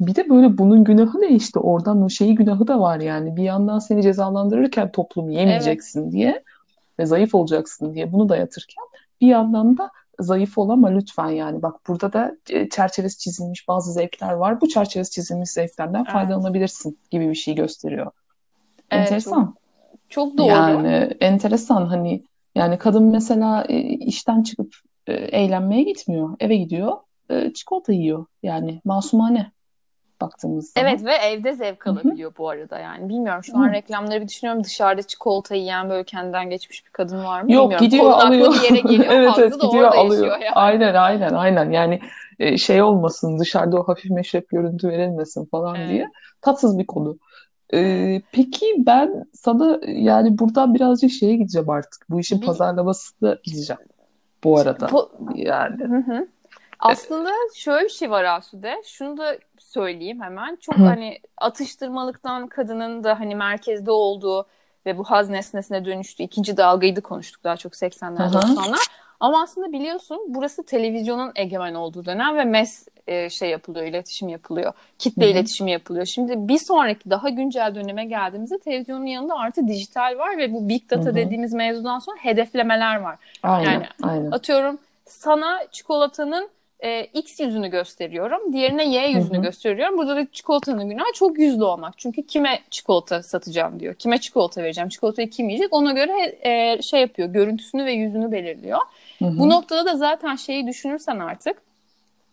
Bir 0.00 0.14
de 0.14 0.28
böyle 0.28 0.58
bunun 0.58 0.84
günahı 0.84 1.20
ne 1.20 1.28
işte 1.28 1.58
oradan 1.58 2.02
o 2.02 2.08
şeyi 2.08 2.34
günahı 2.34 2.66
da 2.66 2.80
var 2.80 3.00
yani. 3.00 3.36
Bir 3.36 3.42
yandan 3.42 3.78
seni 3.78 4.02
cezalandırırken 4.02 4.92
toplum 4.92 5.30
yemeyeceksin 5.30 6.02
evet. 6.02 6.12
diye 6.12 6.42
ve 6.98 7.06
zayıf 7.06 7.34
olacaksın 7.34 7.94
diye 7.94 8.12
bunu 8.12 8.28
dayatırken 8.28 8.84
bir 9.20 9.26
yandan 9.26 9.78
da 9.78 9.90
zayıf 10.20 10.58
olama 10.58 10.88
lütfen 10.88 11.28
yani. 11.28 11.62
Bak 11.62 11.88
burada 11.88 12.12
da 12.12 12.36
e, 12.50 12.68
çerçevesi 12.68 13.18
çizilmiş 13.18 13.68
bazı 13.68 13.92
zevkler 13.92 14.32
var. 14.32 14.60
Bu 14.60 14.68
çerçevesi 14.68 15.10
çizilmiş 15.10 15.50
zevklerden 15.50 16.02
evet. 16.02 16.12
faydalanabilirsin 16.12 16.98
gibi 17.10 17.28
bir 17.28 17.34
şey 17.34 17.54
gösteriyor. 17.54 18.10
Evet, 18.90 19.02
enteresan. 19.02 19.54
Çok, 20.08 20.30
çok 20.30 20.38
doğru. 20.38 20.48
Yani 20.48 20.88
enteresan 21.20 21.86
hani 21.86 22.22
yani 22.54 22.78
kadın 22.78 23.04
mesela 23.04 23.64
e, 23.68 23.80
işten 23.82 24.42
çıkıp 24.42 24.74
e, 25.06 25.12
eğlenmeye 25.12 25.82
gitmiyor. 25.82 26.36
Eve 26.40 26.56
gidiyor. 26.56 26.96
Çikolata 27.54 27.92
yiyor. 27.92 28.26
Yani 28.42 28.80
masumane 28.84 29.52
baktığımız 30.22 30.72
zaman. 30.72 30.88
Evet 30.88 31.04
ve 31.04 31.14
evde 31.14 31.52
zevk 31.52 31.86
alabiliyor 31.86 32.30
Hı-hı. 32.30 32.38
bu 32.38 32.48
arada 32.48 32.78
yani. 32.78 33.08
Bilmiyorum 33.08 33.44
şu 33.44 33.58
an 33.58 33.68
Hı. 33.68 33.72
reklamları 33.72 34.20
bir 34.20 34.28
düşünüyorum. 34.28 34.64
Dışarıda 34.64 35.02
çikolata 35.02 35.54
yiyen 35.54 35.90
böyle 35.90 36.04
kendinden 36.04 36.50
geçmiş 36.50 36.86
bir 36.86 36.90
kadın 36.90 37.24
var 37.24 37.42
mı? 37.42 37.52
Yok 37.52 37.62
Bilmiyorum. 37.62 37.86
gidiyor 37.86 38.04
Konu 38.04 38.26
alıyor. 38.26 38.54
bir 38.54 38.62
yere 38.62 38.80
geliyor. 38.80 39.04
evet 39.12 39.32
evet 39.38 39.60
gidiyor 39.60 39.94
alıyor. 39.94 40.38
Yani. 40.38 40.50
Aynen 40.54 40.94
aynen 40.94 41.34
aynen. 41.34 41.70
Yani 41.70 42.00
e, 42.38 42.58
şey 42.58 42.82
olmasın 42.82 43.38
dışarıda 43.38 43.76
o 43.76 43.88
hafif 43.88 44.10
meşrep 44.10 44.48
görüntü 44.48 44.88
verilmesin 44.88 45.44
falan 45.44 45.74
evet. 45.74 45.88
diye. 45.88 46.10
Tatsız 46.40 46.78
bir 46.78 46.86
konu. 46.86 47.18
Ee, 47.74 48.22
peki 48.32 48.66
ben 48.78 49.24
sana 49.32 49.80
yani 49.86 50.38
buradan 50.38 50.74
birazcık 50.74 51.10
şeye 51.10 51.36
gideceğim 51.36 51.70
artık. 51.70 52.06
Bu 52.10 52.20
işin 52.20 52.40
bir... 52.40 52.46
pazarlamasına 52.46 53.36
gideceğim. 53.44 53.82
Bu 54.44 54.58
arada. 54.58 54.88
Bu... 54.92 55.10
Yani. 55.34 55.84
Hı 55.84 55.96
hı. 55.96 56.26
Aslında 56.82 57.30
şöyle 57.54 57.84
bir 57.84 57.90
şey 57.90 58.10
var 58.10 58.24
Asude. 58.24 58.82
Şunu 58.84 59.16
da 59.16 59.38
söyleyeyim 59.58 60.22
hemen. 60.22 60.56
Çok 60.56 60.78
Hı. 60.78 60.82
hani 60.82 61.18
atıştırmalıktan 61.36 62.46
kadının 62.46 63.04
da 63.04 63.20
hani 63.20 63.34
merkezde 63.34 63.90
olduğu 63.90 64.46
ve 64.86 64.98
bu 64.98 65.04
haz 65.04 65.30
nesnesine 65.30 65.84
dönüştüğü 65.84 66.22
ikinci 66.22 66.56
dalgayı 66.56 66.96
da 66.96 67.00
konuştuk 67.00 67.44
daha 67.44 67.56
çok 67.56 67.72
80'ler 67.72 68.32
90'lar. 68.32 68.76
Ama 69.20 69.42
aslında 69.42 69.72
biliyorsun 69.72 70.18
burası 70.28 70.62
televizyonun 70.62 71.32
egemen 71.34 71.74
olduğu 71.74 72.04
dönem 72.04 72.36
ve 72.36 72.44
mes 72.44 72.88
e, 73.06 73.30
şey 73.30 73.50
yapılıyor, 73.50 73.86
iletişim 73.86 74.28
yapılıyor. 74.28 74.72
Kitle 74.98 75.22
Hı-hı. 75.22 75.30
iletişimi 75.30 75.70
yapılıyor. 75.70 76.06
Şimdi 76.06 76.48
bir 76.48 76.58
sonraki 76.58 77.10
daha 77.10 77.28
güncel 77.28 77.74
döneme 77.74 78.04
geldiğimizde 78.04 78.58
televizyonun 78.58 79.06
yanında 79.06 79.34
artı 79.34 79.68
dijital 79.68 80.18
var 80.18 80.38
ve 80.38 80.52
bu 80.52 80.68
big 80.68 80.90
data 80.90 81.04
Hı-hı. 81.04 81.14
dediğimiz 81.14 81.52
mevzudan 81.52 81.98
sonra 81.98 82.16
hedeflemeler 82.20 82.96
var. 82.96 83.16
Aynen, 83.42 83.72
yani 83.72 83.86
aynen. 84.02 84.30
atıyorum 84.30 84.78
sana 85.06 85.60
çikolatanın 85.72 86.50
e, 86.82 87.04
X 87.04 87.40
yüzünü 87.40 87.68
gösteriyorum. 87.68 88.52
Diğerine 88.52 88.88
Y 88.88 89.08
yüzünü 89.08 89.36
Hı-hı. 89.36 89.42
gösteriyorum. 89.42 89.98
Burada 89.98 90.16
da 90.16 90.26
çikolatanın 90.32 90.88
günahı 90.88 91.12
çok 91.14 91.38
yüzlü 91.38 91.64
olmak. 91.64 91.98
Çünkü 91.98 92.26
kime 92.26 92.58
çikolata 92.70 93.22
satacağım 93.22 93.80
diyor. 93.80 93.94
Kime 93.94 94.18
çikolata 94.18 94.62
vereceğim. 94.62 94.88
Çikolatayı 94.88 95.30
kim 95.30 95.48
yiyecek? 95.48 95.72
Ona 95.72 95.92
göre 95.92 96.38
e, 96.42 96.82
şey 96.82 97.00
yapıyor. 97.00 97.28
Görüntüsünü 97.28 97.84
ve 97.84 97.92
yüzünü 97.92 98.32
belirliyor. 98.32 98.78
Hı-hı. 99.18 99.38
Bu 99.38 99.48
noktada 99.48 99.86
da 99.86 99.96
zaten 99.96 100.36
şeyi 100.36 100.66
düşünürsen 100.66 101.18
artık 101.18 101.62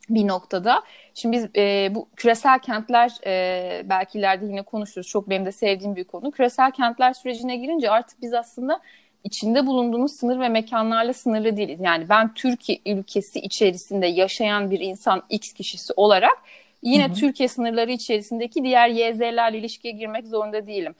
bir 0.09 0.27
noktada. 0.27 0.81
Şimdi 1.13 1.37
biz 1.37 1.47
e, 1.55 1.95
bu 1.95 2.07
küresel 2.15 2.59
kentler 2.59 3.11
e, 3.25 3.83
belki 3.89 4.19
ileride 4.19 4.45
yine 4.45 4.61
konuşuruz. 4.61 5.07
Çok 5.07 5.29
benim 5.29 5.45
de 5.45 5.51
sevdiğim 5.51 5.95
bir 5.95 6.03
konu. 6.03 6.31
Küresel 6.31 6.71
kentler 6.71 7.13
sürecine 7.13 7.55
girince 7.55 7.91
artık 7.91 8.21
biz 8.21 8.33
aslında 8.33 8.81
içinde 9.23 9.65
bulunduğumuz 9.65 10.11
sınır 10.11 10.39
ve 10.39 10.49
mekanlarla 10.49 11.13
sınırlı 11.13 11.57
değiliz. 11.57 11.81
Yani 11.81 12.09
ben 12.09 12.33
Türkiye 12.33 12.79
ülkesi 12.85 13.39
içerisinde 13.39 14.07
yaşayan 14.07 14.71
bir 14.71 14.79
insan 14.79 15.23
X 15.29 15.53
kişisi 15.53 15.93
olarak 15.95 16.37
yine 16.81 17.07
hı 17.07 17.11
hı. 17.11 17.13
Türkiye 17.13 17.49
sınırları 17.49 17.91
içerisindeki 17.91 18.63
diğer 18.63 18.89
YZ'lerle 18.89 19.57
ilişkiye 19.57 19.93
girmek 19.93 20.27
zorunda 20.27 20.67
değilim. 20.67 20.95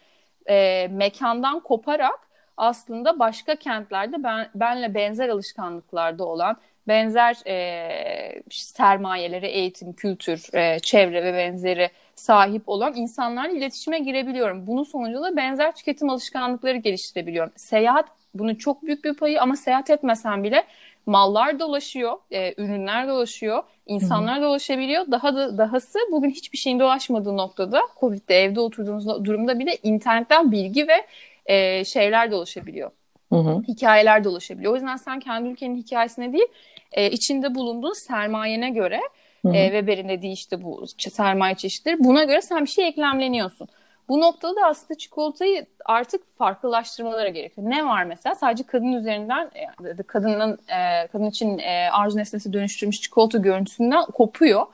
E, 0.49 0.87
mekandan 0.91 1.59
koparak 1.59 2.29
aslında 2.57 3.19
başka 3.19 3.55
kentlerde 3.55 4.23
ben, 4.23 4.49
benle 4.55 4.93
benzer 4.93 5.29
alışkanlıklarda 5.29 6.25
olan 6.25 6.57
benzer 6.87 7.37
e, 7.47 8.43
sermayeleri, 8.49 9.47
eğitim, 9.47 9.93
kültür, 9.93 10.53
e, 10.53 10.79
çevre 10.79 11.23
ve 11.23 11.33
benzeri 11.33 11.89
sahip 12.15 12.69
olan 12.69 12.95
insanlarla 12.95 13.57
iletişime 13.57 13.99
girebiliyorum. 13.99 14.67
Bunun 14.67 14.83
sonucunda 14.83 15.37
benzer 15.37 15.75
tüketim 15.75 16.09
alışkanlıkları 16.09 16.77
geliştirebiliyorum. 16.77 17.53
Seyahat 17.55 18.09
bunun 18.33 18.55
çok 18.55 18.83
büyük 18.83 19.03
bir 19.03 19.13
payı 19.13 19.41
ama 19.41 19.55
seyahat 19.55 19.89
etmesen 19.89 20.43
bile 20.43 20.63
mallar 21.05 21.59
dolaşıyor, 21.59 22.17
e, 22.31 22.53
ürünler 22.57 23.07
dolaşıyor, 23.07 23.63
insanlar 23.85 24.35
Hı-hı. 24.35 24.43
dolaşabiliyor. 24.43 25.11
Daha 25.11 25.35
da 25.35 25.57
dahası 25.57 25.99
bugün 26.11 26.29
hiçbir 26.29 26.57
şeyin 26.57 26.79
dolaşmadığı 26.79 27.37
noktada 27.37 27.81
Covid'de 27.99 28.35
evde 28.35 28.59
oturduğunuz 28.59 29.25
durumda 29.25 29.59
bile 29.59 29.77
internetten 29.83 30.51
bilgi 30.51 30.87
ve 30.87 31.05
e, 31.45 31.85
şeyler 31.85 32.31
dolaşabiliyor. 32.31 32.91
Hı-hı. 33.29 33.61
Hikayeler 33.67 34.23
dolaşabiliyor. 34.23 34.71
O 34.73 34.75
yüzden 34.75 34.95
sen 34.95 35.19
kendi 35.19 35.49
ülkenin 35.49 35.75
hikayesine 35.75 36.33
değil, 36.33 36.47
e, 36.91 37.11
içinde 37.11 37.55
bulunduğun 37.55 37.93
sermayene 37.93 38.69
göre 38.69 39.01
e, 39.45 39.63
Weber'in 39.63 40.09
dediği 40.09 40.31
işte 40.31 40.63
bu 40.63 40.87
sermaye 40.97 41.55
çeşitleri. 41.55 42.03
Buna 42.03 42.23
göre 42.23 42.41
sen 42.41 42.61
bir 42.61 42.69
şey 42.69 42.87
eklemleniyorsun. 42.87 43.67
Bu 44.09 44.21
noktada 44.21 44.55
da 44.55 44.65
aslında 44.65 44.97
çikolatayı 44.97 45.65
artık 45.85 46.37
farklılaştırmalara 46.37 47.29
gerekiyor. 47.29 47.69
Ne 47.69 47.85
var 47.85 48.03
mesela? 48.03 48.35
Sadece 48.35 48.63
kadın 48.63 48.91
üzerinden 48.91 49.51
e, 49.55 50.03
kadının 50.03 50.57
e, 50.67 51.07
kadın 51.07 51.25
için 51.25 51.57
e, 51.57 51.89
arzu 51.91 52.17
nesnesi 52.17 52.53
dönüştürmüş 52.53 53.01
çikolata 53.01 53.37
görüntüsünden 53.37 54.05
kopuyor 54.05 54.65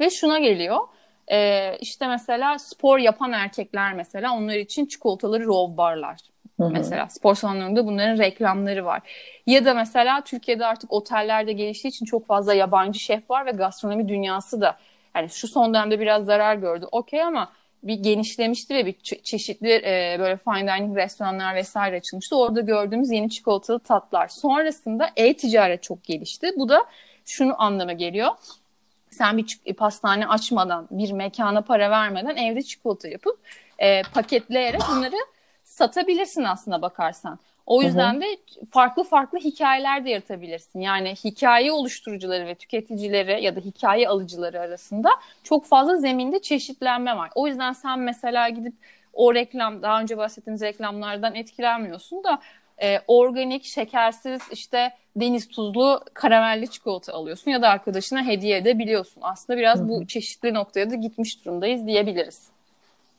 ve 0.00 0.10
şuna 0.10 0.38
geliyor. 0.38 0.78
İşte 1.80 2.06
mesela 2.06 2.58
spor 2.58 2.98
yapan 2.98 3.32
erkekler 3.32 3.94
mesela 3.94 4.36
onlar 4.36 4.54
için 4.54 4.86
çikolataları 4.86 5.44
row 5.44 5.76
barlar. 5.76 6.18
Hı-hı. 6.60 6.70
Mesela 6.70 7.08
spor 7.08 7.34
salonlarında 7.34 7.86
bunların 7.86 8.18
reklamları 8.18 8.84
var. 8.84 9.02
Ya 9.46 9.64
da 9.64 9.74
mesela 9.74 10.20
Türkiye'de 10.20 10.66
artık 10.66 10.92
otellerde 10.92 11.52
geliştiği 11.52 11.88
için 11.88 12.06
çok 12.06 12.26
fazla 12.26 12.54
yabancı 12.54 12.98
şef 12.98 13.30
var 13.30 13.46
ve 13.46 13.50
gastronomi 13.50 14.08
dünyası 14.08 14.60
da 14.60 14.76
yani 15.14 15.30
şu 15.30 15.48
son 15.48 15.74
dönemde 15.74 16.00
biraz 16.00 16.24
zarar 16.24 16.54
gördü. 16.54 16.86
Okey 16.92 17.22
ama 17.22 17.52
bir 17.82 17.94
genişlemişti 17.94 18.74
ve 18.74 18.86
bir 18.86 18.92
çeşitli 19.22 19.72
e, 19.72 20.16
böyle 20.18 20.36
fine 20.36 20.76
dining 20.76 20.96
restoranlar 20.96 21.54
vesaire 21.54 21.96
açılmıştı. 21.96 22.36
Orada 22.36 22.60
gördüğümüz 22.60 23.10
yeni 23.10 23.30
çikolatalı 23.30 23.78
tatlar. 23.78 24.28
Sonrasında 24.28 25.10
e-ticaret 25.16 25.82
çok 25.82 26.04
gelişti. 26.04 26.52
Bu 26.56 26.68
da 26.68 26.84
şunu 27.24 27.62
anlama 27.62 27.92
geliyor. 27.92 28.30
Sen 29.10 29.38
bir 29.38 29.74
pastane 29.74 30.26
açmadan, 30.26 30.88
bir 30.90 31.12
mekana 31.12 31.60
para 31.60 31.90
vermeden 31.90 32.36
evde 32.36 32.62
çikolata 32.62 33.08
yapıp 33.08 33.38
e, 33.78 34.02
paketleyerek 34.02 34.80
bunları 34.90 35.16
satabilirsin 35.74 36.44
aslında 36.44 36.82
bakarsan. 36.82 37.38
O 37.66 37.82
yüzden 37.82 38.20
de 38.20 38.24
farklı 38.70 39.04
farklı 39.04 39.38
hikayeler 39.38 40.04
de 40.04 40.10
yaratabilirsin. 40.10 40.80
Yani 40.80 41.14
hikaye 41.24 41.72
oluşturucuları 41.72 42.46
ve 42.46 42.54
tüketicileri 42.54 43.44
ya 43.44 43.56
da 43.56 43.60
hikaye 43.60 44.08
alıcıları 44.08 44.60
arasında 44.60 45.10
çok 45.44 45.66
fazla 45.66 45.96
zeminde 45.96 46.38
çeşitlenme 46.38 47.16
var. 47.16 47.30
O 47.34 47.46
yüzden 47.46 47.72
sen 47.72 47.98
mesela 47.98 48.48
gidip 48.48 48.74
o 49.12 49.34
reklam, 49.34 49.82
daha 49.82 50.00
önce 50.00 50.16
bahsettiğimiz 50.16 50.62
reklamlardan 50.62 51.34
etkilenmiyorsun 51.34 52.24
da 52.24 52.40
e, 52.82 53.00
organik, 53.08 53.64
şekersiz, 53.64 54.40
işte 54.52 54.92
deniz 55.16 55.48
tuzlu, 55.48 56.00
karamelli 56.14 56.70
çikolata 56.70 57.12
alıyorsun 57.12 57.50
ya 57.50 57.62
da 57.62 57.68
arkadaşına 57.68 58.26
hediye 58.26 58.56
edebiliyorsun. 58.56 59.20
Aslında 59.24 59.58
biraz 59.58 59.78
Hı-hı. 59.78 59.88
bu 59.88 60.06
çeşitli 60.06 60.54
noktaya 60.54 60.90
da 60.90 60.94
gitmiş 60.94 61.44
durumdayız 61.44 61.86
diyebiliriz. 61.86 62.53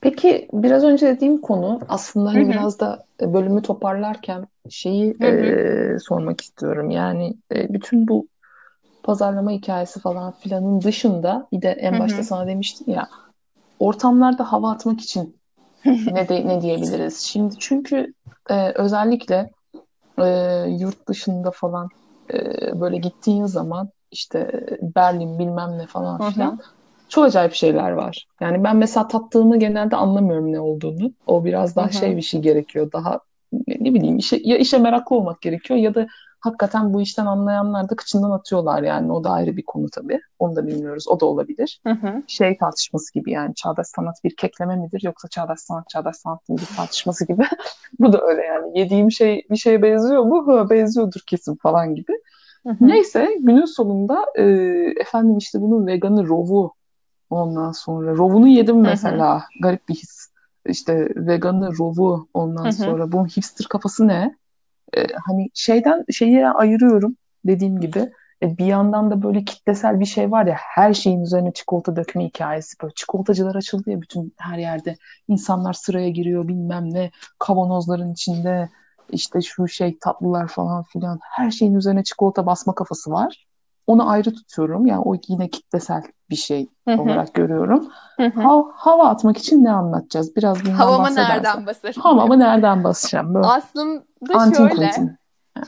Peki 0.05 0.47
biraz 0.53 0.83
önce 0.83 1.07
dediğim 1.07 1.41
konu 1.41 1.79
aslında 1.89 2.29
hani 2.29 2.49
biraz 2.49 2.79
da 2.79 3.05
e, 3.21 3.33
bölümü 3.33 3.61
toparlarken 3.61 4.47
şeyi 4.69 5.17
e, 5.23 5.99
sormak 5.99 6.41
istiyorum. 6.41 6.89
Yani 6.89 7.33
e, 7.55 7.73
bütün 7.73 8.07
bu 8.07 8.27
pazarlama 9.03 9.51
hikayesi 9.51 9.99
falan 9.99 10.31
filanın 10.31 10.81
dışında 10.81 11.47
bir 11.51 11.61
de 11.61 11.69
en 11.69 11.99
başta 11.99 12.23
sana 12.23 12.47
demiştim 12.47 12.93
ya 12.93 13.09
ortamlarda 13.79 14.51
hava 14.51 14.71
atmak 14.71 15.01
için 15.01 15.35
ne 16.11 16.29
de, 16.29 16.47
ne 16.47 16.61
diyebiliriz? 16.61 17.19
Şimdi 17.19 17.55
çünkü 17.59 18.13
e, 18.49 18.71
özellikle 18.71 19.49
e, 20.19 20.25
yurt 20.79 21.07
dışında 21.07 21.51
falan 21.51 21.89
e, 22.33 22.39
böyle 22.81 22.97
gittiğin 22.97 23.45
zaman 23.45 23.89
işte 24.11 24.65
Berlin 24.95 25.39
bilmem 25.39 25.77
ne 25.77 25.85
falan 25.85 26.31
filan 26.31 26.59
çok 27.09 27.25
acayip 27.25 27.53
şeyler 27.53 27.91
var. 27.91 28.27
Yani 28.41 28.63
ben 28.63 28.77
mesela 28.77 29.07
tattığımı 29.07 29.59
genelde 29.59 29.95
anlamıyorum 29.95 30.51
ne 30.51 30.59
olduğunu. 30.59 31.11
O 31.27 31.45
biraz 31.45 31.75
daha 31.75 31.85
Hı-hı. 31.85 31.93
şey 31.93 32.17
bir 32.17 32.21
şey 32.21 32.41
gerekiyor. 32.41 32.91
Daha 32.91 33.19
ne 33.67 33.93
bileyim 33.93 34.17
işe, 34.17 34.39
ya 34.43 34.57
işe 34.57 34.77
meraklı 34.77 35.15
olmak 35.15 35.41
gerekiyor 35.41 35.79
ya 35.79 35.95
da 35.95 36.07
hakikaten 36.39 36.93
bu 36.93 37.01
işten 37.01 37.25
anlayanlar 37.25 37.89
da 37.89 37.95
kıçından 37.95 38.31
atıyorlar 38.31 38.83
yani. 38.83 39.11
O 39.11 39.23
da 39.23 39.29
ayrı 39.29 39.57
bir 39.57 39.63
konu 39.63 39.89
tabii. 39.89 40.19
Onu 40.39 40.55
da 40.55 40.67
bilmiyoruz. 40.67 41.07
O 41.07 41.19
da 41.19 41.25
olabilir. 41.25 41.81
Hı 41.87 41.93
hı. 41.93 42.23
Şey 42.27 42.57
tartışması 42.57 43.13
gibi 43.13 43.31
yani 43.31 43.55
çağdaş 43.55 43.87
sanat 43.87 44.15
bir 44.23 44.35
kekleme 44.35 44.75
midir 44.75 45.01
yoksa 45.03 45.27
çağdaş 45.27 45.59
sanat 45.59 45.89
çağdaş 45.89 46.15
sanat 46.15 46.39
bir 46.49 46.75
tartışması 46.77 47.27
gibi. 47.27 47.43
bu 47.99 48.13
da 48.13 48.21
öyle 48.21 48.41
yani. 48.41 48.79
Yediğim 48.79 49.11
şey 49.11 49.45
bir 49.51 49.57
şeye 49.57 49.81
benziyor 49.81 50.23
mu? 50.23 50.47
Ha, 50.47 50.69
benziyordur 50.69 51.21
kesin 51.27 51.55
falan 51.55 51.95
gibi. 51.95 52.13
Hı 52.63 52.69
hı. 52.69 52.87
Neyse 52.87 53.29
günün 53.39 53.65
sonunda 53.65 54.25
e, 54.35 54.43
efendim 55.01 55.37
işte 55.37 55.61
bunun 55.61 55.87
veganı 55.87 56.27
rovu 56.27 56.73
Ondan 57.30 57.71
sonra 57.71 58.11
rovunu 58.15 58.47
yedim 58.47 58.82
mesela. 58.82 59.36
Hı 59.36 59.38
hı. 59.38 59.61
Garip 59.61 59.89
bir 59.89 59.95
his. 59.95 60.30
İşte 60.65 61.09
veganı, 61.15 61.78
rovu 61.78 62.28
ondan 62.34 62.63
hı 62.63 62.67
hı. 62.67 62.73
sonra 62.73 63.11
bunun 63.11 63.26
hipster 63.26 63.67
kafası 63.67 64.07
ne? 64.07 64.36
Ee, 64.97 65.07
hani 65.26 65.49
şeyden 65.53 66.05
şeyi 66.11 66.47
ayırıyorum 66.47 67.15
dediğim 67.45 67.80
gibi. 67.80 68.11
E, 68.43 68.57
bir 68.57 68.65
yandan 68.65 69.11
da 69.11 69.23
böyle 69.23 69.45
kitlesel 69.45 69.99
bir 69.99 70.05
şey 70.05 70.32
var 70.32 70.45
ya 70.45 70.55
her 70.57 70.93
şeyin 70.93 71.21
üzerine 71.21 71.53
çikolata 71.53 71.95
dökme 71.95 72.26
hikayesi. 72.26 72.76
Böyle 72.82 72.93
çikolatacılar 72.93 73.55
açıldı 73.55 73.91
ya 73.91 74.01
bütün 74.01 74.34
her 74.38 74.57
yerde. 74.57 74.95
İnsanlar 75.28 75.73
sıraya 75.73 76.09
giriyor 76.09 76.47
bilmem 76.47 76.93
ne. 76.93 77.11
Kavanozların 77.39 78.13
içinde 78.13 78.69
işte 79.09 79.41
şu 79.41 79.67
şey 79.67 79.97
tatlılar 80.01 80.47
falan 80.47 80.84
filan. 80.84 81.19
Her 81.21 81.51
şeyin 81.51 81.76
üzerine 81.76 82.03
çikolata 82.03 82.45
basma 82.45 82.76
kafası 82.76 83.11
var. 83.11 83.45
Onu 83.88 84.09
ayrı 84.09 84.33
tutuyorum. 84.33 84.86
Yani 84.86 85.01
o 85.05 85.15
yine 85.27 85.49
kitlesel 85.49 86.03
bir 86.29 86.36
şey 86.36 86.69
Hı-hı. 86.88 87.01
olarak 87.01 87.33
görüyorum. 87.33 87.89
Ha, 88.17 88.63
hava 88.75 89.09
atmak 89.09 89.38
için 89.38 89.63
ne 89.63 89.71
anlatacağız? 89.71 90.36
Biraz 90.36 90.65
bundan 90.65 90.75
Havama 90.75 91.09
nereden 91.09 91.65
basarım? 91.65 92.01
Havama 92.01 92.36
nereden 92.36 92.83
basacağım? 92.83 93.33
Böyle. 93.33 93.47
Aslında 93.47 94.03
Antin 94.33 94.57
şöyle. 94.57 94.89
Kuntin. 94.89 95.17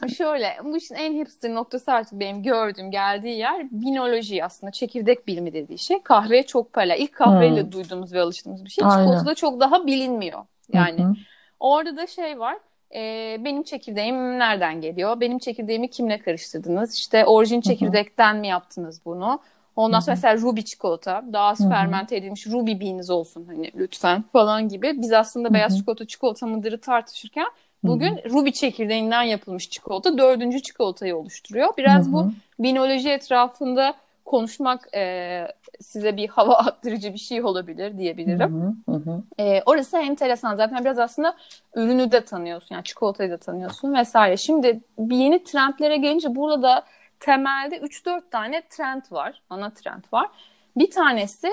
Yani. 0.02 0.12
Şöyle, 0.16 0.58
bu 0.64 0.78
işin 0.78 0.96
en 0.96 1.14
hipster 1.14 1.54
noktası 1.54 1.92
artık 1.92 2.20
benim 2.20 2.44
gördüğüm 2.44 2.92
geldiği 2.92 3.38
yer 3.38 3.72
binoloji 3.72 4.46
aslında. 4.46 4.72
Çekirdek 4.72 5.28
bilimi 5.28 5.54
dediği 5.54 5.78
şey. 5.78 6.04
Kahveye 6.04 6.46
çok 6.46 6.74
paralel. 6.74 7.00
İlk 7.00 7.14
kahveyle 7.14 7.64
hmm. 7.64 7.72
duyduğumuz 7.72 8.14
ve 8.14 8.22
alıştığımız 8.22 8.66
bir 8.66 8.70
şey. 8.70 8.84
Çikolatada 8.84 9.36
çok 9.36 9.60
daha 9.60 9.88
bilinmiyor. 9.88 10.40
Yani 10.74 11.04
Hı-hı. 11.04 11.14
orada 11.60 11.98
da 11.98 12.08
şey 12.08 12.40
var 12.40 12.58
e, 12.96 13.38
benim 13.40 13.64
çekirdeğim 13.64 14.40
nereden 14.40 14.82
geliyor? 14.82 15.20
Benim 15.20 15.40
çekirdeğimi 15.40 15.90
kimle 15.90 16.20
karıştırdınız? 16.20 16.96
İşte 16.96 17.26
orijin 17.26 17.62
çekirdekten 17.62 18.34
Hı-hı. 18.34 18.42
mi 18.42 18.48
yaptınız 18.48 19.06
bunu? 19.06 19.40
Ondan 19.76 20.00
sonra 20.00 20.16
mesela 20.16 20.38
ruby 20.38 20.62
çikolata, 20.62 21.24
daha 21.34 21.46
az 21.50 21.70
fermente 21.70 22.16
edilmiş 22.16 22.48
ruby 22.48 22.72
beans 22.80 23.10
olsun 23.10 23.46
hani 23.46 23.72
lütfen 23.76 24.24
falan 24.34 24.70
gibi. 24.70 25.02
Biz 25.02 25.14
aslında 25.14 25.48
Hı-hı. 25.48 25.54
beyaz 25.54 25.78
çikolata 25.78 26.08
çikolata 26.08 26.48
mıdırı 26.48 26.82
tartışırken 26.82 27.48
bugün 27.84 28.16
Hı-hı. 28.16 28.30
ruby 28.30 28.50
çekirdeğinden 28.50 29.24
yapılmış 29.24 29.70
çikolata 29.70 30.18
dördüncü 30.18 30.62
çikolatayı 30.62 31.18
oluşturuyor. 31.18 31.70
Biraz 31.78 32.06
Hı-hı. 32.06 32.14
bu 32.14 32.32
binoloji 32.60 33.10
etrafında 33.10 33.96
konuşmak 34.28 34.96
e, 34.96 35.48
size 35.82 36.18
bir 36.18 36.28
hava 36.28 36.54
attırıcı 36.58 37.14
bir 37.14 37.20
şey 37.20 37.44
olabilir 37.44 37.98
diyebilirim. 37.98 38.76
Hı 38.90 38.96
hı 38.96 39.24
E, 39.40 39.62
orası 39.66 39.98
enteresan. 39.98 40.56
Zaten 40.56 40.86
biraz 40.86 41.00
aslında 41.00 41.36
ürünü 41.76 42.12
de 42.12 42.26
tanıyorsun. 42.26 42.76
Yani 42.76 42.84
çikolatayı 42.84 43.32
da 43.32 43.38
tanıyorsun 43.38 43.94
vesaire. 43.94 44.38
Şimdi 44.38 44.80
bir 45.00 45.18
yeni 45.18 45.44
trendlere 45.44 45.98
gelince 45.98 46.36
burada 46.36 46.62
da 46.62 46.86
temelde 47.20 47.78
3-4 47.78 48.22
tane 48.32 48.62
trend 48.70 49.02
var. 49.12 49.42
Ana 49.50 49.70
trend 49.70 50.04
var. 50.14 50.30
Bir 50.78 50.92
tanesi 50.92 51.52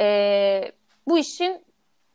e, 0.00 0.72
bu 1.08 1.18
işin 1.18 1.62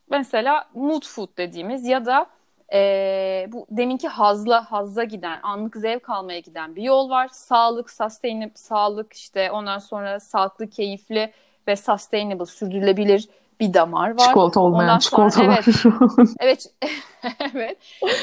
mesela 0.09 0.69
mood 0.73 1.05
food 1.05 1.37
dediğimiz 1.37 1.85
ya 1.85 2.05
da 2.05 2.25
e, 2.73 3.47
bu 3.51 3.67
deminki 3.71 4.07
hazla 4.07 4.71
hazza 4.71 5.03
giden, 5.03 5.39
anlık 5.43 5.75
zevk 5.75 6.09
almaya 6.09 6.39
giden 6.39 6.75
bir 6.75 6.83
yol 6.83 7.09
var. 7.09 7.27
Sağlık, 7.27 7.89
sustainable, 7.89 8.55
sağlık 8.55 9.13
işte 9.13 9.51
ondan 9.51 9.79
sonra 9.79 10.19
sağlıklı, 10.19 10.69
keyifli 10.69 11.31
ve 11.67 11.75
sustainable, 11.75 12.45
sürdürülebilir 12.45 13.29
bir 13.59 13.73
damar 13.73 14.09
var. 14.09 14.27
Çikolata 14.27 14.59
olmayan 14.59 14.89
Ondan. 14.89 15.29
Sonra, 15.29 15.45
evet, 15.45 15.65
evet, 16.39 16.65
evet. 17.53 17.77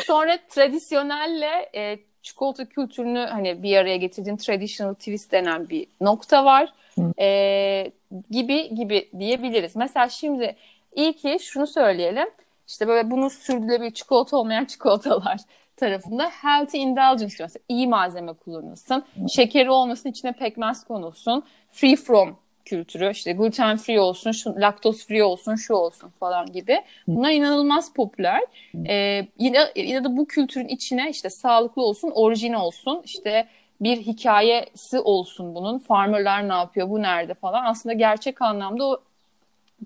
Sonra 0.06 0.38
tradisyonelle 0.48 1.70
e, 1.74 1.98
çikolata 2.22 2.64
kültürünü 2.64 3.26
hani 3.30 3.62
bir 3.62 3.76
araya 3.76 3.96
getirdiğin 3.96 4.36
traditional 4.36 4.94
twist 4.94 5.32
denen 5.32 5.68
bir 5.68 5.86
nokta 6.00 6.44
var. 6.44 6.72
E, 7.18 7.92
gibi 8.30 8.74
gibi 8.74 9.08
diyebiliriz. 9.18 9.76
Mesela 9.76 10.08
şimdi 10.08 10.56
iyi 10.94 11.12
ki 11.12 11.38
şunu 11.40 11.66
söyleyelim 11.66 12.28
işte 12.68 12.88
böyle 12.88 13.10
bunu 13.10 13.30
sürdürülebilir 13.30 13.90
çikolata 13.90 14.36
olmayan 14.36 14.64
çikolatalar 14.74 15.40
tarafında 15.76 16.30
healthy 16.42 16.82
indulgence 16.82 17.38
diyor. 17.38 17.50
iyi 17.68 17.88
malzeme 17.88 18.32
kullanılsın. 18.32 19.04
Şekeri 19.28 19.70
olmasın 19.70 20.08
içine 20.08 20.32
pekmez 20.32 20.84
konulsun. 20.84 21.44
Free 21.72 21.96
from 21.96 22.36
kültürü 22.64 23.10
işte 23.10 23.32
gluten 23.32 23.76
free 23.76 24.00
olsun, 24.00 24.32
şu, 24.32 24.54
laktoz 24.60 25.06
free 25.06 25.22
olsun, 25.24 25.54
şu 25.54 25.74
olsun 25.74 26.12
falan 26.20 26.52
gibi. 26.52 26.82
Bunlar 27.08 27.30
inanılmaz 27.30 27.92
popüler. 27.92 28.40
Ee, 28.88 29.26
yine, 29.38 29.58
yine 29.76 30.04
de 30.04 30.16
bu 30.16 30.26
kültürün 30.26 30.68
içine 30.68 31.10
işte 31.10 31.30
sağlıklı 31.30 31.82
olsun, 31.82 32.12
orijin 32.14 32.52
olsun, 32.52 33.02
işte 33.04 33.48
bir 33.80 33.96
hikayesi 33.96 35.00
olsun 35.00 35.54
bunun. 35.54 35.78
Farmerlar 35.78 36.48
ne 36.48 36.52
yapıyor, 36.54 36.90
bu 36.90 37.02
nerede 37.02 37.34
falan. 37.34 37.64
Aslında 37.64 37.92
gerçek 37.92 38.42
anlamda 38.42 38.84
o 38.84 39.02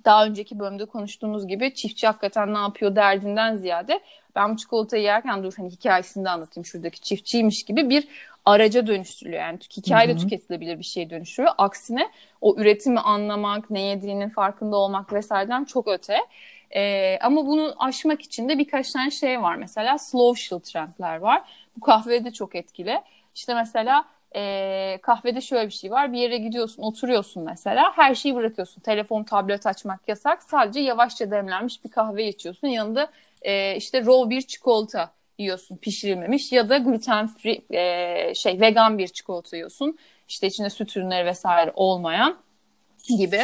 daha 0.05 0.27
önceki 0.27 0.59
bölümde 0.59 0.85
konuştuğumuz 0.85 1.47
gibi 1.47 1.75
çiftçi 1.75 2.07
hakikaten 2.07 2.55
ne 2.55 2.59
yapıyor 2.59 2.97
derdinden 2.97 3.57
ziyade 3.57 4.01
ben 4.37 4.53
bu 4.53 4.57
çikolatayı 4.57 5.03
yerken 5.03 5.45
dur 5.45 5.53
hani 5.57 5.71
hikayesini 5.71 6.25
de 6.25 6.31
anlatayım 6.31 6.65
şuradaki 6.65 7.01
çiftçiymiş 7.01 7.65
gibi 7.65 7.91
bir 7.91 8.09
araca 8.45 8.87
dönüştürülüyor. 8.87 9.43
Yani 9.43 9.59
hikayeyle 9.77 10.17
tüketilebilir 10.17 10.79
bir 10.79 10.85
şey 10.85 11.11
dönüşüyor. 11.11 11.49
Aksine 11.59 12.11
o 12.41 12.57
üretimi 12.59 13.01
anlamak, 13.01 13.71
ne 13.71 13.81
yediğinin 13.81 14.29
farkında 14.29 14.77
olmak 14.77 15.13
vesaireden 15.13 15.65
çok 15.65 15.89
öte. 15.89 16.17
Ee, 16.75 17.19
ama 17.23 17.47
bunu 17.47 17.75
aşmak 17.79 18.23
için 18.23 18.49
de 18.49 18.59
birkaç 18.59 18.93
tane 18.93 19.11
şey 19.11 19.43
var. 19.43 19.57
Mesela 19.57 19.99
social 19.99 20.59
trendler 20.59 21.17
var. 21.17 21.43
Bu 21.77 21.81
kahvede 21.81 22.25
de 22.25 22.31
çok 22.31 22.55
etkili. 22.55 23.01
İşte 23.35 23.55
mesela 23.55 24.05
e, 24.37 24.99
kahvede 25.03 25.41
şöyle 25.41 25.67
bir 25.67 25.73
şey 25.73 25.91
var. 25.91 26.13
Bir 26.13 26.19
yere 26.19 26.39
gidiyorsun, 26.39 26.83
oturuyorsun 26.83 27.43
mesela. 27.43 27.93
Her 27.97 28.15
şeyi 28.15 28.35
bırakıyorsun. 28.35 28.81
Telefon, 28.81 29.25
tablet 29.25 29.67
açmak 29.67 30.09
yasak. 30.09 30.43
Sadece 30.43 30.81
yavaşça 30.81 31.31
demlenmiş 31.31 31.85
bir 31.85 31.91
kahve 31.91 32.29
içiyorsun. 32.29 32.69
Yanında 32.69 33.11
e, 33.43 33.77
işte 33.77 34.01
raw 34.01 34.31
bir 34.31 34.43
çikolata 34.43 35.13
yiyorsun 35.39 35.77
pişirilmemiş 35.77 36.53
ya 36.53 36.69
da 36.69 36.79
gluten 36.79 37.29
free 37.29 37.61
e, 37.71 38.35
şey 38.35 38.61
vegan 38.61 38.99
bir 38.99 39.09
çikolata 39.09 39.57
yiyorsun. 39.57 39.99
İşte 40.29 40.47
içinde 40.47 40.71
süt 40.71 40.97
ürünleri 40.97 41.27
vesaire 41.27 41.73
olmayan 41.75 42.37
gibi. 43.19 43.41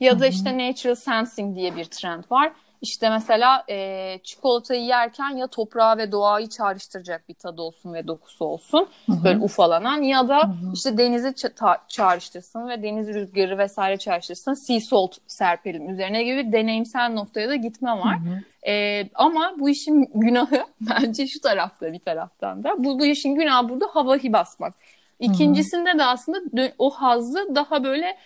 Ya 0.00 0.20
da 0.20 0.26
işte 0.26 0.58
natural 0.58 0.94
sensing 0.94 1.56
diye 1.56 1.76
bir 1.76 1.84
trend 1.84 2.24
var. 2.30 2.52
İşte 2.82 3.10
mesela 3.10 3.64
e, 3.68 4.18
çikolatayı 4.24 4.84
yerken 4.84 5.30
ya 5.36 5.46
toprağı 5.46 5.98
ve 5.98 6.12
doğayı 6.12 6.48
çağrıştıracak 6.48 7.28
bir 7.28 7.34
tadı 7.34 7.62
olsun 7.62 7.94
ve 7.94 8.06
dokusu 8.06 8.44
olsun. 8.44 8.88
Hı-hı. 9.06 9.24
Böyle 9.24 9.38
ufalanan 9.38 10.02
ya 10.02 10.28
da 10.28 10.38
Hı-hı. 10.38 10.72
işte 10.74 10.98
denizi 10.98 11.28
ça- 11.28 11.78
çağrıştırsın 11.88 12.68
ve 12.68 12.82
deniz 12.82 13.08
rüzgarı 13.08 13.58
vesaire 13.58 13.96
çağrıştırsın. 13.96 14.54
Sea 14.54 14.80
salt 14.80 15.16
serpelim 15.26 15.90
üzerine 15.90 16.22
gibi 16.22 16.52
deneyimsel 16.52 17.12
noktaya 17.12 17.48
da 17.48 17.54
gitme 17.54 17.90
var. 17.90 18.18
E, 18.66 19.04
ama 19.14 19.54
bu 19.58 19.68
işin 19.68 20.10
günahı 20.14 20.64
bence 20.80 21.26
şu 21.26 21.40
tarafta 21.40 21.92
bir 21.92 22.00
taraftan 22.00 22.64
da. 22.64 22.84
Bu, 22.84 22.98
bu 22.98 23.06
işin 23.06 23.34
günahı 23.34 23.68
burada 23.68 23.86
havayı 23.92 24.32
basmak. 24.32 24.74
İkincisinde 25.18 25.90
Hı-hı. 25.90 25.98
de 25.98 26.04
aslında 26.04 26.72
o 26.78 26.90
hazzı 26.90 27.54
daha 27.54 27.84
böyle 27.84 28.16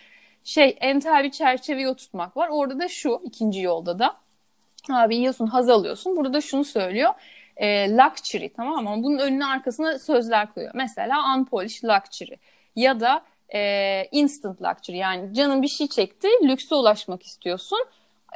şey 0.43 0.77
entel 0.81 1.23
bir 1.23 1.31
çerçeveye 1.31 1.89
oturtmak 1.89 2.37
var. 2.37 2.49
Orada 2.51 2.79
da 2.79 2.87
şu 2.87 3.21
ikinci 3.23 3.61
yolda 3.61 3.99
da 3.99 4.15
Abi 4.93 5.15
yiyorsun 5.15 5.47
haz 5.47 5.69
alıyorsun. 5.69 6.17
Burada 6.17 6.33
da 6.33 6.41
şunu 6.41 6.63
söylüyor. 6.65 7.13
E, 7.57 7.97
luxury 7.97 8.49
tamam 8.49 8.83
mı? 8.83 9.03
Bunun 9.03 9.17
önüne 9.17 9.45
arkasına 9.45 9.99
sözler 9.99 10.53
koyuyor. 10.53 10.73
Mesela 10.75 11.35
unpolished 11.37 11.89
luxury 11.89 12.35
ya 12.75 12.99
da 12.99 13.21
e, 13.53 14.07
instant 14.11 14.61
luxury 14.61 14.97
yani 14.97 15.33
canın 15.33 15.61
bir 15.61 15.67
şey 15.67 15.87
çekti 15.87 16.27
lükse 16.43 16.75
ulaşmak 16.75 17.23
istiyorsun. 17.23 17.79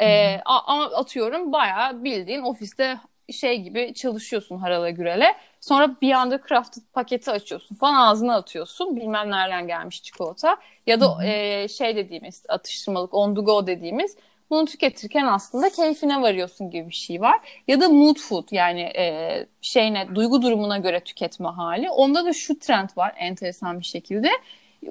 E, 0.02 0.40
ama 0.46 0.84
atıyorum 0.84 1.52
bayağı 1.52 2.04
bildiğin 2.04 2.42
ofiste 2.42 2.98
şey 3.32 3.62
gibi 3.62 3.94
çalışıyorsun 3.94 4.58
harala 4.58 4.90
gürele. 4.90 5.36
Sonra 5.62 5.96
bir 6.02 6.12
anda 6.12 6.40
crafted 6.50 6.82
paketi 6.94 7.32
açıyorsun 7.32 7.76
falan 7.76 7.96
ağzına 7.96 8.36
atıyorsun. 8.36 8.96
Bilmem 8.96 9.32
nereden 9.32 9.68
gelmiş 9.68 10.04
çikolata. 10.04 10.58
Ya 10.88 11.02
da 11.02 11.26
e, 11.26 11.68
şey 11.68 11.96
dediğimiz 11.96 12.44
atıştırmalık 12.50 13.14
on 13.14 13.36
the 13.36 13.42
go 13.42 13.68
dediğimiz 13.68 14.18
bunu 14.50 14.66
tüketirken 14.66 15.26
aslında 15.26 15.70
keyfine 15.70 16.22
varıyorsun 16.22 16.70
gibi 16.70 16.90
bir 16.90 16.96
şey 16.96 17.22
var. 17.22 17.62
Ya 17.68 17.82
da 17.82 17.90
mood 17.90 18.18
food 18.18 18.48
yani 18.52 18.82
e, 18.82 19.46
şeyine 19.62 20.16
duygu 20.16 20.42
durumuna 20.42 20.78
göre 20.78 21.00
tüketme 21.00 21.50
hali. 21.50 21.90
Onda 21.90 22.26
da 22.26 22.34
şu 22.34 22.60
trend 22.60 22.90
var 22.98 23.14
enteresan 23.18 23.80
bir 23.80 23.86
şekilde. 23.86 24.30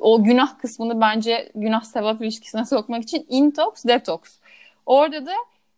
O 0.00 0.24
günah 0.24 0.59
kısmını 0.59 1.00
bence 1.00 1.52
günah 1.54 1.82
sevap 1.82 2.22
ilişkisine 2.22 2.64
sokmak 2.66 3.02
için 3.02 3.26
intox 3.28 3.84
detox. 3.84 4.20
Orada 4.86 5.26
da 5.26 5.34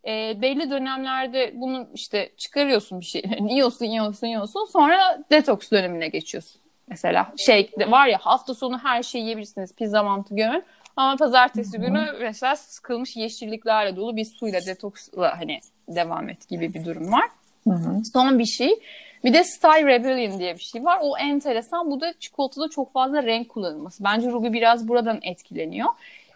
e, 0.06 0.42
belli 0.42 0.70
dönemlerde 0.70 1.52
bunu 1.54 1.88
işte 1.94 2.32
çıkarıyorsun 2.36 3.00
bir 3.00 3.04
şey. 3.04 3.22
yiyorsun, 3.48 3.86
yiyorsun, 3.86 4.26
yiyorsun. 4.26 4.64
Sonra 4.64 5.24
detoks 5.30 5.70
dönemine 5.70 6.08
geçiyorsun. 6.08 6.60
Mesela 6.88 7.32
şey 7.36 7.70
var 7.86 8.06
ya 8.06 8.18
hafta 8.18 8.54
sonu 8.54 8.78
her 8.78 9.02
şeyi 9.02 9.22
yiyebilirsiniz. 9.22 9.74
Pizza 9.74 10.02
mantı 10.02 10.34
gömün. 10.34 10.64
Ama 11.00 11.16
pazartesi 11.16 11.78
Hı-hı. 11.78 11.86
günü 11.86 12.06
mesela 12.20 12.56
sıkılmış 12.56 13.16
yeşilliklerle 13.16 13.96
dolu 13.96 14.16
bir 14.16 14.24
suyla 14.24 14.60
detoksla 14.66 15.38
hani 15.40 15.58
devam 15.88 16.28
et 16.28 16.48
gibi 16.48 16.74
bir 16.74 16.84
durum 16.84 17.12
var. 17.12 17.24
Hı-hı. 17.68 18.04
Son 18.12 18.38
bir 18.38 18.44
şey. 18.44 18.80
Bir 19.24 19.32
de 19.32 19.44
Style 19.44 19.86
Rebellion 19.86 20.38
diye 20.38 20.54
bir 20.54 20.62
şey 20.62 20.84
var. 20.84 20.98
O 21.02 21.18
enteresan. 21.18 21.90
Bu 21.90 22.00
da 22.00 22.14
çikolatada 22.18 22.68
çok 22.68 22.92
fazla 22.92 23.22
renk 23.22 23.48
kullanılması. 23.48 24.04
Bence 24.04 24.30
Ruby 24.30 24.52
biraz 24.52 24.88
buradan 24.88 25.18
etkileniyor. 25.22 25.88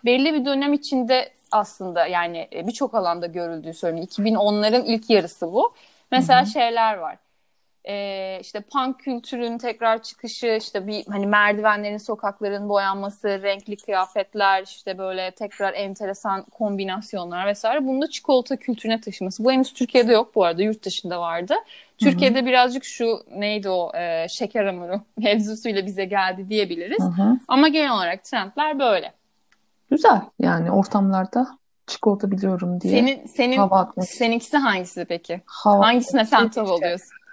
Belli 0.05 0.35
bir 0.35 0.45
dönem 0.45 0.73
içinde 0.73 1.31
aslında 1.53 2.07
yani 2.07 2.49
e, 2.53 2.67
birçok 2.67 2.95
alanda 2.95 3.27
görüldüğü 3.27 3.75
söyleniyor. 3.75 4.07
2010'ların 4.07 4.85
ilk 4.85 5.11
yarısı 5.11 5.53
bu. 5.53 5.75
Mesela 6.11 6.41
Hı-hı. 6.41 6.51
şeyler 6.51 6.95
var 6.95 7.17
e, 7.89 8.39
işte 8.41 8.61
punk 8.61 9.01
kültürün 9.01 9.59
tekrar 9.59 10.03
çıkışı, 10.03 10.59
işte 10.61 10.87
bir 10.87 11.05
hani 11.09 11.27
merdivenlerin, 11.27 11.99
sokakların 11.99 12.69
boyanması, 12.69 13.29
renkli 13.43 13.77
kıyafetler, 13.77 14.63
işte 14.63 14.99
böyle 14.99 15.31
tekrar 15.31 15.75
enteresan 15.75 16.43
kombinasyonlar 16.43 17.47
vesaire. 17.47 17.87
Bunu 17.87 18.03
da 18.03 18.11
çikolata 18.11 18.57
kültürüne 18.57 19.01
taşıması. 19.01 19.45
Bu 19.45 19.53
henüz 19.53 19.73
Türkiye'de 19.73 20.13
yok 20.13 20.35
bu 20.35 20.45
arada, 20.45 20.63
yurt 20.63 20.85
dışında 20.85 21.21
vardı. 21.21 21.55
Türkiye'de 21.99 22.39
Hı-hı. 22.39 22.47
birazcık 22.47 22.85
şu 22.85 23.21
neydi 23.37 23.69
o 23.69 23.93
e, 23.97 24.29
şeker 24.29 24.65
hamuru 24.65 25.01
mevzusuyla 25.19 25.87
bize 25.87 26.05
geldi 26.05 26.49
diyebiliriz. 26.49 27.05
Hı-hı. 27.05 27.39
Ama 27.49 27.69
genel 27.69 27.93
olarak 27.93 28.25
trendler 28.25 28.79
böyle. 28.79 29.13
Güzel 29.91 30.21
yani 30.41 30.71
ortamlarda 30.71 31.59
çikolata 31.87 32.31
biliyorum 32.31 32.81
diye 32.81 32.99
senin, 32.99 33.27
senin, 33.27 33.57
hava 33.57 33.81
atmak. 33.81 34.09
Seninkisi 34.09 34.57
hangisi 34.57 35.05
peki? 35.05 35.41
Hava 35.47 35.87
Hangisine 35.87 36.25
sen 36.25 36.49
tav 36.49 36.67
oluyorsun? 36.67 37.24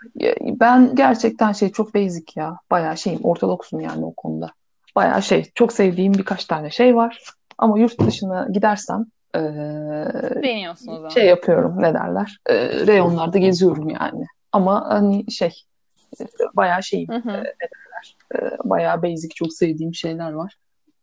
Ben 0.42 0.96
gerçekten 0.96 1.52
şey 1.52 1.72
çok 1.72 1.96
basic 1.96 2.26
ya. 2.36 2.58
Bayağı 2.72 2.98
şeyim 2.98 3.20
ortodoksum 3.24 3.80
yani 3.80 4.06
o 4.06 4.14
konuda. 4.14 4.50
Bayağı 4.96 5.22
şey 5.22 5.52
çok 5.56 5.74
sevdiğim 5.74 6.14
birkaç 6.14 6.46
tane 6.46 6.70
şey 6.70 6.96
var. 6.96 7.24
Ama 7.58 7.80
yurt 7.80 8.00
dışına 8.00 8.48
gidersem 8.52 9.06
e, 9.36 9.40
Beğeniyorsun 10.44 10.92
o 10.92 10.96
zaman. 10.96 11.10
Şey 11.10 11.26
yapıyorum 11.26 11.76
ne 11.82 11.94
derler. 11.94 12.38
E, 12.46 12.56
reyonlarda 12.88 13.38
geziyorum 13.38 13.90
yani. 13.90 14.26
Ama 14.52 14.90
hani 14.90 15.32
şey 15.32 15.54
bayağı 16.54 16.84
şeyim 16.84 17.10
hı 17.10 17.16
hı. 17.16 17.32
E, 17.32 17.40
ne 17.40 17.44
derler. 17.44 18.16
E, 18.36 18.40
bayağı 18.64 19.04
basic 19.04 19.30
çok 19.36 19.54
sevdiğim 19.54 19.94
şeyler 19.94 20.32
var. 20.32 20.56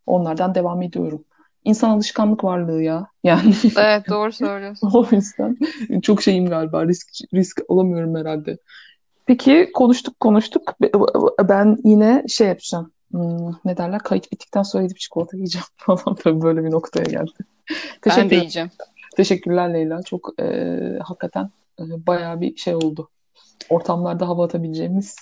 Onlardan 0.06 0.54
devam 0.54 0.82
ediyorum. 0.82 1.24
İnsan 1.64 1.90
alışkanlık 1.90 2.44
varlığı 2.44 2.82
ya. 2.82 3.06
Yani. 3.24 3.54
Evet 3.78 4.08
doğru 4.08 4.32
söylüyorsun. 4.32 4.90
o 4.94 5.06
yüzden 5.10 5.56
çok 6.02 6.22
şeyim 6.22 6.46
galiba 6.46 6.86
risk 6.86 7.08
risk 7.34 7.60
alamıyorum 7.68 8.16
herhalde. 8.16 8.58
Peki 9.28 9.70
konuştuk 9.74 10.20
konuştuk. 10.20 10.74
Ben 11.48 11.78
yine 11.84 12.24
şey 12.28 12.48
yapacağım. 12.48 12.92
Hmm, 13.10 13.52
ne 13.64 13.76
derler? 13.76 13.98
Kayıt 13.98 14.32
bittikten 14.32 14.62
sonra 14.62 14.82
gidip 14.82 14.98
çikolata 14.98 15.36
yiyeceğim 15.36 15.66
falan. 15.76 16.14
Tabii 16.14 16.42
böyle 16.42 16.64
bir 16.64 16.70
noktaya 16.70 17.04
geldi. 17.04 17.32
Teşekkür, 18.02 18.22
ben 18.22 18.30
de 18.30 18.34
yiyeceğim. 18.34 18.70
Teşekkürler 19.16 19.74
Leyla. 19.74 20.02
Çok 20.02 20.40
e, 20.40 20.78
hakikaten 21.02 21.50
e, 21.80 22.06
bayağı 22.06 22.40
bir 22.40 22.56
şey 22.56 22.74
oldu. 22.74 23.08
Ortamlarda 23.70 24.28
hava 24.28 24.44
atabileceğimiz 24.44 25.16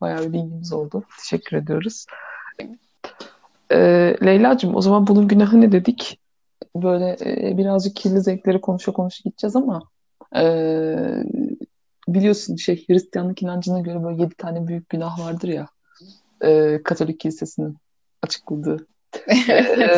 bayağı 0.00 0.20
bir 0.20 0.32
bilgimiz 0.32 0.72
oldu. 0.72 1.02
Teşekkür 1.18 1.56
ediyoruz. 1.56 2.06
E, 3.72 3.78
Leyla'cığım 4.24 4.76
o 4.76 4.80
zaman 4.80 5.06
bunun 5.06 5.28
günahı 5.28 5.60
ne 5.60 5.72
dedik? 5.72 6.20
Böyle 6.76 7.16
e, 7.24 7.58
birazcık 7.58 7.96
kirli 7.96 8.20
zevkleri 8.20 8.60
konuşa 8.60 8.92
konuşa 8.92 9.22
gideceğiz 9.24 9.56
ama 9.56 9.82
e, 10.36 10.44
biliyorsun 12.08 12.56
şey 12.56 12.84
Hristiyanlık 12.88 13.42
inancına 13.42 13.80
göre 13.80 14.04
böyle 14.04 14.22
yedi 14.22 14.38
tane 14.38 14.66
büyük 14.66 14.88
günah 14.88 15.18
vardır 15.18 15.48
ya. 15.48 15.66
E, 16.44 16.80
Katolik 16.82 17.20
kilisesinin 17.20 17.76
açıkladığı. 18.22 18.86
e, 19.28 19.90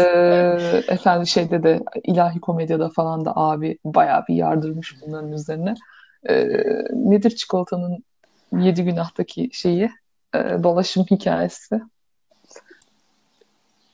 efendim 0.88 1.26
şeyde 1.26 1.62
de 1.62 1.80
ilahi 2.04 2.40
komedyada 2.40 2.88
falan 2.88 3.24
da 3.24 3.32
abi 3.36 3.78
bayağı 3.84 4.24
bir 4.28 4.34
yardırmış 4.34 4.96
bunların 5.06 5.32
üzerine. 5.32 5.74
E, 6.28 6.48
nedir 6.92 7.30
çikolatanın 7.30 8.04
yedi 8.58 8.84
günahtaki 8.84 9.50
şeyi? 9.52 9.90
E, 10.34 10.38
dolaşım 10.38 11.04
hikayesi. 11.10 11.80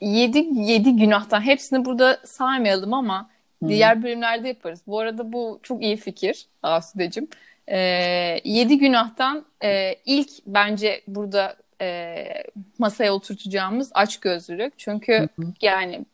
Yedi, 0.01 0.47
yedi 0.53 0.95
günahtan 0.95 1.41
hepsini 1.41 1.85
burada 1.85 2.19
saymayalım 2.25 2.93
ama 2.93 3.29
diğer 3.67 4.03
bölümlerde 4.03 4.47
yaparız. 4.47 4.81
Bu 4.87 4.99
arada 4.99 5.33
bu 5.33 5.59
çok 5.63 5.83
iyi 5.83 5.97
fikir 5.97 6.47
Asude'cim. 6.63 7.27
E, 7.71 7.79
yedi 8.43 8.77
günahtan 8.77 9.45
e, 9.63 9.95
ilk 10.05 10.29
bence 10.45 11.01
burada 11.07 11.55
e, 11.81 12.25
masaya 12.79 13.13
oturtacağımız 13.13 13.91
açgözlülük. 13.93 14.79
Çünkü 14.79 15.13
hı 15.13 15.41
hı. 15.41 15.53
yani 15.61 16.05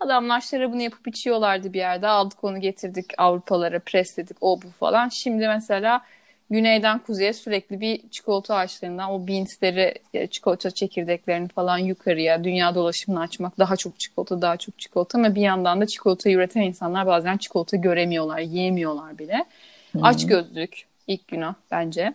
Adamlar 0.00 0.40
şarabını 0.40 0.82
yapıp 0.82 1.08
içiyorlardı 1.08 1.72
bir 1.72 1.78
yerde. 1.78 2.08
Aldık 2.08 2.44
onu 2.44 2.60
getirdik 2.60 3.06
Avrupalara 3.18 3.80
presledik 3.80 4.36
o 4.40 4.62
bu 4.62 4.70
falan. 4.70 5.08
Şimdi 5.08 5.48
mesela 5.48 6.04
güneyden 6.50 6.98
kuzeye 6.98 7.32
sürekli 7.32 7.80
bir 7.80 8.08
çikolata 8.10 8.56
ağaçlarından 8.56 9.10
o 9.10 9.28
beansleri, 9.28 9.94
e, 10.14 10.26
çikolata 10.26 10.70
çekirdeklerini 10.70 11.48
falan 11.48 11.78
yukarıya 11.78 12.44
dünya 12.44 12.74
dolaşımını 12.74 13.20
açmak. 13.20 13.58
Daha 13.58 13.76
çok 13.76 14.00
çikolata, 14.00 14.42
daha 14.42 14.56
çok 14.56 14.78
çikolata 14.78 15.18
ama 15.18 15.34
bir 15.34 15.40
yandan 15.40 15.80
da 15.80 15.86
çikolata 15.86 16.30
üreten 16.30 16.62
insanlar 16.62 17.06
bazen 17.06 17.36
çikolata 17.36 17.76
göremiyorlar, 17.76 18.38
yiyemiyorlar 18.38 19.18
bile. 19.18 19.44
Hı-hı. 19.92 20.02
Aç 20.02 20.26
gözlük 20.26 20.84
ilk 21.06 21.28
günah 21.28 21.54
bence. 21.70 22.14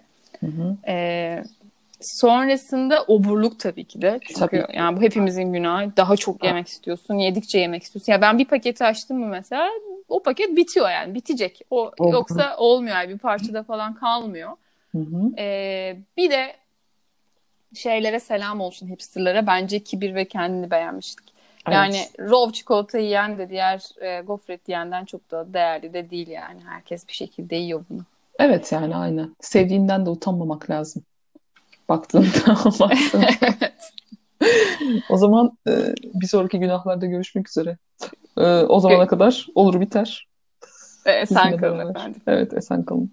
Ee, 0.88 1.44
sonrasında 2.02 3.04
oburluk 3.04 3.60
tabii 3.60 3.84
ki 3.84 4.02
de. 4.02 4.20
Çünkü 4.22 4.40
tabii. 4.40 4.66
yani 4.74 4.98
bu 4.98 5.02
hepimizin 5.02 5.54
günahı. 5.54 5.98
Daha 5.98 6.16
çok 6.16 6.44
yemek 6.44 6.68
istiyorsun. 6.68 7.16
Yedikçe 7.16 7.60
yemek 7.60 7.84
istiyorsun. 7.84 8.12
Ya 8.12 8.22
ben 8.22 8.40
bir 8.40 8.46
paketi 8.46 8.84
açtım 8.84 9.20
mı 9.20 9.28
mesela 9.28 9.70
o 10.10 10.24
paket 10.24 10.56
bitiyor 10.56 10.90
yani. 10.90 11.16
Bitecek. 11.16 11.62
O 11.70 11.92
Olur. 11.98 12.14
yoksa 12.14 12.58
olmuyor 12.58 12.96
yani 12.96 13.10
bir 13.10 13.18
parçada 13.18 13.64
falan 13.64 13.94
kalmıyor. 13.94 14.52
Ee, 15.38 15.98
bir 16.18 16.32
de 16.32 16.56
şeylere 17.76 18.20
selam 18.20 18.62
olsun 18.62 18.90
hipsterlara. 18.90 19.48
Bence 19.48 19.80
kibir 19.80 20.16
ve 20.16 20.26
kendini 20.26 20.72
beğenmişlik. 20.72 21.30
Evet. 21.68 21.76
Yani 21.76 22.00
rov 22.20 22.52
çikolata 22.52 22.98
yiyen 22.98 23.38
de 23.38 23.50
diğer 23.50 23.82
e, 24.02 24.22
gofret 24.22 24.70
yiyenden 24.70 25.06
çok 25.06 25.32
da 25.32 25.54
değerli 25.54 25.94
de 25.94 26.10
değil 26.10 26.28
yani. 26.28 26.62
Herkes 26.66 27.08
bir 27.08 27.14
şekilde 27.14 27.56
yiyor 27.56 27.86
bunu. 27.90 28.06
Evet 28.40 28.72
yani 28.72 28.96
aynen. 28.96 29.36
Sevdiğinden 29.42 30.06
de 30.06 30.10
utanmamak 30.10 30.70
lazım. 30.70 31.04
Baktığında. 31.90 32.28
baktığında. 32.80 33.28
o 35.10 35.18
zaman 35.18 35.58
e, 35.68 35.94
bir 36.14 36.28
sonraki 36.28 36.60
günahlarda 36.60 37.06
görüşmek 37.06 37.50
üzere. 37.50 37.78
E, 38.38 38.44
o 38.46 38.80
zamana 38.80 39.08
kadar 39.08 39.48
olur 39.56 39.82
biter. 39.82 40.28
E, 41.06 41.12
esen 41.12 41.58
kalın 41.58 41.90
efendim. 41.90 42.22
Evet 42.28 42.54
esen 42.54 42.84
kalın. 42.84 43.12